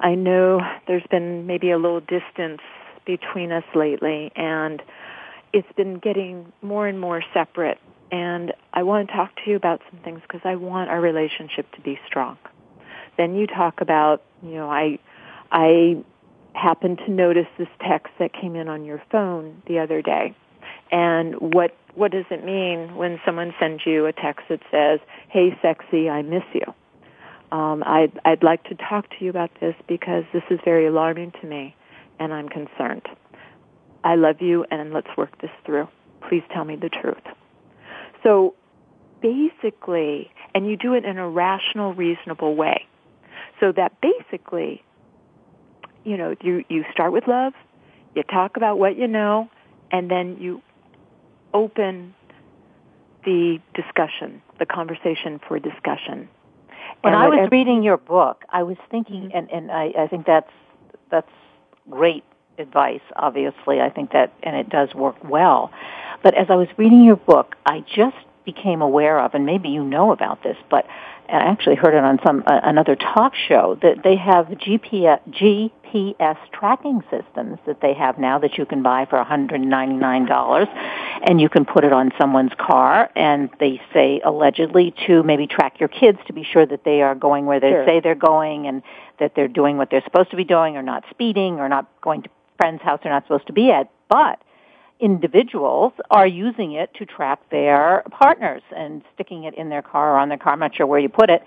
I 0.00 0.14
know 0.14 0.60
there's 0.86 1.06
been 1.10 1.46
maybe 1.46 1.70
a 1.70 1.78
little 1.78 2.00
distance 2.00 2.60
between 3.06 3.52
us 3.52 3.64
lately 3.74 4.30
and 4.36 4.82
it's 5.52 5.70
been 5.76 5.98
getting 5.98 6.52
more 6.62 6.88
and 6.88 7.00
more 7.00 7.22
separate 7.32 7.78
and 8.10 8.52
I 8.72 8.82
want 8.82 9.08
to 9.08 9.14
talk 9.14 9.34
to 9.44 9.50
you 9.50 9.56
about 9.56 9.80
some 9.90 10.00
things 10.00 10.20
because 10.22 10.42
I 10.44 10.56
want 10.56 10.90
our 10.90 11.00
relationship 11.00 11.70
to 11.72 11.80
be 11.80 11.98
strong. 12.06 12.38
Then 13.16 13.34
you 13.34 13.46
talk 13.46 13.80
about, 13.80 14.22
you 14.42 14.54
know, 14.54 14.70
I 14.70 14.98
I 15.50 16.02
happened 16.54 16.98
to 17.06 17.10
notice 17.10 17.46
this 17.58 17.68
text 17.80 18.12
that 18.18 18.32
came 18.32 18.56
in 18.56 18.68
on 18.68 18.84
your 18.84 19.02
phone 19.10 19.62
the 19.66 19.78
other 19.78 20.02
day. 20.02 20.34
And 20.90 21.34
what 21.36 21.76
what 21.94 22.10
does 22.10 22.24
it 22.30 22.44
mean 22.44 22.96
when 22.96 23.20
someone 23.24 23.54
sends 23.60 23.86
you 23.86 24.06
a 24.06 24.12
text 24.12 24.46
that 24.48 24.60
says, 24.70 25.00
"Hey 25.28 25.56
sexy, 25.62 26.10
I 26.10 26.22
miss 26.22 26.44
you." 26.52 26.74
Um, 27.56 27.82
I'd 27.86 28.18
I'd 28.24 28.42
like 28.42 28.64
to 28.64 28.74
talk 28.74 29.08
to 29.10 29.24
you 29.24 29.30
about 29.30 29.50
this 29.60 29.74
because 29.86 30.24
this 30.32 30.42
is 30.50 30.58
very 30.64 30.86
alarming 30.86 31.32
to 31.40 31.46
me, 31.46 31.74
and 32.18 32.32
I'm 32.32 32.48
concerned. 32.48 33.08
I 34.02 34.16
love 34.16 34.42
you, 34.42 34.64
and 34.70 34.92
let's 34.92 35.16
work 35.16 35.40
this 35.40 35.50
through. 35.64 35.88
Please 36.28 36.42
tell 36.52 36.64
me 36.64 36.76
the 36.76 36.88
truth. 36.90 37.22
So 38.24 38.54
basically, 39.22 40.32
and 40.54 40.66
you 40.66 40.76
do 40.76 40.94
it 40.94 41.04
in 41.04 41.18
a 41.18 41.28
rational, 41.28 41.94
reasonable 41.94 42.56
way. 42.56 42.86
So 43.60 43.70
that 43.72 44.00
basically 44.00 44.82
you 46.04 46.16
know, 46.16 46.34
you, 46.42 46.64
you 46.68 46.84
start 46.92 47.12
with 47.12 47.26
love, 47.26 47.54
you 48.14 48.22
talk 48.22 48.56
about 48.56 48.78
what 48.78 48.96
you 48.96 49.08
know, 49.08 49.48
and 49.90 50.10
then 50.10 50.36
you 50.38 50.62
open 51.52 52.14
the 53.24 53.58
discussion, 53.74 54.42
the 54.58 54.66
conversation 54.66 55.40
for 55.48 55.58
discussion. 55.58 56.28
When 57.00 57.14
I 57.14 57.28
was 57.28 57.48
reading 57.50 57.82
your 57.82 57.96
book, 57.96 58.44
I 58.50 58.62
was 58.62 58.76
thinking, 58.90 59.24
mm-hmm. 59.24 59.36
and, 59.36 59.50
and 59.50 59.70
I, 59.70 59.92
I 59.98 60.06
think 60.06 60.26
that's, 60.26 60.50
that's 61.10 61.30
great 61.90 62.24
advice, 62.58 63.00
obviously. 63.16 63.80
I 63.80 63.90
think 63.90 64.12
that, 64.12 64.32
and 64.42 64.56
it 64.56 64.68
does 64.68 64.94
work 64.94 65.16
well. 65.24 65.70
But 66.22 66.34
as 66.34 66.46
I 66.48 66.56
was 66.56 66.68
reading 66.76 67.04
your 67.04 67.16
book, 67.16 67.56
I 67.66 67.84
just 67.94 68.16
became 68.44 68.82
aware 68.82 69.18
of, 69.20 69.34
and 69.34 69.46
maybe 69.46 69.70
you 69.70 69.82
know 69.82 70.12
about 70.12 70.42
this, 70.42 70.56
but 70.70 70.86
I 71.28 71.36
actually 71.36 71.76
heard 71.76 71.94
it 71.94 72.04
on 72.04 72.18
some 72.24 72.42
uh, 72.46 72.60
another 72.62 72.96
talk 72.96 73.34
show 73.34 73.78
that 73.82 74.02
they 74.04 74.16
have 74.16 74.46
GPS, 74.46 75.20
GPS 75.32 76.36
tracking 76.52 77.02
systems 77.10 77.58
that 77.66 77.80
they 77.80 77.94
have 77.94 78.18
now 78.18 78.38
that 78.40 78.58
you 78.58 78.66
can 78.66 78.82
buy 78.82 79.06
for 79.06 79.22
$199 79.22 80.68
and 81.26 81.40
you 81.40 81.48
can 81.48 81.64
put 81.64 81.84
it 81.84 81.92
on 81.92 82.12
someone's 82.18 82.52
car 82.58 83.10
and 83.16 83.48
they 83.58 83.80
say 83.94 84.20
allegedly 84.22 84.94
to 85.06 85.22
maybe 85.22 85.46
track 85.46 85.80
your 85.80 85.88
kids 85.88 86.18
to 86.26 86.34
be 86.34 86.44
sure 86.44 86.66
that 86.66 86.84
they 86.84 87.00
are 87.00 87.14
going 87.14 87.46
where 87.46 87.60
they 87.60 87.70
sure. 87.70 87.86
say 87.86 88.00
they're 88.00 88.14
going 88.14 88.66
and 88.66 88.82
that 89.18 89.32
they're 89.34 89.48
doing 89.48 89.78
what 89.78 89.90
they're 89.90 90.04
supposed 90.04 90.30
to 90.30 90.36
be 90.36 90.44
doing 90.44 90.76
or 90.76 90.82
not 90.82 91.04
speeding 91.10 91.54
or 91.54 91.68
not 91.68 91.88
going 92.02 92.22
to 92.22 92.28
friend's 92.56 92.82
house 92.82 93.00
they're 93.02 93.12
not 93.12 93.24
supposed 93.24 93.46
to 93.48 93.52
be 93.52 93.70
at. 93.70 93.90
But 94.08 94.40
individuals 95.00 95.92
are 96.10 96.26
using 96.26 96.72
it 96.72 96.92
to 96.94 97.06
track 97.06 97.40
their 97.50 98.04
partners 98.10 98.62
and 98.74 99.02
sticking 99.14 99.44
it 99.44 99.54
in 99.54 99.68
their 99.68 99.82
car 99.82 100.14
or 100.14 100.18
on 100.18 100.28
their 100.28 100.38
car, 100.38 100.52
I'm 100.52 100.60
not 100.60 100.74
sure 100.74 100.86
where 100.86 101.00
you 101.00 101.08
put 101.08 101.30
it, 101.30 101.42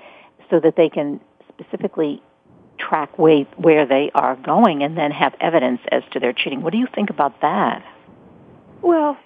so 0.49 0.60
that 0.60 0.76
they 0.76 0.89
can 0.89 1.20
specifically 1.49 2.22
track 2.78 3.18
way, 3.18 3.47
where 3.58 3.86
they 3.86 4.12
are 4.14 4.36
going 4.36 4.84
and 4.84 4.97
then 4.97 5.12
have 5.12 5.34
evidence 5.39 5.82
as 5.91 6.03
to 6.12 6.20
their 6.20 6.34
cheating. 6.34 6.62
What 6.62 6.72
do 6.72 6.80
you 6.80 6.88
think 6.93 7.10
about 7.10 7.41
that? 7.41 7.84
Well, 8.82 9.18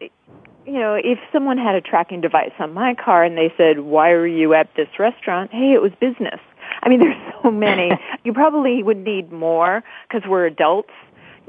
you 0.00 0.74
know, 0.74 0.94
if 0.94 1.18
someone 1.32 1.56
had 1.56 1.74
a 1.74 1.80
tracking 1.80 2.20
device 2.20 2.52
on 2.58 2.74
my 2.74 2.94
car 2.94 3.24
and 3.24 3.38
they 3.38 3.52
said, 3.56 3.80
why 3.80 4.10
were 4.10 4.26
you 4.26 4.52
at 4.52 4.68
this 4.76 4.88
restaurant? 4.98 5.50
Hey, 5.50 5.72
it 5.72 5.80
was 5.80 5.92
business. 5.98 6.40
I 6.82 6.88
mean, 6.88 7.00
there's 7.00 7.32
so 7.42 7.50
many. 7.50 7.90
you 8.24 8.34
probably 8.34 8.82
would 8.82 8.98
need 8.98 9.32
more 9.32 9.82
because 10.06 10.28
we're 10.28 10.46
adults 10.46 10.92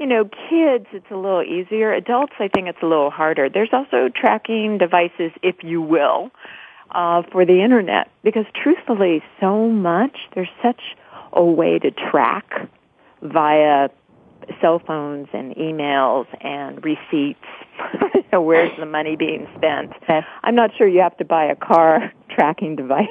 you 0.00 0.06
know, 0.06 0.24
kids, 0.24 0.86
it's 0.92 1.10
a 1.10 1.14
little 1.14 1.42
easier. 1.42 1.92
Adults, 1.92 2.32
I 2.38 2.48
think 2.48 2.68
it's 2.68 2.78
a 2.82 2.86
little 2.86 3.10
harder. 3.10 3.50
There's 3.50 3.68
also 3.72 4.08
tracking 4.08 4.78
devices, 4.78 5.30
if 5.42 5.56
you 5.62 5.82
will, 5.82 6.30
uh, 6.90 7.22
for 7.30 7.44
the 7.44 7.62
internet 7.62 8.10
because 8.24 8.46
truthfully, 8.54 9.22
so 9.38 9.68
much, 9.68 10.16
there's 10.34 10.48
such 10.62 10.80
a 11.34 11.44
way 11.44 11.78
to 11.78 11.90
track 11.90 12.68
via 13.20 13.90
cell 14.62 14.80
phones 14.84 15.28
and 15.34 15.54
emails 15.56 16.26
and 16.40 16.82
receipts. 16.82 17.44
Where's 18.32 18.72
the 18.78 18.86
money 18.86 19.16
being 19.16 19.46
spent? 19.56 19.92
I'm 20.42 20.54
not 20.54 20.70
sure 20.78 20.88
you 20.88 21.02
have 21.02 21.16
to 21.18 21.26
buy 21.26 21.44
a 21.44 21.56
car 21.56 22.10
tracking 22.30 22.74
device. 22.74 23.06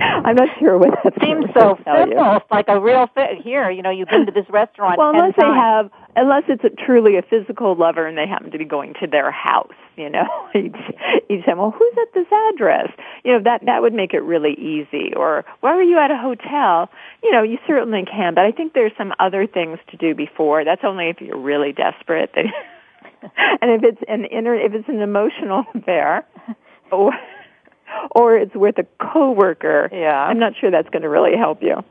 I'm 0.00 0.36
not 0.36 0.48
sure 0.58 0.78
what 0.78 0.90
that 1.04 1.14
seems 1.20 1.46
so 1.54 1.78
simple, 1.84 2.40
like 2.50 2.66
a 2.68 2.80
real 2.80 3.08
fit. 3.14 3.40
Here, 3.42 3.70
you 3.70 3.82
know, 3.82 3.90
you've 3.90 4.08
been 4.08 4.26
to 4.26 4.32
this 4.32 4.48
restaurant. 4.48 4.98
Well, 4.98 5.10
unless 5.10 5.34
they 5.36 5.46
have, 5.46 5.90
unless 6.16 6.44
it's 6.48 6.64
a, 6.64 6.70
truly 6.70 7.16
a 7.16 7.22
physical 7.22 7.74
lover 7.74 8.06
and 8.06 8.16
they 8.16 8.26
happen 8.26 8.50
to 8.50 8.58
be 8.58 8.64
going 8.64 8.94
to 9.00 9.06
their 9.06 9.30
house, 9.30 9.74
you 9.96 10.10
know, 10.10 10.26
you 10.54 11.42
say, 11.46 11.54
well, 11.54 11.70
who's 11.70 11.94
at 12.00 12.12
this 12.14 12.26
address? 12.52 12.90
You 13.24 13.32
know, 13.34 13.42
that 13.44 13.64
that 13.66 13.82
would 13.82 13.94
make 13.94 14.14
it 14.14 14.20
really 14.20 14.54
easy. 14.54 15.12
Or 15.14 15.44
why 15.60 15.74
were 15.74 15.82
you 15.82 15.98
at 15.98 16.10
a 16.10 16.16
hotel? 16.16 16.90
You 17.22 17.32
know, 17.32 17.42
you 17.42 17.58
certainly 17.66 18.04
can, 18.04 18.34
but 18.34 18.44
I 18.44 18.52
think 18.52 18.72
there's 18.72 18.92
some 18.98 19.12
other 19.18 19.46
things 19.46 19.78
to 19.90 19.96
do 19.96 20.14
before. 20.14 20.64
That's 20.64 20.82
only 20.84 21.08
if 21.08 21.20
you're 21.20 21.38
really 21.38 21.72
desperate. 21.72 22.30
and 22.36 23.70
if 23.70 23.82
it's 23.82 24.02
an 24.08 24.24
inner, 24.26 24.54
if 24.54 24.74
it's 24.74 24.88
an 24.88 25.00
emotional 25.00 25.64
affair. 25.74 26.26
Oh, 26.92 27.10
or 28.10 28.36
it's 28.36 28.54
with 28.54 28.78
a 28.78 28.86
coworker, 29.00 29.88
yeah. 29.92 30.24
I'm 30.24 30.38
not 30.38 30.54
sure 30.60 30.70
that's 30.70 30.88
going 30.90 31.02
to 31.02 31.08
really 31.08 31.36
help 31.36 31.62
you. 31.62 31.82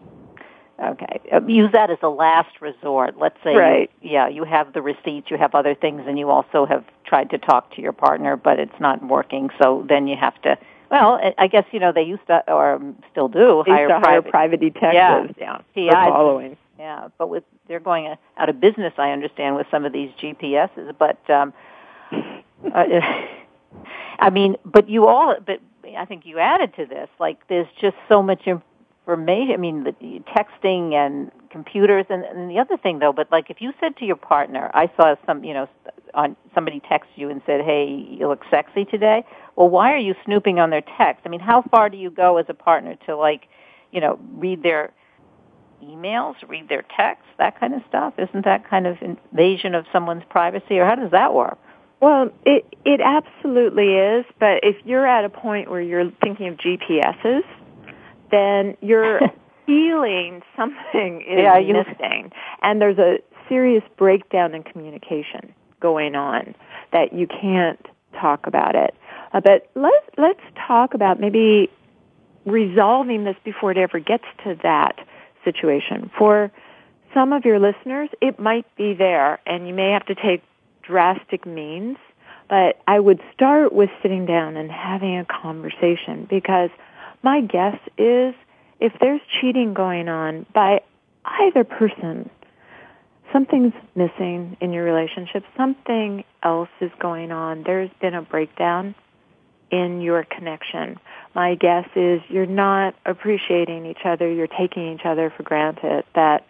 Okay. 0.78 1.22
Uh, 1.32 1.42
use 1.48 1.72
that 1.72 1.90
as 1.90 1.98
a 2.02 2.10
last 2.10 2.60
resort. 2.60 3.18
Let's 3.18 3.38
say, 3.44 3.56
right. 3.56 3.90
you, 4.02 4.12
yeah, 4.12 4.28
you 4.28 4.44
have 4.44 4.74
the 4.74 4.82
receipts, 4.82 5.32
you 5.32 5.38
have 5.38 5.56
other 5.56 5.74
things, 5.74 6.02
and 6.06 6.20
you 6.20 6.30
also 6.30 6.66
have 6.66 6.84
tried 7.06 7.30
to 7.30 7.38
talk 7.38 7.74
to 7.76 7.82
your 7.82 7.94
partner, 7.94 8.36
but 8.36 8.60
it's 8.60 8.80
not 8.80 9.02
working. 9.06 9.50
So 9.62 9.86
then 9.88 10.08
you 10.08 10.18
have 10.18 10.40
to. 10.42 10.58
Well, 10.92 11.20
I 11.38 11.48
guess 11.48 11.66
you 11.72 11.80
know 11.80 11.92
they 11.92 12.04
used 12.04 12.28
to, 12.28 12.44
or 12.52 12.80
still 13.12 13.28
do, 13.28 13.64
they 13.66 13.72
hire, 13.72 13.88
to 13.88 14.00
hire 14.00 14.22
private, 14.22 14.32
private 14.32 14.60
detectives. 14.60 15.36
Yeah, 15.40 15.62
yeah. 15.76 16.10
following. 16.10 16.58
Yeah, 16.78 17.08
but 17.18 17.30
with 17.30 17.44
they're 17.68 17.80
going 17.80 18.14
out 18.38 18.50
of 18.50 18.60
business, 18.60 18.94
I 18.98 19.12
understand 19.12 19.56
with 19.56 19.68
some 19.72 19.86
of 19.86 19.94
these 19.94 20.12
GPSs. 20.22 20.96
But 21.00 21.18
um, 21.30 21.54
uh, 22.12 22.84
I 24.20 24.30
mean, 24.30 24.58
but 24.66 24.90
you 24.90 25.08
all, 25.08 25.36
but 25.46 25.60
I 25.98 26.06
think 26.06 26.26
you 26.26 26.40
added 26.40 26.74
to 26.78 26.86
this. 26.86 27.10
Like, 27.20 27.48
there's 27.48 27.68
just 27.80 27.96
so 28.10 28.24
much 28.24 28.48
information. 28.48 29.54
I 29.54 29.58
mean, 29.58 29.84
the 29.84 30.22
texting 30.36 30.94
and 30.94 31.32
computers, 31.52 32.06
and, 32.10 32.24
and 32.24 32.50
the 32.50 32.60
other 32.60 32.76
thing 32.76 33.00
though. 33.00 33.14
But 33.14 33.32
like, 33.32 33.50
if 33.50 33.62
you 33.62 33.72
said 33.80 33.96
to 33.98 34.06
your 34.06 34.16
partner, 34.16 34.72
"I 34.74 34.90
saw 34.98 35.16
some, 35.26 35.44
you 35.44 35.54
know, 35.54 35.70
on 36.14 36.36
somebody 36.54 36.82
text 36.90 37.10
you 37.16 37.30
and 37.30 37.42
said, 37.46 37.62
"Hey, 37.62 37.86
you 37.86 38.28
look 38.28 38.44
sexy 38.50 38.86
today." 38.86 39.24
Well, 39.56 39.70
why 39.70 39.94
are 39.94 39.98
you 39.98 40.16
snooping 40.26 40.60
on 40.60 40.70
their 40.70 40.84
text? 40.98 41.22
I 41.26 41.30
mean, 41.30 41.40
how 41.40 41.62
far 41.72 41.90
do 41.90 41.98
you 41.98 42.10
go 42.10 42.38
as 42.38 42.46
a 42.50 42.54
partner 42.54 42.96
to 43.06 43.16
like, 43.16 43.48
you 43.92 44.02
know, 44.02 44.20
read 44.34 44.64
their 44.64 44.92
emails, 45.84 46.36
read 46.48 46.68
their 46.68 46.84
texts, 46.98 47.28
that 47.38 47.60
kind 47.60 47.74
of 47.74 47.82
stuff? 47.88 48.16
Isn't 48.18 48.44
that 48.46 48.70
kind 48.70 48.88
of 48.88 48.98
invasion 49.02 49.76
of 49.76 49.86
someone's 49.94 50.24
privacy, 50.30 50.80
or 50.80 50.86
how 50.86 50.96
does 50.96 51.12
that 51.12 51.34
work? 51.34 51.60
Well, 52.02 52.30
it 52.46 52.66
it 52.86 53.02
absolutely 53.02 53.96
is, 53.96 54.26
but 54.40 54.60
if 54.64 54.76
you're 54.86 55.08
at 55.08 55.26
a 55.26 55.30
point 55.30 55.70
where 55.70 55.82
you're 55.82 56.12
thinking 56.22 56.48
of 56.50 56.58
GPSs, 56.58 57.44
then 58.32 58.78
you're 58.82 59.20
feeling 59.66 60.42
something 60.56 61.22
is 61.22 61.40
yeah, 61.40 61.60
missing, 61.60 62.32
and 62.62 62.82
there's 62.82 62.98
a 62.98 63.20
serious 63.48 63.84
breakdown 63.98 64.54
in 64.54 64.64
communication 64.64 65.54
going 65.80 66.16
on 66.16 66.56
that 66.92 67.14
you 67.14 67.28
can't 67.28 67.86
talk 68.20 68.48
about 68.48 68.76
it. 68.76 68.94
Uh, 69.34 69.42
but 69.42 69.70
let's 69.76 70.06
let's 70.18 70.42
talk 70.68 70.94
about 70.94 71.20
maybe 71.20 71.70
resolving 72.46 73.24
this 73.24 73.36
before 73.44 73.72
it 73.72 73.78
ever 73.78 74.00
gets 74.00 74.26
to 74.44 74.56
that 74.64 74.96
situation. 75.44 76.12
For 76.18 76.52
some 77.14 77.34
of 77.34 77.46
your 77.46 77.60
listeners, 77.60 78.10
it 78.22 78.40
might 78.40 78.66
be 78.76 78.94
there, 78.94 79.40
and 79.46 79.68
you 79.68 79.74
may 79.74 79.92
have 79.92 80.06
to 80.08 80.16
take 80.16 80.44
drastic 80.88 81.46
means, 81.46 81.98
But 82.50 82.80
I 82.88 83.00
would 83.00 83.22
start 83.34 83.74
with 83.74 83.90
sitting 84.02 84.26
down 84.26 84.56
and 84.58 84.72
having 84.72 85.18
a 85.18 85.26
conversation 85.26 86.28
because 86.30 86.70
my 87.24 87.42
guess 87.42 87.78
is 87.98 88.36
if 88.80 88.94
there's 89.00 89.22
cheating 89.42 89.74
going 89.74 90.10
on 90.10 90.46
by 90.54 90.82
either 91.26 91.64
person, 91.64 92.30
something's 93.34 93.74
missing 93.96 94.58
in 94.62 94.74
your 94.74 94.84
relationship, 94.84 95.44
something 95.58 96.24
else 96.44 96.70
is 96.82 96.92
going 97.00 97.32
on, 97.32 97.64
there's 97.64 97.90
been 98.00 98.14
a 98.14 98.22
breakdown 98.22 98.94
in 99.72 100.02
your 100.02 100.24
connection. 100.24 101.00
My 101.34 101.56
guess 101.56 101.88
is 101.96 102.22
you're 102.30 102.46
not 102.46 102.94
appreciating 103.06 103.88
each 103.88 104.06
other, 104.06 104.32
you're 104.32 104.48
taking 104.48 104.94
each 104.94 105.06
other 105.06 105.34
for 105.36 105.42
granted, 105.42 106.04
that 106.14 106.46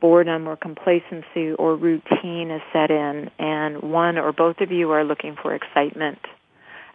boredom 0.00 0.48
or 0.48 0.56
complacency 0.56 1.52
or 1.58 1.76
routine 1.76 2.50
is 2.50 2.62
set 2.72 2.90
in 2.90 3.30
and 3.38 3.82
one 3.82 4.18
or 4.18 4.32
both 4.32 4.60
of 4.60 4.70
you 4.72 4.90
are 4.90 5.04
looking 5.04 5.36
for 5.40 5.54
excitement 5.54 6.18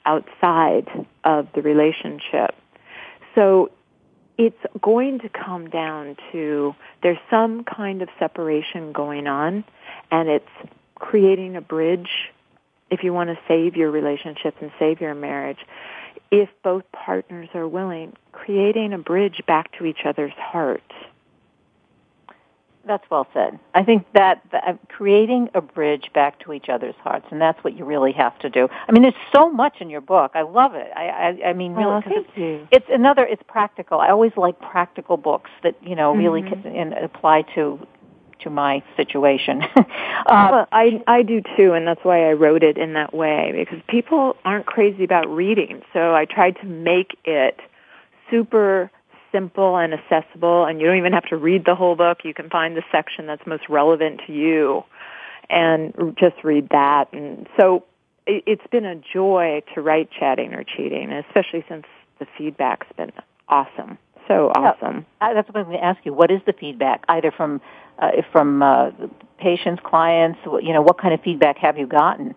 outside 0.05 0.87
of 1.23 1.47
the 1.53 1.61
relationship. 1.61 2.55
So 3.33 3.71
it's 4.37 4.57
going 4.81 5.19
to 5.19 5.29
come 5.29 5.69
down 5.69 6.17
to 6.31 6.75
there's 7.01 7.17
some 7.29 7.63
kind 7.63 8.01
of 8.01 8.09
separation 8.19 8.91
going 8.91 9.27
on 9.27 9.63
and 10.11 10.29
it's 10.29 10.71
creating 10.95 11.55
a 11.55 11.61
bridge 11.61 12.09
if 12.91 13.03
you 13.03 13.13
want 13.13 13.29
to 13.29 13.37
save 13.47 13.75
your 13.75 13.91
relationship 13.91 14.55
and 14.61 14.71
save 14.79 15.01
your 15.01 15.15
marriage 15.15 15.59
if 16.31 16.49
both 16.63 16.83
partners 16.91 17.49
are 17.53 17.67
willing 17.67 18.13
creating 18.31 18.93
a 18.93 18.97
bridge 18.97 19.41
back 19.47 19.71
to 19.77 19.85
each 19.85 20.05
other's 20.05 20.33
heart 20.37 20.83
that's 22.85 23.03
well 23.09 23.27
said. 23.33 23.59
I 23.73 23.83
think 23.83 24.05
that, 24.13 24.41
that 24.51 24.63
uh, 24.67 24.73
creating 24.87 25.49
a 25.53 25.61
bridge 25.61 26.11
back 26.13 26.39
to 26.41 26.53
each 26.53 26.69
other's 26.69 26.95
hearts, 27.03 27.25
and 27.31 27.41
that's 27.41 27.63
what 27.63 27.77
you 27.77 27.85
really 27.85 28.11
have 28.13 28.37
to 28.39 28.49
do. 28.49 28.67
I 28.87 28.91
mean, 28.91 29.03
there's 29.03 29.13
so 29.35 29.49
much 29.49 29.77
in 29.81 29.89
your 29.89 30.01
book. 30.01 30.31
I 30.35 30.41
love 30.41 30.75
it. 30.75 30.91
I, 30.95 31.07
I, 31.07 31.49
I 31.49 31.53
mean, 31.53 31.73
really, 31.73 31.91
oh, 31.91 32.01
thank 32.01 32.27
it's, 32.27 32.37
you. 32.37 32.67
it's 32.71 32.85
another. 32.89 33.25
It's 33.25 33.43
practical. 33.47 33.99
I 33.99 34.09
always 34.09 34.33
like 34.37 34.59
practical 34.59 35.17
books 35.17 35.49
that 35.63 35.75
you 35.81 35.95
know 35.95 36.15
really 36.15 36.41
mm-hmm. 36.41 36.61
can 36.61 36.75
and 36.75 36.93
apply 36.93 37.43
to 37.55 37.85
to 38.41 38.49
my 38.49 38.83
situation. 38.95 39.61
uh, 39.75 39.83
well, 40.27 40.67
I 40.71 41.01
I 41.07 41.23
do 41.23 41.41
too, 41.57 41.73
and 41.73 41.87
that's 41.87 42.03
why 42.03 42.29
I 42.29 42.33
wrote 42.33 42.63
it 42.63 42.77
in 42.77 42.93
that 42.93 43.13
way 43.13 43.53
because 43.57 43.81
people 43.87 44.35
aren't 44.45 44.65
crazy 44.65 45.03
about 45.03 45.27
reading. 45.27 45.81
So 45.93 46.13
I 46.13 46.25
tried 46.25 46.57
to 46.61 46.65
make 46.65 47.17
it 47.25 47.59
super 48.29 48.91
simple 49.35 49.75
and 49.77 49.93
accessible 49.93 50.65
and 50.65 50.79
you 50.79 50.87
don't 50.87 50.97
even 50.97 51.11
have 51.11 51.25
to 51.25 51.35
read 51.35 51.65
the 51.65 51.75
whole 51.75 51.95
book. 51.95 52.19
You 52.23 52.33
can 52.33 52.49
find 52.49 52.77
the 52.77 52.83
section 52.91 53.27
that's 53.27 53.45
most 53.45 53.67
relevant 53.67 54.21
to 54.27 54.33
you 54.33 54.83
and 55.49 55.93
just 56.17 56.35
read 56.43 56.69
that. 56.69 57.11
And 57.11 57.47
so 57.59 57.83
it's 58.25 58.65
been 58.71 58.85
a 58.85 58.95
joy 58.95 59.61
to 59.73 59.81
write 59.81 60.09
Chatting 60.17 60.53
or 60.53 60.63
Cheating, 60.63 61.11
especially 61.11 61.65
since 61.67 61.85
the 62.19 62.25
feedback's 62.37 62.87
been 62.97 63.11
awesome. 63.49 63.97
So 64.27 64.51
awesome. 64.55 65.05
Yeah, 65.21 65.33
that's 65.33 65.47
what 65.49 65.57
I'm 65.57 65.65
going 65.65 65.77
to 65.77 65.83
ask 65.83 66.03
you. 66.03 66.13
What 66.13 66.31
is 66.31 66.41
the 66.47 66.53
feedback, 66.53 67.03
either 67.07 67.31
from 67.31 67.61
uh, 67.99 68.09
from 68.31 68.63
uh, 68.63 68.89
patients, 69.37 69.81
clients? 69.85 70.39
You 70.45 70.73
know, 70.73 70.81
what 70.81 70.97
kind 70.97 71.13
of 71.13 71.21
feedback 71.21 71.57
have 71.59 71.77
you 71.77 71.85
gotten? 71.85 72.33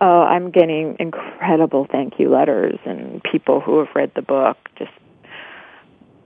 Oh, 0.00 0.22
I'm 0.22 0.50
getting 0.50 0.96
incredible 0.98 1.86
thank 1.90 2.18
you 2.18 2.30
letters 2.30 2.78
and 2.86 3.22
people 3.22 3.60
who 3.60 3.78
have 3.78 3.88
read 3.94 4.12
the 4.16 4.22
book 4.22 4.56
just 4.76 4.90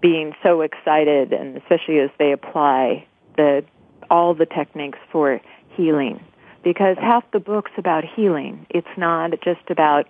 being 0.00 0.34
so 0.42 0.60
excited 0.60 1.32
and 1.32 1.56
especially 1.56 1.98
as 1.98 2.10
they 2.18 2.32
apply 2.32 3.06
the 3.36 3.64
all 4.10 4.34
the 4.34 4.46
techniques 4.46 4.98
for 5.10 5.40
healing 5.70 6.22
because 6.62 6.96
half 6.98 7.24
the 7.32 7.40
book's 7.40 7.72
about 7.76 8.04
healing 8.04 8.66
it's 8.70 8.86
not 8.96 9.30
just 9.42 9.68
about 9.68 10.06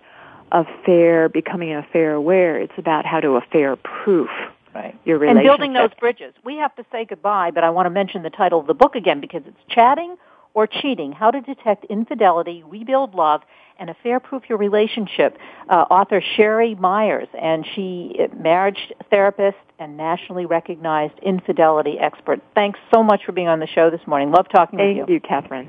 affair 0.51 1.29
becoming 1.29 1.73
a 1.73 1.83
fair 1.91 2.13
aware 2.13 2.59
it's 2.59 2.77
about 2.77 3.05
how 3.05 3.19
to 3.19 3.31
affair 3.31 3.75
proof 3.75 4.29
right. 4.77 4.95
your 5.05 5.17
relationship. 5.17 5.49
And 5.49 5.57
building 5.57 5.73
those 5.73 5.93
bridges. 5.99 6.33
We 6.43 6.57
have 6.57 6.75
to 6.75 6.85
say 6.91 7.05
goodbye, 7.05 7.51
but 7.51 7.63
I 7.63 7.69
want 7.69 7.85
to 7.87 7.89
mention 7.89 8.23
the 8.23 8.29
title 8.29 8.59
of 8.59 8.67
the 8.67 8.73
book 8.73 8.95
again 8.95 9.19
because 9.19 9.41
it's 9.45 9.57
Chatting 9.69 10.15
or 10.53 10.67
Cheating, 10.67 11.11
How 11.11 11.31
to 11.31 11.41
Detect 11.41 11.85
Infidelity, 11.85 12.63
Rebuild 12.65 13.13
Love, 13.15 13.41
and 13.79 13.89
Affair 13.89 14.19
Proof 14.19 14.43
Your 14.49 14.57
Relationship. 14.57 15.37
Uh, 15.69 15.85
author 15.91 16.21
Sheri 16.37 16.77
Meyers, 16.77 17.27
and 17.39 17.65
she 17.75 18.15
uh, 18.19 18.35
marriage 18.35 18.91
therapist 19.09 19.57
and 19.79 19.97
nationally 19.97 20.45
recognized 20.45 21.13
infidelity 21.21 21.97
expert. 21.99 22.41
Thanks 22.55 22.79
so 22.93 23.03
much 23.03 23.21
for 23.25 23.31
being 23.31 23.47
on 23.47 23.59
the 23.59 23.67
show 23.67 23.89
this 23.89 24.01
morning. 24.07 24.31
Love 24.31 24.47
talking 24.49 24.79
Thank 24.79 24.99
with 24.99 25.09
you. 25.09 25.15
you, 25.15 25.21
Kathryn. 25.21 25.67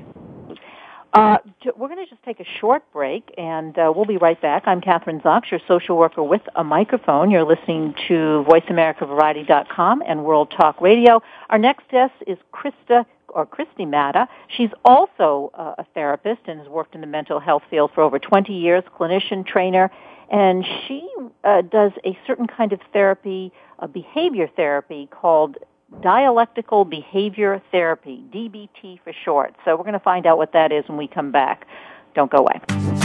Uh, 1.11 1.37
we're 1.75 1.87
going 1.87 2.03
to 2.03 2.09
just 2.09 2.21
take 2.23 2.39
a 2.39 2.45
short 2.59 2.83
break, 2.93 3.33
and 3.35 3.77
uh, 3.79 3.91
we'll 3.95 4.05
be 4.05 4.17
right 4.17 4.39
back. 4.39 4.63
I'm 4.67 4.79
Kathryn 4.79 5.21
Zox, 5.23 5.49
your 5.49 5.59
social 5.67 5.97
worker 5.97 6.21
with 6.21 6.41
a 6.55 6.63
microphone. 6.63 7.31
You're 7.31 7.45
listening 7.45 7.95
to 8.07 8.45
VoiceAmericaVariety.com 8.47 10.03
and 10.07 10.23
World 10.23 10.53
Talk 10.55 10.79
Radio. 10.81 11.21
Our 11.49 11.57
next 11.57 11.89
guest 11.89 12.13
is 12.27 12.37
Krista 12.53 13.05
or 13.33 13.45
Christy 13.45 13.85
Matta. 13.85 14.27
She's 14.47 14.69
also 14.85 15.51
uh, 15.53 15.75
a 15.77 15.85
therapist 15.93 16.41
and 16.47 16.59
has 16.59 16.67
worked 16.67 16.95
in 16.95 17.01
the 17.01 17.07
mental 17.07 17.39
health 17.39 17.63
field 17.69 17.91
for 17.93 18.01
over 18.01 18.19
20 18.19 18.53
years, 18.53 18.83
clinician, 18.97 19.45
trainer, 19.45 19.91
and 20.31 20.65
she 20.87 21.07
uh, 21.43 21.61
does 21.61 21.91
a 22.05 22.17
certain 22.27 22.47
kind 22.47 22.71
of 22.71 22.79
therapy, 22.93 23.51
a 23.79 23.87
behavior 23.87 24.47
therapy 24.55 25.07
called 25.11 25.57
dialectical 26.01 26.85
behavior 26.85 27.61
therapy, 27.71 28.23
DBT 28.31 28.99
for 29.03 29.13
short. 29.25 29.55
So 29.65 29.75
we're 29.75 29.83
going 29.83 29.93
to 29.93 29.99
find 29.99 30.27
out 30.27 30.37
what 30.37 30.53
that 30.53 30.71
is 30.71 30.87
when 30.87 30.97
we 30.97 31.07
come 31.07 31.31
back. 31.31 31.65
Don't 32.13 32.31
go 32.31 32.39
away. 32.39 32.98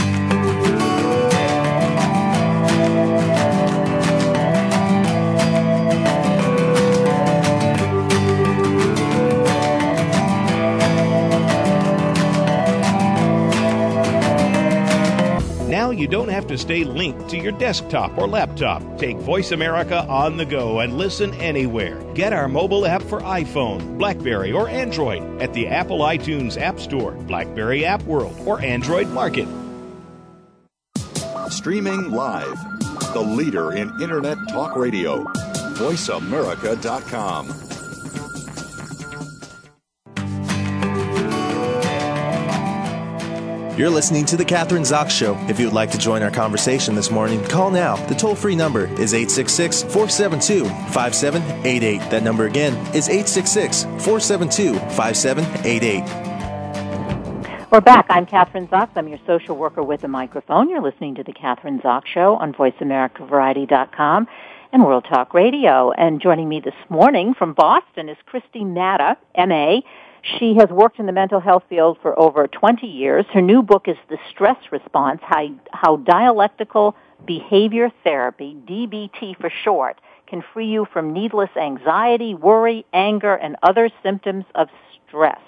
Now 15.85 15.91
you 15.91 16.07
don't 16.07 16.29
have 16.29 16.47
to 16.47 16.57
stay 16.57 16.83
linked 16.83 17.29
to 17.29 17.37
your 17.37 17.51
desktop 17.51 18.17
or 18.17 18.27
laptop. 18.27 18.81
Take 18.97 19.17
Voice 19.17 19.51
America 19.51 20.03
on 20.07 20.35
the 20.35 20.43
go 20.43 20.79
and 20.79 20.97
listen 20.97 21.31
anywhere. 21.35 22.01
Get 22.15 22.33
our 22.33 22.47
mobile 22.47 22.87
app 22.87 23.03
for 23.03 23.21
iPhone, 23.21 23.99
Blackberry, 23.99 24.51
or 24.51 24.67
Android 24.67 25.21
at 25.39 25.53
the 25.53 25.67
Apple 25.67 25.99
iTunes 25.99 26.59
App 26.59 26.79
Store, 26.79 27.11
Blackberry 27.11 27.85
App 27.85 28.01
World, 28.05 28.35
or 28.47 28.59
Android 28.61 29.09
Market. 29.09 29.47
Streaming 31.49 32.09
live, 32.09 32.57
the 33.13 33.21
leader 33.21 33.73
in 33.73 33.91
Internet 34.01 34.39
Talk 34.49 34.75
Radio, 34.75 35.23
VoiceAmerica.com. 35.75 37.64
You're 43.77 43.89
listening 43.89 44.23
to 44.27 44.37
The 44.37 44.45
Kathryn 44.45 44.83
Zox 44.83 45.09
Show. 45.09 45.35
If 45.49 45.59
you 45.59 45.65
would 45.65 45.73
like 45.73 45.91
to 45.91 45.97
join 45.97 46.23
our 46.23 46.31
conversation 46.31 46.95
this 46.95 47.11
morning, 47.11 47.43
call 47.43 47.69
now. 47.69 47.97
The 48.07 48.15
toll 48.15 48.33
free 48.33 48.55
number 48.55 48.85
is 48.85 49.13
866 49.13 49.83
472 49.83 50.63
5788. 50.93 51.99
That 52.09 52.23
number 52.23 52.45
again 52.45 52.73
is 52.95 53.09
866 53.09 53.83
472 53.83 54.75
5788. 54.95 57.69
We're 57.69 57.81
back. 57.81 58.05
I'm 58.07 58.25
Kathryn 58.25 58.69
Zox. 58.69 58.91
I'm 58.95 59.09
your 59.09 59.19
social 59.27 59.57
worker 59.57 59.83
with 59.83 60.05
a 60.05 60.07
microphone. 60.07 60.69
You're 60.69 60.81
listening 60.81 61.15
to 61.15 61.23
The 61.23 61.33
Kathryn 61.33 61.81
Zox 61.81 62.05
Show 62.05 62.37
on 62.37 62.53
VoiceAmericaVariety.com 62.53 64.27
and 64.71 64.85
World 64.85 65.05
Talk 65.09 65.33
Radio. 65.33 65.91
And 65.91 66.21
joining 66.21 66.47
me 66.47 66.61
this 66.61 66.73
morning 66.87 67.33
from 67.33 67.51
Boston 67.51 68.07
is 68.07 68.15
Christy 68.25 68.63
Matta, 68.63 69.17
M.A. 69.35 69.83
She 70.39 70.55
has 70.55 70.69
worked 70.69 70.99
in 70.99 71.05
the 71.05 71.11
mental 71.11 71.39
health 71.39 71.63
field 71.69 71.99
for 72.01 72.17
over 72.17 72.47
20 72.47 72.87
years. 72.87 73.25
Her 73.31 73.41
new 73.41 73.61
book 73.61 73.87
is 73.87 73.95
The 74.09 74.17
Stress 74.31 74.57
Response, 74.71 75.21
How, 75.23 75.47
How 75.71 75.97
Dialectical 75.97 76.95
Behavior 77.25 77.91
Therapy, 78.03 78.57
DBT 78.67 79.39
for 79.39 79.51
short, 79.63 80.01
can 80.27 80.43
free 80.53 80.67
you 80.67 80.87
from 80.91 81.13
needless 81.13 81.51
anxiety, 81.55 82.33
worry, 82.33 82.85
anger, 82.91 83.35
and 83.35 83.55
other 83.61 83.89
symptoms 84.01 84.45
of 84.55 84.67
stress. 85.07 85.39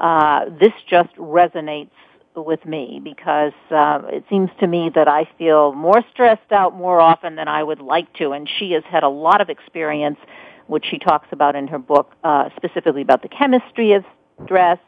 Uh, 0.00 0.46
this 0.60 0.72
just 0.88 1.14
resonates 1.16 1.90
with 2.36 2.64
me 2.64 3.00
because 3.02 3.52
uh, 3.70 4.02
it 4.08 4.24
seems 4.28 4.50
to 4.60 4.66
me 4.66 4.90
that 4.94 5.08
I 5.08 5.28
feel 5.38 5.72
more 5.72 6.04
stressed 6.12 6.52
out 6.52 6.74
more 6.76 7.00
often 7.00 7.34
than 7.34 7.48
I 7.48 7.62
would 7.62 7.80
like 7.80 8.12
to, 8.14 8.32
and 8.32 8.48
she 8.58 8.72
has 8.72 8.84
had 8.84 9.02
a 9.02 9.08
lot 9.08 9.40
of 9.40 9.48
experience 9.48 10.18
which 10.66 10.84
she 10.90 10.98
talks 10.98 11.28
about 11.32 11.56
in 11.56 11.68
her 11.68 11.78
book, 11.78 12.12
uh, 12.24 12.48
specifically 12.56 13.02
about 13.02 13.22
the 13.22 13.28
chemistry 13.28 13.92
of 13.92 14.04
stress. 14.44 14.78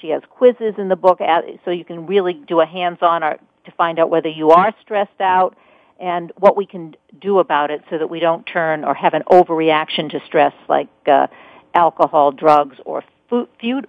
She 0.00 0.08
has 0.10 0.22
quizzes 0.30 0.74
in 0.78 0.88
the 0.88 0.96
book, 0.96 1.20
so 1.64 1.70
you 1.70 1.84
can 1.84 2.06
really 2.06 2.34
do 2.34 2.60
a 2.60 2.66
hands-on 2.66 3.20
to 3.22 3.70
find 3.76 3.98
out 3.98 4.10
whether 4.10 4.28
you 4.28 4.50
are 4.50 4.74
stressed 4.80 5.20
out 5.20 5.56
and 5.98 6.32
what 6.38 6.56
we 6.56 6.64
can 6.64 6.96
do 7.20 7.38
about 7.38 7.70
it 7.70 7.82
so 7.90 7.98
that 7.98 8.08
we 8.08 8.20
don't 8.20 8.44
turn 8.46 8.84
or 8.84 8.94
have 8.94 9.14
an 9.14 9.22
overreaction 9.30 10.10
to 10.10 10.20
stress 10.24 10.54
like 10.68 10.88
uh, 11.06 11.26
alcohol, 11.74 12.32
drugs, 12.32 12.76
or 12.86 13.04
food, 13.28 13.48
food, 13.60 13.86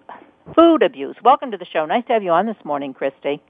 food 0.54 0.84
abuse. 0.84 1.16
Welcome 1.24 1.52
to 1.52 1.58
the 1.58 1.66
show. 1.66 1.86
Nice 1.86 2.06
to 2.08 2.14
have 2.14 2.24
you 2.24 2.32
on 2.32 2.46
this 2.46 2.58
morning, 2.66 2.94
Christy. 2.94 3.42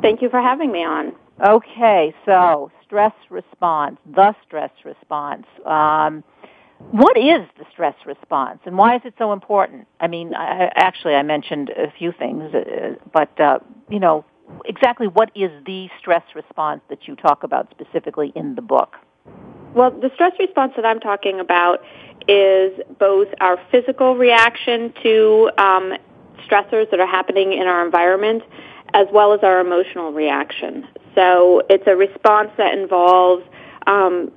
Thank 0.00 0.22
you 0.22 0.30
for 0.30 0.40
having 0.40 0.72
me 0.72 0.82
on. 0.82 1.12
Okay, 1.46 2.14
so 2.24 2.70
stress 2.84 3.12
response, 3.28 3.98
the 4.14 4.34
stress 4.46 4.70
response. 4.84 5.46
Um, 5.64 6.24
what 6.90 7.16
is 7.16 7.46
the 7.58 7.64
stress 7.72 7.94
response, 8.06 8.60
and 8.64 8.76
why 8.76 8.96
is 8.96 9.02
it 9.04 9.14
so 9.18 9.32
important? 9.32 9.86
I 10.00 10.08
mean, 10.08 10.34
I, 10.34 10.70
actually, 10.74 11.14
I 11.14 11.22
mentioned 11.22 11.70
a 11.70 11.92
few 11.96 12.12
things, 12.12 12.54
uh, 12.54 12.94
but 13.12 13.38
uh, 13.40 13.58
you 13.88 14.00
know, 14.00 14.24
exactly 14.64 15.06
what 15.06 15.30
is 15.34 15.50
the 15.66 15.88
stress 15.98 16.24
response 16.34 16.80
that 16.88 17.06
you 17.06 17.16
talk 17.16 17.42
about 17.42 17.70
specifically 17.70 18.32
in 18.34 18.54
the 18.54 18.62
book? 18.62 18.96
Well, 19.74 19.92
the 19.92 20.10
stress 20.14 20.32
response 20.38 20.72
that 20.76 20.84
I'm 20.84 21.00
talking 21.00 21.38
about 21.38 21.84
is 22.26 22.72
both 22.98 23.28
our 23.40 23.58
physical 23.70 24.16
reaction 24.16 24.92
to 25.02 25.50
um, 25.58 25.92
stressors 26.46 26.90
that 26.90 26.98
are 26.98 27.06
happening 27.06 27.52
in 27.52 27.66
our 27.66 27.84
environment, 27.84 28.42
as 28.94 29.06
well 29.12 29.32
as 29.32 29.40
our 29.42 29.60
emotional 29.60 30.12
reaction. 30.12 30.86
So 31.14 31.62
it's 31.70 31.86
a 31.86 31.94
response 31.94 32.50
that 32.56 32.76
involves 32.76 33.44
um, 33.86 34.32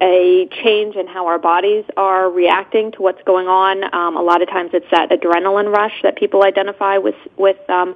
a 0.00 0.48
change 0.62 0.96
in 0.96 1.06
how 1.06 1.26
our 1.26 1.38
bodies 1.38 1.84
are 1.96 2.30
reacting 2.30 2.92
to 2.92 3.02
what's 3.02 3.22
going 3.24 3.48
on. 3.48 3.82
Um, 3.94 4.16
a 4.16 4.22
lot 4.22 4.42
of 4.42 4.48
times 4.48 4.70
it's 4.74 4.86
that 4.90 5.10
adrenaline 5.10 5.72
rush 5.74 6.02
that 6.02 6.16
people 6.16 6.42
identify 6.44 6.98
with 6.98 7.14
with 7.36 7.58
um, 7.70 7.94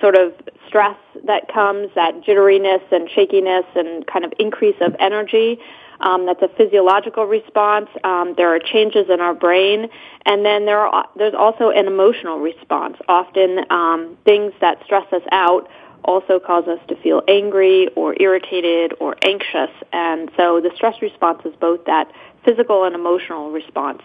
sort 0.00 0.16
of 0.16 0.32
stress 0.66 0.96
that 1.26 1.52
comes, 1.52 1.88
that 1.94 2.22
jitteriness 2.22 2.82
and 2.92 3.10
shakiness 3.10 3.64
and 3.74 4.06
kind 4.06 4.24
of 4.24 4.32
increase 4.38 4.76
of 4.80 4.94
energy. 4.98 5.58
Um, 6.00 6.24
that's 6.24 6.40
a 6.40 6.48
physiological 6.48 7.26
response. 7.26 7.88
Um, 8.04 8.34
there 8.36 8.54
are 8.54 8.58
changes 8.58 9.10
in 9.10 9.20
our 9.20 9.34
brain, 9.34 9.88
and 10.24 10.44
then 10.44 10.64
there 10.64 10.78
are 10.78 11.06
there's 11.16 11.34
also 11.34 11.70
an 11.70 11.86
emotional 11.86 12.38
response. 12.38 12.96
Often, 13.06 13.70
um, 13.70 14.16
things 14.24 14.52
that 14.60 14.82
stress 14.84 15.12
us 15.12 15.22
out 15.30 15.68
also 16.10 16.38
cause 16.38 16.66
us 16.66 16.80
to 16.88 16.96
feel 16.96 17.22
angry 17.28 17.88
or 17.96 18.14
irritated 18.20 18.92
or 19.00 19.16
anxious, 19.22 19.70
and 19.92 20.30
so 20.36 20.60
the 20.60 20.70
stress 20.74 21.00
response 21.00 21.40
is 21.44 21.54
both 21.60 21.84
that 21.86 22.10
physical 22.44 22.84
and 22.84 22.94
emotional 22.94 23.50
response. 23.50 24.02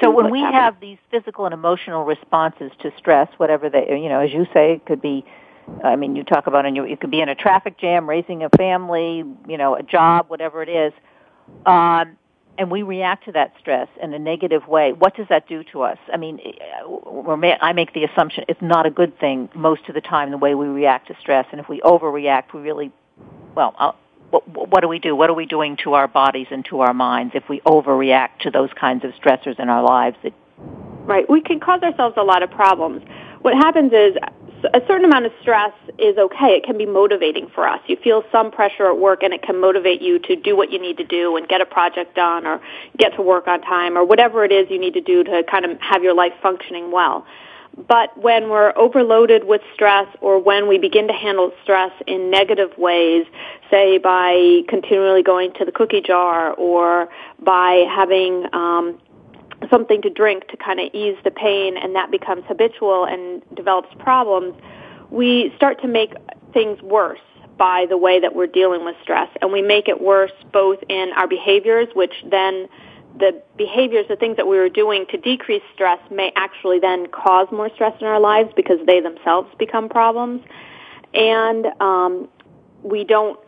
So 0.00 0.10
when 0.10 0.30
we 0.30 0.40
happening. 0.40 0.60
have 0.60 0.80
these 0.80 0.98
physical 1.10 1.44
and 1.44 1.52
emotional 1.52 2.04
responses 2.04 2.70
to 2.82 2.92
stress, 2.96 3.28
whatever 3.38 3.68
they, 3.68 4.00
you 4.00 4.08
know, 4.08 4.20
as 4.20 4.32
you 4.32 4.46
say, 4.52 4.74
it 4.74 4.86
could 4.86 5.02
be 5.02 5.24
I 5.84 5.96
mean, 5.96 6.16
you 6.16 6.24
talk 6.24 6.46
about 6.46 6.66
in 6.66 6.74
your, 6.74 6.86
it 6.86 7.00
could 7.00 7.10
be 7.10 7.20
in 7.20 7.28
a 7.28 7.34
traffic 7.34 7.78
jam, 7.78 8.08
raising 8.08 8.42
a 8.42 8.48
family, 8.56 9.24
you 9.46 9.58
know, 9.58 9.76
a 9.76 9.82
job, 9.82 10.26
whatever 10.28 10.62
it 10.62 10.68
is. 10.68 10.92
Um, 11.66 12.16
and 12.58 12.70
we 12.70 12.82
react 12.82 13.24
to 13.26 13.32
that 13.32 13.52
stress 13.60 13.88
in 14.02 14.12
a 14.12 14.18
negative 14.18 14.66
way. 14.66 14.92
What 14.92 15.16
does 15.16 15.28
that 15.28 15.48
do 15.48 15.62
to 15.72 15.82
us? 15.82 15.98
I 16.12 16.16
mean, 16.16 16.40
I 17.62 17.72
make 17.72 17.94
the 17.94 18.04
assumption 18.04 18.44
it's 18.48 18.60
not 18.60 18.84
a 18.84 18.90
good 18.90 19.18
thing 19.20 19.48
most 19.54 19.88
of 19.88 19.94
the 19.94 20.00
time 20.00 20.32
the 20.32 20.38
way 20.38 20.56
we 20.56 20.66
react 20.66 21.06
to 21.08 21.16
stress. 21.20 21.46
And 21.52 21.60
if 21.60 21.68
we 21.68 21.80
overreact, 21.80 22.52
we 22.52 22.60
really, 22.60 22.92
well, 23.54 23.74
I'll, 23.78 23.96
what, 24.30 24.46
what 24.48 24.80
do 24.80 24.88
we 24.88 24.98
do? 24.98 25.16
What 25.16 25.30
are 25.30 25.34
we 25.34 25.46
doing 25.46 25.76
to 25.84 25.94
our 25.94 26.08
bodies 26.08 26.48
and 26.50 26.64
to 26.66 26.80
our 26.80 26.92
minds 26.92 27.34
if 27.34 27.48
we 27.48 27.60
overreact 27.60 28.40
to 28.40 28.50
those 28.50 28.70
kinds 28.78 29.04
of 29.04 29.12
stressors 29.12 29.58
in 29.58 29.68
our 29.68 29.82
lives? 29.82 30.16
That... 30.24 30.34
Right. 30.58 31.30
We 31.30 31.40
can 31.40 31.60
cause 31.60 31.82
ourselves 31.82 32.16
a 32.18 32.24
lot 32.24 32.42
of 32.42 32.50
problems. 32.50 33.02
What 33.40 33.54
happens 33.54 33.92
is 33.92 34.16
a 34.64 34.80
certain 34.86 35.04
amount 35.04 35.26
of 35.26 35.32
stress 35.40 35.72
is 35.98 36.16
okay. 36.18 36.56
It 36.56 36.64
can 36.64 36.76
be 36.76 36.86
motivating 36.86 37.48
for 37.54 37.66
us. 37.66 37.80
You 37.86 37.96
feel 37.96 38.24
some 38.32 38.50
pressure 38.50 38.86
at 38.86 38.98
work 38.98 39.22
and 39.22 39.32
it 39.32 39.42
can 39.42 39.60
motivate 39.60 40.02
you 40.02 40.18
to 40.20 40.36
do 40.36 40.56
what 40.56 40.72
you 40.72 40.80
need 40.80 40.96
to 40.98 41.04
do 41.04 41.36
and 41.36 41.48
get 41.48 41.60
a 41.60 41.66
project 41.66 42.14
done 42.14 42.46
or 42.46 42.60
get 42.96 43.14
to 43.16 43.22
work 43.22 43.46
on 43.46 43.60
time 43.60 43.96
or 43.96 44.04
whatever 44.04 44.44
it 44.44 44.52
is 44.52 44.70
you 44.70 44.78
need 44.78 44.94
to 44.94 45.00
do 45.00 45.24
to 45.24 45.42
kind 45.50 45.64
of 45.64 45.80
have 45.80 46.02
your 46.02 46.14
life 46.14 46.32
functioning 46.42 46.90
well. 46.90 47.26
But 47.86 48.16
when 48.20 48.48
we're 48.48 48.72
overloaded 48.76 49.44
with 49.44 49.60
stress 49.72 50.08
or 50.20 50.40
when 50.40 50.66
we 50.66 50.78
begin 50.78 51.06
to 51.06 51.12
handle 51.12 51.52
stress 51.62 51.92
in 52.06 52.30
negative 52.30 52.76
ways, 52.76 53.24
say 53.70 53.98
by 53.98 54.62
continually 54.68 55.22
going 55.22 55.52
to 55.54 55.64
the 55.64 55.70
cookie 55.70 56.00
jar 56.00 56.52
or 56.54 57.08
by 57.38 57.86
having 57.88 58.46
um, 58.52 58.98
something 59.70 60.02
to 60.02 60.10
drink 60.10 60.48
to 60.48 60.56
kind 60.56 60.80
of 60.80 60.92
ease 60.94 61.16
the 61.24 61.30
pain 61.30 61.76
and 61.76 61.94
that 61.94 62.10
becomes 62.10 62.44
habitual 62.46 63.04
and 63.04 63.42
develops 63.54 63.88
problems, 63.98 64.54
we 65.10 65.52
start 65.56 65.80
to 65.82 65.88
make 65.88 66.12
things 66.52 66.80
worse 66.82 67.20
by 67.56 67.86
the 67.88 67.96
way 67.96 68.20
that 68.20 68.34
we're 68.34 68.46
dealing 68.46 68.84
with 68.84 68.94
stress. 69.02 69.28
And 69.42 69.52
we 69.52 69.62
make 69.62 69.88
it 69.88 70.00
worse 70.00 70.32
both 70.52 70.78
in 70.88 71.10
our 71.16 71.26
behaviors, 71.26 71.88
which 71.94 72.12
then 72.30 72.68
the 73.18 73.42
behaviors, 73.56 74.06
the 74.08 74.16
things 74.16 74.36
that 74.36 74.46
we 74.46 74.56
were 74.56 74.68
doing 74.68 75.06
to 75.10 75.16
decrease 75.16 75.62
stress 75.74 75.98
may 76.10 76.32
actually 76.36 76.78
then 76.78 77.06
cause 77.08 77.48
more 77.50 77.68
stress 77.74 77.94
in 78.00 78.06
our 78.06 78.20
lives 78.20 78.50
because 78.54 78.78
they 78.86 79.00
themselves 79.00 79.48
become 79.58 79.88
problems. 79.88 80.42
And 81.14 81.66
um, 81.80 82.28
we 82.82 83.04
don't 83.04 83.40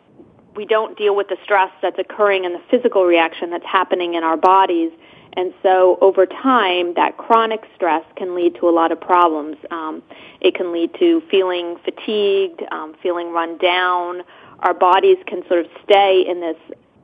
we 0.56 0.66
don't 0.66 0.98
deal 0.98 1.14
with 1.14 1.28
the 1.28 1.36
stress 1.44 1.70
that's 1.80 1.98
occurring 1.98 2.44
and 2.44 2.54
the 2.54 2.62
physical 2.68 3.04
reaction 3.04 3.50
that's 3.50 3.64
happening 3.64 4.14
in 4.14 4.24
our 4.24 4.36
bodies 4.36 4.90
and 5.36 5.54
so 5.62 5.98
over 6.00 6.26
time, 6.26 6.94
that 6.94 7.16
chronic 7.16 7.62
stress 7.76 8.04
can 8.16 8.34
lead 8.34 8.56
to 8.56 8.68
a 8.68 8.70
lot 8.70 8.92
of 8.92 9.00
problems. 9.00 9.56
Um, 9.70 10.02
it 10.40 10.54
can 10.54 10.72
lead 10.72 10.94
to 10.98 11.22
feeling 11.30 11.76
fatigued, 11.84 12.62
um, 12.72 12.94
feeling 13.02 13.32
run 13.32 13.58
down. 13.58 14.22
Our 14.60 14.74
bodies 14.74 15.18
can 15.26 15.46
sort 15.46 15.60
of 15.60 15.66
stay 15.84 16.24
in 16.28 16.40
this 16.40 16.56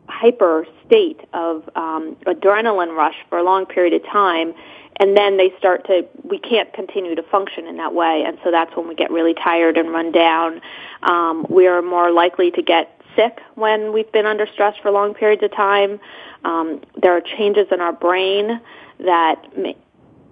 hyper 0.09 0.67
state 0.87 1.21
of 1.33 1.69
um, 1.77 2.17
adrenaline 2.27 2.97
rush 2.97 3.17
for 3.29 3.39
a 3.39 3.43
long 3.43 3.67
period 3.67 3.93
of 3.95 4.05
time. 4.11 4.55
And 4.99 5.17
then 5.17 5.37
they 5.37 5.53
start 5.59 5.87
to, 5.87 6.07
we 6.23 6.39
can't 6.39 6.73
continue 6.73 7.15
to 7.15 7.23
function 7.23 7.67
in 7.67 7.77
that 7.77 7.93
way. 7.93 8.25
And 8.27 8.39
so 8.43 8.51
that's 8.51 8.75
when 8.77 8.89
we 8.89 8.95
get 8.95 9.11
really 9.11 9.35
tired 9.35 9.77
and 9.77 9.91
run 9.91 10.11
down. 10.11 10.63
Um, 11.03 11.47
we 11.51 11.67
are 11.67 11.83
more 11.83 12.11
likely 12.11 12.51
to 12.53 12.63
get 12.63 12.96
sick 13.17 13.41
when 13.55 13.93
we've 13.93 14.11
been 14.13 14.27
under 14.27 14.47
stress 14.47 14.75
for 14.83 14.91
long 14.91 15.15
periods 15.15 15.43
of 15.43 15.51
time. 15.53 15.99
Um, 16.45 16.83
there 17.01 17.17
are 17.17 17.21
changes 17.21 17.67
in 17.73 17.81
our 17.81 17.93
brain 17.93 18.61
that 19.01 19.59
may, 19.59 19.77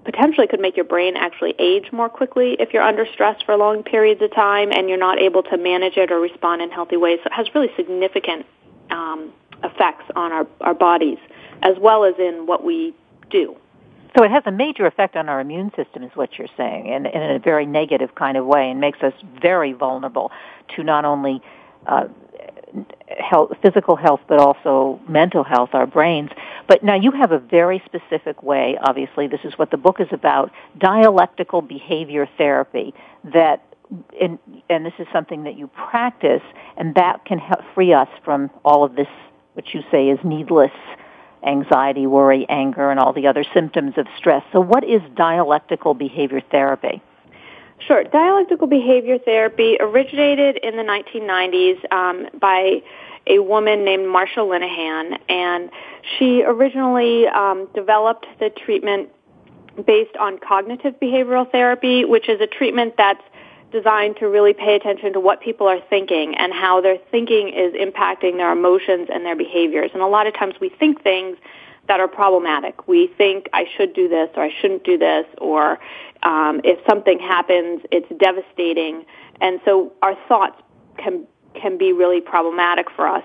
potentially 0.04 0.46
could 0.46 0.60
make 0.60 0.76
your 0.76 0.84
brain 0.84 1.16
actually 1.16 1.54
age 1.58 1.90
more 1.90 2.08
quickly 2.08 2.56
if 2.60 2.72
you're 2.72 2.82
under 2.82 3.06
stress 3.12 3.40
for 3.42 3.56
long 3.56 3.82
periods 3.82 4.20
of 4.22 4.32
time 4.34 4.70
and 4.70 4.88
you're 4.88 4.98
not 4.98 5.18
able 5.18 5.42
to 5.42 5.56
manage 5.56 5.96
it 5.96 6.12
or 6.12 6.20
respond 6.20 6.62
in 6.62 6.70
healthy 6.70 6.96
ways. 6.96 7.18
So 7.22 7.26
it 7.26 7.32
has 7.32 7.54
really 7.54 7.70
significant 7.76 8.46
um, 8.90 9.32
effects 9.62 10.04
on 10.14 10.30
our, 10.30 10.46
our 10.60 10.74
bodies 10.74 11.18
as 11.62 11.76
well 11.80 12.04
as 12.04 12.14
in 12.18 12.46
what 12.46 12.62
we 12.62 12.94
do. 13.30 13.56
So 14.16 14.22
it 14.22 14.30
has 14.30 14.44
a 14.46 14.52
major 14.52 14.86
effect 14.86 15.16
on 15.16 15.28
our 15.28 15.40
immune 15.40 15.72
system, 15.74 16.04
is 16.04 16.10
what 16.14 16.38
you're 16.38 16.46
saying, 16.56 16.86
in, 16.86 17.06
in 17.06 17.22
a 17.22 17.38
very 17.40 17.66
negative 17.66 18.14
kind 18.14 18.36
of 18.36 18.46
way, 18.46 18.70
and 18.70 18.80
makes 18.80 19.02
us 19.02 19.12
very 19.42 19.72
vulnerable 19.72 20.30
to 20.76 20.84
not 20.84 21.04
only 21.04 21.42
uh, 21.86 22.04
health, 23.08 23.52
physical 23.62 23.96
health, 23.96 24.20
but 24.26 24.38
also 24.38 25.00
mental 25.08 25.44
health, 25.44 25.70
our 25.72 25.86
brains. 25.86 26.30
But 26.66 26.82
now 26.82 26.94
you 26.94 27.12
have 27.12 27.32
a 27.32 27.38
very 27.38 27.82
specific 27.84 28.42
way, 28.42 28.78
obviously, 28.80 29.26
this 29.26 29.40
is 29.44 29.58
what 29.58 29.70
the 29.70 29.76
book 29.76 30.00
is 30.00 30.08
about, 30.10 30.50
dialectical 30.78 31.62
behavior 31.62 32.28
therapy 32.38 32.94
that 33.32 33.62
and, 34.20 34.38
and 34.70 34.84
this 34.84 34.94
is 34.98 35.06
something 35.12 35.44
that 35.44 35.56
you 35.56 35.68
practice, 35.68 36.42
and 36.76 36.94
that 36.94 37.24
can 37.24 37.38
help 37.38 37.60
free 37.74 37.92
us 37.92 38.08
from 38.24 38.50
all 38.64 38.82
of 38.82 38.96
this, 38.96 39.08
which 39.52 39.74
you 39.74 39.82
say 39.90 40.08
is 40.08 40.18
needless 40.24 40.72
anxiety, 41.46 42.06
worry, 42.06 42.46
anger, 42.48 42.90
and 42.90 42.98
all 42.98 43.12
the 43.12 43.26
other 43.26 43.44
symptoms 43.52 43.94
of 43.96 44.06
stress. 44.16 44.42
So, 44.52 44.60
what 44.60 44.84
is 44.84 45.02
dialectical 45.14 45.94
behavior 45.94 46.40
therapy? 46.50 47.02
Sure. 47.86 48.02
Dialectical 48.04 48.66
behavior 48.66 49.18
therapy 49.18 49.76
originated 49.78 50.58
in 50.62 50.76
the 50.76 50.82
1990s 50.82 51.92
um, 51.92 52.28
by 52.38 52.82
a 53.26 53.38
woman 53.40 53.84
named 53.84 54.06
Marsha 54.06 54.38
Linehan, 54.38 55.18
and 55.28 55.70
she 56.18 56.42
originally 56.44 57.26
um, 57.26 57.68
developed 57.74 58.26
the 58.38 58.50
treatment 58.50 59.10
based 59.86 60.16
on 60.16 60.38
cognitive 60.38 60.94
behavioral 61.00 61.50
therapy, 61.50 62.04
which 62.04 62.28
is 62.28 62.40
a 62.40 62.46
treatment 62.46 62.94
that's 62.96 63.22
designed 63.72 64.16
to 64.16 64.28
really 64.28 64.52
pay 64.52 64.76
attention 64.76 65.12
to 65.12 65.20
what 65.20 65.40
people 65.40 65.66
are 65.66 65.80
thinking 65.90 66.34
and 66.36 66.52
how 66.52 66.80
their 66.80 66.96
thinking 67.10 67.48
is 67.48 67.74
impacting 67.74 68.36
their 68.36 68.52
emotions 68.52 69.08
and 69.12 69.26
their 69.26 69.36
behaviors. 69.36 69.90
And 69.92 70.02
a 70.02 70.06
lot 70.06 70.26
of 70.26 70.34
times 70.34 70.54
we 70.60 70.68
think 70.68 71.02
things 71.02 71.36
that 71.88 72.00
are 72.00 72.08
problematic. 72.08 72.88
We 72.88 73.08
think 73.18 73.48
I 73.52 73.66
should 73.76 73.94
do 73.94 74.08
this 74.08 74.30
or 74.36 74.42
I 74.42 74.50
shouldn't 74.60 74.84
do 74.84 74.96
this 74.96 75.26
or 75.38 75.78
um, 76.22 76.60
if 76.64 76.78
something 76.88 77.18
happens, 77.18 77.82
it's 77.90 78.08
devastating. 78.18 79.04
And 79.40 79.60
so 79.64 79.92
our 80.02 80.14
thoughts 80.28 80.60
can 80.96 81.26
can 81.54 81.78
be 81.78 81.92
really 81.92 82.20
problematic 82.20 82.90
for 82.90 83.06
us. 83.06 83.24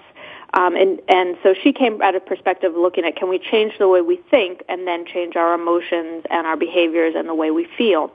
Um, 0.53 0.75
and 0.75 1.01
and 1.07 1.37
so 1.43 1.53
she 1.53 1.71
came 1.71 2.01
at 2.01 2.15
a 2.15 2.19
perspective 2.19 2.73
looking 2.75 3.05
at 3.05 3.15
can 3.15 3.29
we 3.29 3.39
change 3.39 3.73
the 3.77 3.87
way 3.87 4.01
we 4.01 4.17
think 4.29 4.63
and 4.67 4.87
then 4.87 5.05
change 5.05 5.35
our 5.35 5.53
emotions 5.53 6.25
and 6.29 6.45
our 6.45 6.57
behaviors 6.57 7.15
and 7.15 7.29
the 7.29 7.35
way 7.35 7.51
we 7.51 7.67
feel. 7.77 8.11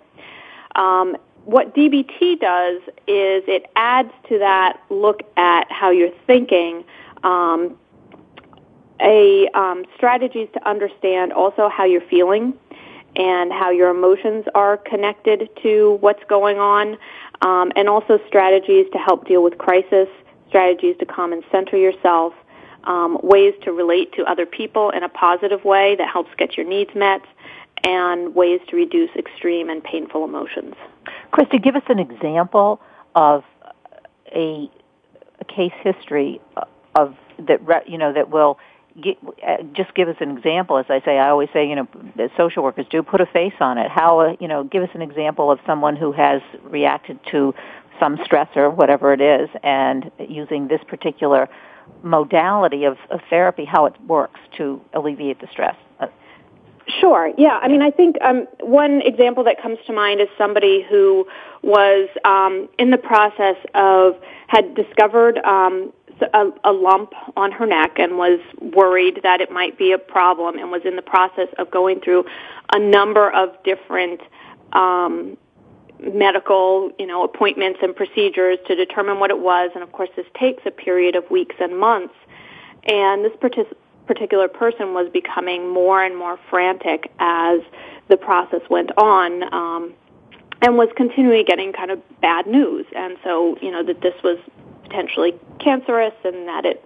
Um, 0.75 1.17
what 1.45 1.75
DBT 1.75 2.41
does 2.41 2.81
is 3.07 3.45
it 3.47 3.67
adds 3.77 4.11
to 4.29 4.39
that 4.39 4.81
look 4.89 5.23
at 5.37 5.71
how 5.71 5.91
you're 5.91 6.15
thinking 6.27 6.85
um, 7.23 7.77
a 9.01 9.49
um, 9.55 9.85
strategies 9.97 10.49
to 10.55 10.69
understand 10.69 11.33
also 11.33 11.69
how 11.69 11.85
you're 11.85 12.01
feeling 12.09 12.55
and 13.17 13.53
how 13.53 13.71
your 13.71 13.91
emotions 13.91 14.45
are 14.55 14.77
connected 14.77 15.49
to 15.63 15.99
what's 16.01 16.23
going 16.29 16.59
on, 16.59 16.97
um, 17.43 17.71
and 17.77 17.89
also 17.89 18.19
strategies 18.27 18.87
to 18.93 18.99
help 18.99 19.27
deal 19.27 19.43
with 19.43 19.57
crisis, 19.59 20.09
strategies 20.49 20.97
to 20.99 21.07
calm 21.07 21.33
and 21.33 21.45
center 21.51 21.77
yourself, 21.77 22.35
um, 22.85 23.19
ways 23.23 23.55
to 23.63 23.73
relate 23.73 24.13
to 24.13 24.25
other 24.25 24.47
people 24.47 24.91
in 24.91 25.03
a 25.03 25.09
positive 25.09 25.65
way 25.65 25.95
that 25.97 26.09
helps 26.11 26.31
get 26.37 26.57
your 26.57 26.67
needs 26.67 26.91
met, 26.95 27.23
and 27.85 28.35
ways 28.35 28.61
to 28.69 28.77
reduce 28.77 29.11
extreme 29.17 29.69
and 29.69 29.83
painful 29.85 30.25
emotions. 30.25 30.75
Christy, 31.31 31.59
give 31.59 31.77
us 31.77 31.83
an 31.89 31.99
example 31.99 32.81
of 33.15 33.45
a, 34.35 34.69
a 35.41 35.45
case 35.45 35.73
history 35.83 36.41
of 36.97 37.15
that 37.39 37.89
you 37.89 37.99
know 37.99 38.13
that 38.13 38.31
will 38.31 38.59
get, 39.03 39.19
uh, 39.47 39.63
just 39.73 39.95
give 39.95 40.09
us 40.09 40.17
an 40.21 40.37
example. 40.37 40.79
As 40.79 40.87
I 40.89 41.01
say, 41.05 41.19
I 41.19 41.31
always 41.31 41.49
say, 41.53 41.69
you 41.69 41.77
know, 41.77 41.89
social 42.37 42.63
workers 42.63 42.87
do 42.91 43.03
put 43.03 43.21
a 43.21 43.27
face 43.27 43.55
on 43.61 43.79
it. 43.79 43.91
How, 43.91 44.21
uh, 44.21 44.37
you 44.41 44.49
know, 44.49 44.65
give 44.65 44.83
us 44.83 44.91
an 44.95 45.03
example 45.03 45.51
of 45.51 45.59
someone 45.67 45.97
who 45.97 46.13
has 46.13 46.43
reacted 46.65 47.19
to 47.31 47.55
some 48.01 48.17
stressor, 48.19 48.75
whatever 48.75 49.13
it 49.13 49.21
is, 49.21 49.49
and 49.63 50.11
using 50.19 50.69
this 50.69 50.81
particular 50.87 51.49
modality 52.03 52.85
of, 52.85 52.97
of 53.11 53.21
therapy, 53.31 53.65
how 53.65 53.87
it 53.87 53.95
works 54.07 54.41
to 54.57 54.81
alleviate 54.95 55.41
the 55.41 55.47
stress. 55.51 55.77
Uh, 56.01 56.07
Sure. 57.01 57.33
Yeah. 57.39 57.59
I 57.63 57.69
mean, 57.69 57.81
I 57.81 57.91
think 57.91 58.17
um, 58.21 58.47
one 58.61 59.01
example 59.03 59.45
that 59.45 59.61
comes 59.61 59.79
to 59.87 59.93
mind 59.93 60.21
is 60.21 60.29
somebody 60.37 60.85
who 60.89 61.27
was 61.63 62.09
um, 62.25 62.69
in 62.79 62.91
the 62.91 62.99
process 62.99 63.57
of 63.75 64.17
had 64.49 64.75
discovered 64.75 65.39
um, 65.39 65.93
a, 66.21 66.51
a 66.65 66.73
lump 66.73 67.13
on 67.37 67.53
her 67.53 67.67
neck 67.67 67.99
and 67.99 68.19
was 68.19 68.39
worried 68.61 69.21
that 69.23 69.41
it 69.41 69.51
might 69.51 69.79
be 69.79 69.93
a 69.93 69.99
problem 69.99 70.59
and 70.59 70.71
was 70.71 70.83
in 70.85 70.97
the 70.97 71.03
process 71.03 71.49
of 71.59 71.71
going 71.71 72.01
through 72.01 72.25
a 72.73 72.79
number 72.79 73.31
of 73.33 73.51
different 73.65 74.21
um, 74.73 75.37
medical, 76.01 76.91
you 76.99 77.07
know, 77.07 77.25
appointments 77.25 77.81
and 77.83 77.95
procedures 77.97 78.59
to 78.67 78.75
determine 78.75 79.19
what 79.19 79.31
it 79.31 79.39
was. 79.39 79.71
And 79.75 79.83
of 79.83 79.93
course, 79.93 80.11
this 80.17 80.27
takes 80.39 80.63
a 80.67 80.71
period 80.71 81.17
of 81.17 81.31
weeks 81.31 81.57
and 81.61 81.79
months. 81.79 82.15
And 82.87 83.25
this 83.25 83.33
partic- 83.41 83.73
particular 84.07 84.49
person 84.49 84.95
was 84.95 85.11
becoming 85.13 85.73
more 85.73 86.03
and 86.03 86.17
more 86.17 86.39
frantic 86.51 87.11
as 87.19 87.61
the 88.09 88.17
process 88.17 88.61
went 88.69 88.91
on. 88.99 89.55
Um, 89.55 89.95
and 90.63 90.79
was 90.79 90.89
continually 90.97 91.45
getting 91.45 91.73
kind 91.75 91.91
of 91.91 92.01
bad 92.23 92.47
news. 92.47 92.87
And 92.97 93.19
so, 93.23 93.59
you 93.61 93.71
know, 93.71 93.83
that 93.85 94.01
this 94.01 94.15
was 94.23 94.39
potentially 94.85 95.35
cancerous 95.59 96.15
and 96.25 96.49
that 96.49 96.65
it 96.65 96.83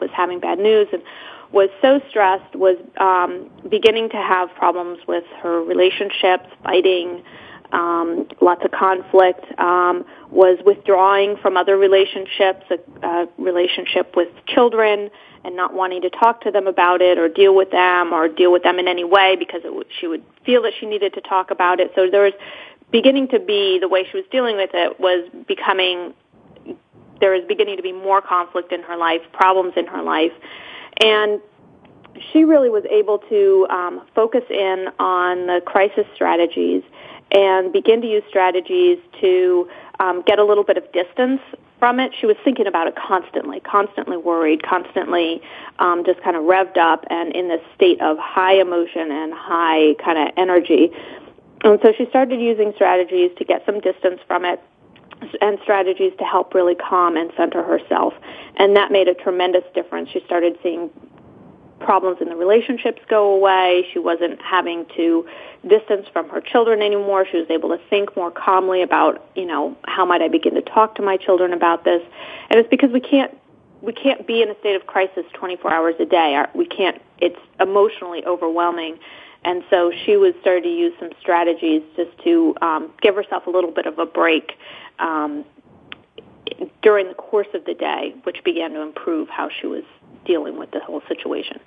was 0.00 0.10
having 0.12 0.38
bad 0.38 0.58
news 0.58 0.88
and 0.92 1.02
was 1.50 1.70
so 1.80 2.00
stressed, 2.08 2.54
was 2.54 2.76
um, 2.98 3.50
beginning 3.68 4.10
to 4.10 4.16
have 4.16 4.50
problems 4.54 4.98
with 5.06 5.24
her 5.42 5.62
relationships, 5.62 6.46
fighting, 6.62 7.22
um, 7.72 8.26
lots 8.40 8.64
of 8.64 8.70
conflict, 8.70 9.44
um, 9.58 10.04
was 10.30 10.58
withdrawing 10.64 11.36
from 11.36 11.56
other 11.56 11.76
relationships, 11.76 12.64
a, 12.70 13.06
a 13.06 13.28
relationship 13.38 14.14
with 14.16 14.28
children, 14.46 15.10
and 15.44 15.56
not 15.56 15.74
wanting 15.74 16.02
to 16.02 16.10
talk 16.10 16.40
to 16.42 16.50
them 16.50 16.66
about 16.66 17.02
it 17.02 17.18
or 17.18 17.28
deal 17.28 17.54
with 17.54 17.70
them 17.70 18.12
or 18.12 18.28
deal 18.28 18.52
with 18.52 18.62
them 18.62 18.78
in 18.78 18.86
any 18.86 19.04
way 19.04 19.36
because 19.36 19.62
it 19.64 19.86
she 20.00 20.06
would 20.06 20.22
feel 20.44 20.62
that 20.62 20.72
she 20.78 20.86
needed 20.86 21.14
to 21.14 21.20
talk 21.20 21.50
about 21.50 21.80
it. 21.80 21.90
So 21.94 22.08
there 22.10 22.22
was 22.22 22.34
beginning 22.90 23.28
to 23.28 23.40
be 23.40 23.78
the 23.80 23.88
way 23.88 24.06
she 24.10 24.16
was 24.16 24.26
dealing 24.30 24.56
with 24.56 24.70
it 24.74 25.00
was 25.00 25.28
becoming 25.48 26.14
there 27.20 27.32
was 27.32 27.44
beginning 27.46 27.76
to 27.76 27.82
be 27.82 27.92
more 27.92 28.20
conflict 28.20 28.72
in 28.72 28.82
her 28.82 28.96
life, 28.96 29.20
problems 29.32 29.74
in 29.76 29.86
her 29.86 30.02
life, 30.02 30.32
and 31.04 31.40
she 32.32 32.44
really 32.44 32.68
was 32.68 32.84
able 32.90 33.18
to 33.18 33.66
um, 33.70 34.02
focus 34.14 34.42
in 34.50 34.88
on 34.98 35.46
the 35.46 35.62
crisis 35.64 36.04
strategies 36.14 36.82
and 37.30 37.72
begin 37.72 38.02
to 38.02 38.08
use 38.08 38.22
strategies 38.28 38.98
to 39.20 39.68
um, 40.00 40.22
get 40.26 40.38
a 40.38 40.44
little 40.44 40.64
bit 40.64 40.76
of 40.76 40.90
distance 40.92 41.40
from 41.82 41.98
it. 41.98 42.12
She 42.14 42.26
was 42.26 42.36
thinking 42.44 42.68
about 42.68 42.86
it 42.86 42.94
constantly, 42.94 43.58
constantly 43.58 44.16
worried, 44.16 44.62
constantly 44.62 45.42
um, 45.80 46.04
just 46.06 46.22
kind 46.22 46.36
of 46.36 46.44
revved 46.44 46.76
up 46.76 47.04
and 47.10 47.34
in 47.34 47.48
this 47.48 47.60
state 47.74 48.00
of 48.00 48.16
high 48.18 48.54
emotion 48.60 49.10
and 49.10 49.34
high 49.34 49.94
kind 49.94 50.16
of 50.16 50.32
energy. 50.36 50.92
And 51.64 51.80
so 51.82 51.92
she 51.98 52.06
started 52.06 52.40
using 52.40 52.72
strategies 52.76 53.32
to 53.36 53.44
get 53.44 53.66
some 53.66 53.80
distance 53.80 54.20
from 54.28 54.44
it 54.44 54.62
and 55.40 55.58
strategies 55.64 56.12
to 56.18 56.24
help 56.24 56.54
really 56.54 56.76
calm 56.76 57.16
and 57.16 57.32
center 57.36 57.64
herself. 57.64 58.14
And 58.58 58.76
that 58.76 58.92
made 58.92 59.08
a 59.08 59.14
tremendous 59.14 59.64
difference. 59.74 60.08
She 60.10 60.22
started 60.24 60.56
seeing 60.62 60.88
problems 61.84 62.18
in 62.20 62.28
the 62.28 62.36
relationships 62.36 63.00
go 63.08 63.34
away. 63.34 63.86
She 63.92 63.98
wasn't 63.98 64.40
having 64.40 64.86
to 64.96 65.26
distance 65.68 66.06
from 66.12 66.28
her 66.30 66.40
children 66.40 66.82
anymore. 66.82 67.26
She 67.30 67.38
was 67.38 67.50
able 67.50 67.68
to 67.70 67.78
think 67.88 68.16
more 68.16 68.30
calmly 68.30 68.82
about, 68.82 69.24
you 69.34 69.46
know, 69.46 69.76
how 69.84 70.04
might 70.04 70.22
I 70.22 70.28
begin 70.28 70.54
to 70.54 70.62
talk 70.62 70.94
to 70.96 71.02
my 71.02 71.16
children 71.16 71.52
about 71.52 71.84
this? 71.84 72.02
And 72.50 72.58
it's 72.58 72.68
because 72.68 72.90
we 72.90 73.00
can't 73.00 73.36
we 73.80 73.92
can't 73.92 74.28
be 74.28 74.42
in 74.42 74.48
a 74.48 74.58
state 74.60 74.76
of 74.76 74.86
crisis 74.86 75.24
24 75.34 75.72
hours 75.72 75.94
a 75.98 76.04
day. 76.04 76.40
We 76.54 76.66
can't 76.66 77.00
it's 77.20 77.38
emotionally 77.60 78.24
overwhelming. 78.24 78.98
And 79.44 79.64
so 79.70 79.90
she 80.04 80.16
was 80.16 80.34
starting 80.40 80.62
to 80.64 80.68
use 80.68 80.92
some 81.00 81.10
strategies 81.20 81.82
just 81.96 82.16
to 82.22 82.54
um, 82.62 82.92
give 83.00 83.16
herself 83.16 83.46
a 83.48 83.50
little 83.50 83.72
bit 83.72 83.86
of 83.86 83.98
a 83.98 84.06
break 84.06 84.52
um, 85.00 85.44
during 86.80 87.08
the 87.08 87.14
course 87.14 87.48
of 87.52 87.64
the 87.64 87.74
day, 87.74 88.14
which 88.22 88.44
began 88.44 88.70
to 88.72 88.82
improve 88.82 89.28
how 89.28 89.48
she 89.48 89.66
was 89.66 89.82
dealing 90.24 90.58
with 90.58 90.70
the 90.70 90.80
whole 90.80 91.02
situation. 91.08 91.60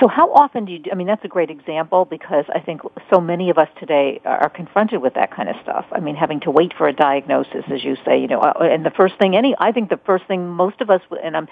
So 0.00 0.08
how 0.08 0.32
often 0.32 0.64
do 0.64 0.72
you 0.72 0.80
I 0.92 0.94
mean 0.94 1.06
that's 1.06 1.24
a 1.24 1.28
great 1.28 1.50
example 1.50 2.04
because 2.04 2.44
I 2.54 2.60
think 2.60 2.82
so 3.10 3.20
many 3.20 3.50
of 3.50 3.58
us 3.58 3.68
today 3.78 4.20
are 4.24 4.48
confronted 4.48 5.02
with 5.02 5.14
that 5.14 5.34
kind 5.34 5.48
of 5.48 5.56
stuff. 5.62 5.86
I 5.92 6.00
mean 6.00 6.14
having 6.14 6.40
to 6.40 6.50
wait 6.50 6.72
for 6.76 6.86
a 6.88 6.92
diagnosis 6.92 7.64
as 7.72 7.82
you 7.82 7.96
say, 8.04 8.20
you 8.20 8.28
know, 8.28 8.40
uh, 8.40 8.52
and 8.60 8.84
the 8.84 8.90
first 8.90 9.18
thing 9.18 9.36
any 9.36 9.54
I 9.58 9.72
think 9.72 9.90
the 9.90 10.00
first 10.04 10.26
thing 10.26 10.48
most 10.48 10.80
of 10.80 10.90
us 10.90 11.00
and 11.22 11.36
I'm 11.36 11.48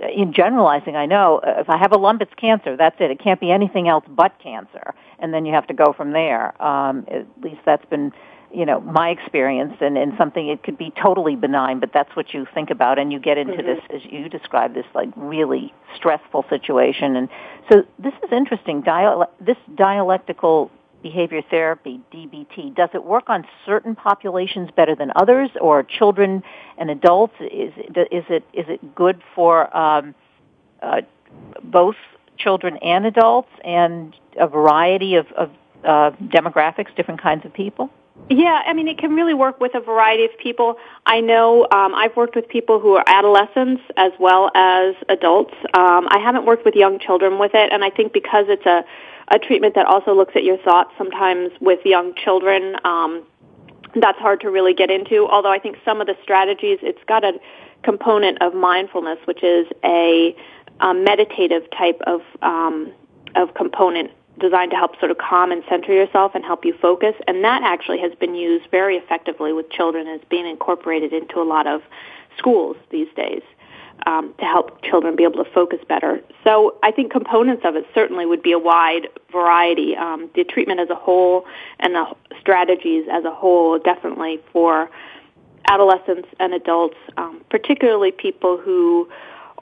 in 0.00 0.32
generalizing, 0.32 0.96
I 0.96 1.06
know 1.06 1.40
if 1.44 1.68
I 1.68 1.78
have 1.78 1.92
a 1.92 1.96
lump, 1.96 2.20
it's 2.20 2.34
cancer. 2.34 2.76
That's 2.76 2.96
it. 2.98 3.10
It 3.10 3.20
can't 3.20 3.40
be 3.40 3.50
anything 3.52 3.88
else 3.88 4.04
but 4.08 4.38
cancer, 4.42 4.94
and 5.20 5.32
then 5.32 5.46
you 5.46 5.52
have 5.54 5.68
to 5.68 5.74
go 5.74 5.92
from 5.92 6.12
there. 6.12 6.60
Um, 6.62 7.06
at 7.08 7.26
least 7.42 7.60
that's 7.64 7.84
been 7.86 8.12
you 8.54 8.64
know 8.64 8.80
my 8.80 9.10
experience 9.10 9.74
and, 9.80 9.98
and 9.98 10.12
something 10.16 10.48
it 10.48 10.62
could 10.62 10.78
be 10.78 10.92
totally 11.02 11.36
benign 11.36 11.80
but 11.80 11.90
that's 11.92 12.14
what 12.14 12.32
you 12.32 12.46
think 12.54 12.70
about 12.70 12.98
and 12.98 13.12
you 13.12 13.18
get 13.18 13.36
into 13.38 13.54
mm-hmm. 13.54 13.66
this 13.66 13.80
as 13.92 14.12
you 14.12 14.28
describe 14.28 14.74
this 14.74 14.86
like 14.94 15.08
really 15.16 15.72
stressful 15.96 16.44
situation. 16.48 17.16
And 17.16 17.28
so 17.70 17.84
this 17.98 18.14
is 18.22 18.32
interesting. 18.32 18.82
Dial- 18.82 19.30
this 19.40 19.56
dialectical 19.74 20.70
behavior 21.02 21.42
therapy 21.50 22.00
dbt 22.14 22.74
does 22.74 22.88
it 22.94 23.04
work 23.04 23.28
on 23.28 23.44
certain 23.66 23.94
populations 23.94 24.70
better 24.74 24.96
than 24.96 25.12
others 25.16 25.50
or 25.60 25.82
children 25.82 26.42
and 26.78 26.90
adults? 26.90 27.34
Is 27.40 27.72
is 28.10 28.24
it 28.30 28.44
is 28.52 28.64
it 28.68 28.94
good 28.94 29.20
for 29.34 29.74
um, 29.76 30.14
uh, 30.82 31.02
both 31.62 31.96
children 32.38 32.78
and 32.78 33.04
adults 33.04 33.50
and 33.64 34.16
a 34.38 34.48
variety 34.48 35.16
of, 35.16 35.26
of 35.32 35.50
uh, 35.84 36.10
demographics 36.22 36.94
different 36.96 37.20
kinds 37.20 37.44
of 37.44 37.52
people 37.52 37.90
yeah, 38.30 38.62
I 38.64 38.72
mean, 38.72 38.88
it 38.88 38.96
can 38.96 39.14
really 39.14 39.34
work 39.34 39.60
with 39.60 39.74
a 39.74 39.80
variety 39.80 40.24
of 40.24 40.30
people. 40.38 40.76
I 41.04 41.20
know 41.20 41.66
um, 41.70 41.94
I've 41.94 42.16
worked 42.16 42.34
with 42.36 42.48
people 42.48 42.80
who 42.80 42.94
are 42.94 43.04
adolescents 43.06 43.82
as 43.96 44.12
well 44.18 44.50
as 44.54 44.94
adults. 45.08 45.54
Um, 45.74 46.08
I 46.10 46.18
haven't 46.22 46.46
worked 46.46 46.64
with 46.64 46.74
young 46.74 46.98
children 46.98 47.38
with 47.38 47.52
it, 47.54 47.72
and 47.72 47.84
I 47.84 47.90
think 47.90 48.12
because 48.12 48.46
it's 48.48 48.64
a, 48.64 48.84
a 49.28 49.38
treatment 49.38 49.74
that 49.74 49.86
also 49.86 50.14
looks 50.14 50.34
at 50.36 50.44
your 50.44 50.56
thoughts 50.58 50.90
sometimes 50.96 51.50
with 51.60 51.80
young 51.84 52.14
children, 52.14 52.76
um, 52.84 53.24
that's 53.96 54.18
hard 54.18 54.40
to 54.40 54.50
really 54.50 54.74
get 54.74 54.90
into. 54.90 55.26
Although 55.26 55.52
I 55.52 55.58
think 55.58 55.76
some 55.84 56.00
of 56.00 56.06
the 56.06 56.16
strategies, 56.22 56.78
it's 56.82 57.04
got 57.06 57.24
a 57.24 57.32
component 57.82 58.40
of 58.40 58.54
mindfulness, 58.54 59.18
which 59.26 59.42
is 59.42 59.66
a, 59.84 60.34
a 60.80 60.94
meditative 60.94 61.64
type 61.76 62.00
of 62.06 62.22
um, 62.40 62.92
of 63.36 63.52
component 63.54 64.10
designed 64.38 64.70
to 64.72 64.76
help 64.76 64.98
sort 64.98 65.10
of 65.10 65.18
calm 65.18 65.52
and 65.52 65.62
center 65.68 65.92
yourself 65.92 66.32
and 66.34 66.44
help 66.44 66.64
you 66.64 66.74
focus. 66.80 67.14
And 67.28 67.44
that 67.44 67.62
actually 67.62 68.00
has 68.00 68.12
been 68.14 68.34
used 68.34 68.70
very 68.70 68.96
effectively 68.96 69.52
with 69.52 69.70
children 69.70 70.06
as 70.08 70.20
being 70.28 70.46
incorporated 70.46 71.12
into 71.12 71.40
a 71.40 71.44
lot 71.44 71.66
of 71.66 71.82
schools 72.36 72.76
these 72.90 73.08
days 73.14 73.42
um, 74.06 74.34
to 74.38 74.44
help 74.44 74.82
children 74.82 75.16
be 75.16 75.24
able 75.24 75.42
to 75.44 75.50
focus 75.50 75.78
better. 75.88 76.20
So 76.42 76.76
I 76.82 76.90
think 76.90 77.12
components 77.12 77.62
of 77.64 77.76
it 77.76 77.86
certainly 77.94 78.26
would 78.26 78.42
be 78.42 78.52
a 78.52 78.58
wide 78.58 79.08
variety. 79.30 79.96
Um, 79.96 80.30
the 80.34 80.44
treatment 80.44 80.80
as 80.80 80.90
a 80.90 80.94
whole 80.94 81.46
and 81.78 81.94
the 81.94 82.06
strategies 82.40 83.06
as 83.10 83.24
a 83.24 83.30
whole 83.30 83.78
definitely 83.78 84.40
for 84.52 84.90
adolescents 85.68 86.28
and 86.40 86.52
adults, 86.52 86.96
um, 87.16 87.42
particularly 87.50 88.10
people 88.10 88.58
who 88.58 89.08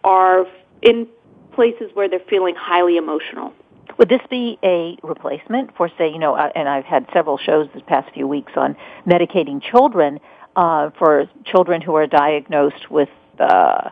are 0.02 0.46
in 0.80 1.06
places 1.52 1.90
where 1.94 2.08
they're 2.08 2.18
feeling 2.28 2.54
highly 2.56 2.96
emotional. 2.96 3.52
Would 3.98 4.08
this 4.08 4.22
be 4.30 4.58
a 4.62 4.96
replacement 5.02 5.76
for, 5.76 5.88
say, 5.98 6.10
you 6.10 6.18
know, 6.18 6.36
and 6.36 6.68
I've 6.68 6.84
had 6.84 7.06
several 7.12 7.38
shows 7.38 7.68
this 7.74 7.82
past 7.86 8.12
few 8.14 8.26
weeks 8.26 8.52
on 8.56 8.76
medicating 9.06 9.62
children 9.62 10.20
uh, 10.56 10.90
for 10.98 11.28
children 11.44 11.80
who 11.80 11.94
are 11.94 12.06
diagnosed 12.06 12.90
with 12.90 13.08
uh, 13.38 13.90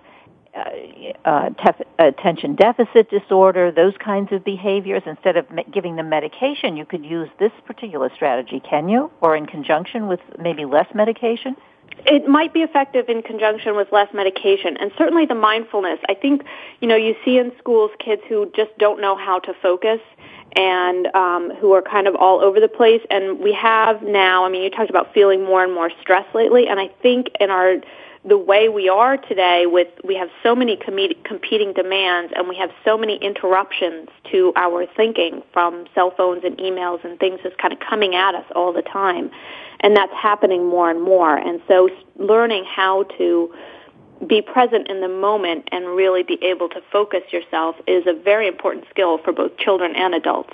uh, 0.53 0.59
uh, 1.24 1.51
tef- 1.51 1.84
attention 1.98 2.57
deficit 2.57 3.09
disorder, 3.09 3.70
those 3.70 3.94
kinds 4.05 4.32
of 4.32 4.44
behaviors, 4.44 5.03
instead 5.07 5.36
of 5.36 5.48
me- 5.51 5.64
giving 5.72 5.94
them 5.96 6.09
medication, 6.09 6.76
you 6.76 6.84
could 6.84 7.05
use 7.05 7.28
this 7.38 7.53
particular 7.66 8.11
strategy, 8.14 8.61
can 8.68 8.88
you? 8.88 9.11
Or 9.20 9.36
in 9.36 9.46
conjunction 9.46 10.09
with 10.09 10.20
maybe 10.40 10.64
less 10.64 10.88
medication? 10.92 11.57
It 12.07 12.26
might 12.26 12.55
be 12.55 12.61
effective 12.61 13.09
in 13.09 13.22
conjunction 13.22 13.76
with 13.76 13.88
less 13.93 14.09
medication, 14.14 14.76
and 14.78 14.91
certainly 14.97 15.26
the 15.26 15.34
mindfulness. 15.34 15.99
I 16.09 16.14
think, 16.14 16.45
you 16.80 16.88
know, 16.88 16.97
you 16.97 17.14
see 17.24 17.38
in 17.38 17.53
schools 17.59 17.91
kids 17.99 18.22
who 18.28 18.51
just 18.57 18.70
don't 18.78 19.01
know 19.01 19.16
how 19.16 19.38
to 19.41 19.55
focus 19.61 20.01
and 20.57 21.07
um, 21.14 21.53
who 21.61 21.72
are 21.72 21.82
kind 21.82 22.09
of 22.09 22.14
all 22.16 22.41
over 22.41 22.59
the 22.59 22.68
place. 22.68 23.03
And 23.11 23.38
we 23.38 23.53
have 23.53 24.03
now, 24.03 24.45
I 24.45 24.49
mean, 24.49 24.62
you 24.62 24.70
talked 24.70 24.91
about 24.91 25.12
feeling 25.12 25.45
more 25.45 25.62
and 25.62 25.72
more 25.72 25.91
stress 26.01 26.26
lately, 26.34 26.68
and 26.68 26.80
I 26.80 26.88
think 27.03 27.28
in 27.38 27.51
our 27.51 27.76
the 28.22 28.36
way 28.36 28.68
we 28.68 28.86
are 28.88 29.16
today 29.16 29.64
with 29.64 29.88
we 30.05 30.14
have 30.14 30.28
so 30.43 30.55
many 30.55 30.76
com- 30.76 30.99
competing 31.24 31.72
demands 31.72 32.32
and 32.36 32.49
we 32.49 32.57
have 32.57 32.70
so 32.84 32.99
many 32.99 33.16
interruptions 33.16 34.11
to 34.30 34.53
our 34.57 34.84
thinking 34.95 35.43
from 35.55 35.86
cell 35.95 36.12
phones 36.14 36.45
and 36.45 36.59
emails 36.59 37.03
and 37.03 37.18
things 37.18 37.41
just 37.43 37.57
kind 37.57 37.72
of 37.72 37.80
coming 37.80 38.14
at 38.14 38.34
us 38.34 38.45
all 38.55 38.74
the 38.74 38.82
time 38.82 39.30
and 39.81 39.97
that's 39.97 40.12
happening 40.12 40.66
more 40.66 40.91
and 40.91 41.03
more. 41.03 41.37
And 41.37 41.61
so 41.68 41.89
learning 42.16 42.64
how 42.64 43.05
to 43.18 43.55
be 44.26 44.43
present 44.43 44.89
in 44.89 45.01
the 45.01 45.09
moment 45.09 45.68
and 45.72 45.87
really 45.87 46.22
be 46.22 46.39
able 46.43 46.68
to 46.68 46.83
focus 46.93 47.22
yourself 47.33 47.76
is 47.87 48.07
a 48.07 48.12
very 48.12 48.47
important 48.47 48.85
skill 48.91 49.18
for 49.18 49.33
both 49.33 49.57
children 49.57 49.95
and 49.97 50.14
adults 50.14 50.53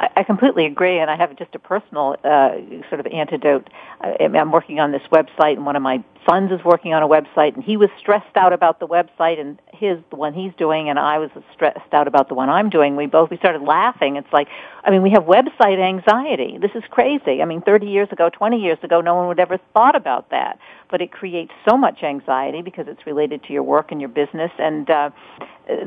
I 0.00 0.22
completely 0.22 0.64
agree, 0.64 0.98
and 0.98 1.10
I 1.10 1.16
have 1.16 1.36
just 1.36 1.54
a 1.54 1.58
personal 1.58 2.16
uh, 2.24 2.52
sort 2.88 3.00
of 3.00 3.06
antidote. 3.12 3.68
I'm 4.00 4.50
working 4.50 4.80
on 4.80 4.92
this 4.92 5.02
website, 5.12 5.56
and 5.56 5.66
one 5.66 5.76
of 5.76 5.82
my 5.82 6.02
sons 6.26 6.50
is 6.52 6.64
working 6.64 6.94
on 6.94 7.02
a 7.02 7.08
website, 7.08 7.54
and 7.54 7.62
he 7.62 7.76
was 7.76 7.90
stressed 7.98 8.34
out 8.34 8.54
about 8.54 8.80
the 8.80 8.86
website 8.86 9.38
and 9.38 9.60
his 9.74 9.98
the 10.08 10.16
one 10.16 10.32
he's 10.32 10.52
doing, 10.56 10.88
and 10.88 10.98
I 10.98 11.18
was 11.18 11.28
stressed 11.52 11.92
out 11.92 12.08
about 12.08 12.28
the 12.28 12.34
one 12.34 12.48
I'm 12.48 12.70
doing. 12.70 12.96
We 12.96 13.06
both 13.06 13.28
we 13.28 13.36
started 13.36 13.60
laughing. 13.60 14.16
It's 14.16 14.32
like, 14.32 14.48
I 14.84 14.90
mean, 14.90 15.02
we 15.02 15.10
have 15.10 15.24
website 15.24 15.78
anxiety. 15.78 16.56
This 16.58 16.72
is 16.74 16.82
crazy. 16.90 17.42
I 17.42 17.44
mean, 17.44 17.60
30 17.60 17.86
years 17.86 18.08
ago, 18.10 18.30
20 18.30 18.58
years 18.58 18.78
ago, 18.82 19.02
no 19.02 19.14
one 19.14 19.28
would 19.28 19.40
ever 19.40 19.58
thought 19.74 19.96
about 19.96 20.30
that, 20.30 20.58
but 20.90 21.02
it 21.02 21.12
creates 21.12 21.52
so 21.68 21.76
much 21.76 22.02
anxiety 22.02 22.62
because 22.62 22.86
it's 22.88 23.04
related 23.06 23.42
to 23.44 23.52
your 23.52 23.64
work 23.64 23.92
and 23.92 24.00
your 24.00 24.08
business, 24.08 24.50
and 24.58 24.88
uh, 24.88 25.10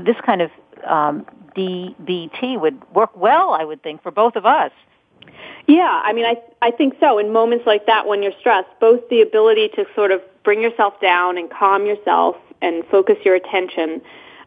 this 0.06 0.18
kind 0.24 0.44
of 0.44 0.52
um, 0.88 1.26
DBT 1.56 2.60
would 2.60 2.82
work 2.94 3.16
well, 3.16 3.54
I 3.54 3.64
would 3.64 3.82
think, 3.84 4.04
for 4.04 4.12
both 4.12 4.36
of 4.36 4.46
us. 4.46 4.72
Yeah, 5.68 6.02
I 6.04 6.12
mean, 6.14 6.26
I 6.26 6.36
I 6.62 6.72
think 6.72 6.96
so. 7.00 7.18
In 7.18 7.32
moments 7.32 7.66
like 7.66 7.86
that, 7.86 8.06
when 8.08 8.22
you're 8.22 8.38
stressed, 8.40 8.70
both 8.80 9.08
the 9.10 9.22
ability 9.22 9.70
to 9.76 9.86
sort 9.96 10.12
of 10.12 10.22
bring 10.44 10.62
yourself 10.62 11.00
down 11.00 11.38
and 11.38 11.50
calm 11.50 11.86
yourself 11.86 12.36
and 12.62 12.84
focus 12.88 13.18
your 13.24 13.36
attention, 13.36 14.02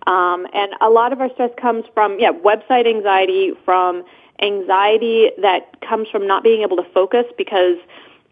um, 0.07 0.47
and 0.53 0.73
a 0.81 0.91
lot 0.91 1.13
of 1.13 1.21
our 1.21 1.31
stress 1.33 1.51
comes 1.61 1.85
from 1.95 2.21
yeah 2.21 2.33
website 2.33 2.87
anxiety, 2.87 3.53
from 3.65 4.05
anxiety 4.43 5.31
that 5.41 5.81
comes 5.81 6.09
from 6.11 6.27
not 6.27 6.43
being 6.43 6.63
able 6.63 6.77
to 6.77 6.85
focus 6.93 7.25
because 7.39 7.79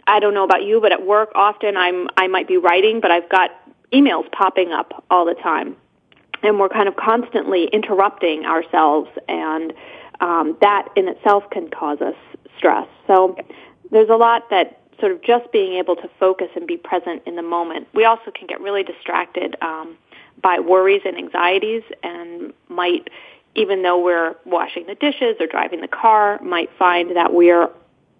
I 0.06 0.20
don't 0.20 0.34
know 0.34 0.44
about 0.44 0.64
you, 0.64 0.80
but 0.80 0.92
at 0.92 1.06
work 1.06 1.32
often 1.34 1.78
I'm 1.78 2.08
I 2.18 2.26
might 2.26 2.46
be 2.46 2.58
writing, 2.58 3.00
but 3.00 3.10
I've 3.10 3.28
got 3.30 3.50
emails 3.92 4.30
popping 4.30 4.72
up 4.72 5.04
all 5.10 5.24
the 5.24 5.34
time 5.34 5.76
and 6.44 6.60
we're 6.60 6.68
kind 6.68 6.88
of 6.88 6.96
constantly 6.96 7.64
interrupting 7.72 8.44
ourselves, 8.44 9.10
and 9.28 9.72
um, 10.20 10.56
that 10.60 10.88
in 10.96 11.08
itself 11.08 11.44
can 11.50 11.68
cause 11.68 12.00
us 12.00 12.14
stress. 12.56 12.86
So 13.06 13.36
there's 13.90 14.10
a 14.10 14.16
lot 14.16 14.50
that 14.50 14.80
sort 15.00 15.12
of 15.12 15.22
just 15.22 15.50
being 15.52 15.74
able 15.74 15.96
to 15.96 16.08
focus 16.20 16.48
and 16.54 16.66
be 16.66 16.76
present 16.76 17.22
in 17.26 17.34
the 17.36 17.42
moment. 17.42 17.88
We 17.94 18.04
also 18.04 18.30
can 18.30 18.46
get 18.46 18.60
really 18.60 18.84
distracted 18.84 19.56
um, 19.60 19.96
by 20.40 20.60
worries 20.60 21.02
and 21.04 21.16
anxieties, 21.16 21.82
and 22.02 22.52
might, 22.68 23.08
even 23.54 23.82
though 23.82 24.02
we're 24.02 24.36
washing 24.44 24.86
the 24.86 24.94
dishes 24.94 25.36
or 25.40 25.46
driving 25.46 25.80
the 25.80 25.88
car, 25.88 26.40
might 26.42 26.70
find 26.78 27.16
that 27.16 27.32
we're 27.32 27.70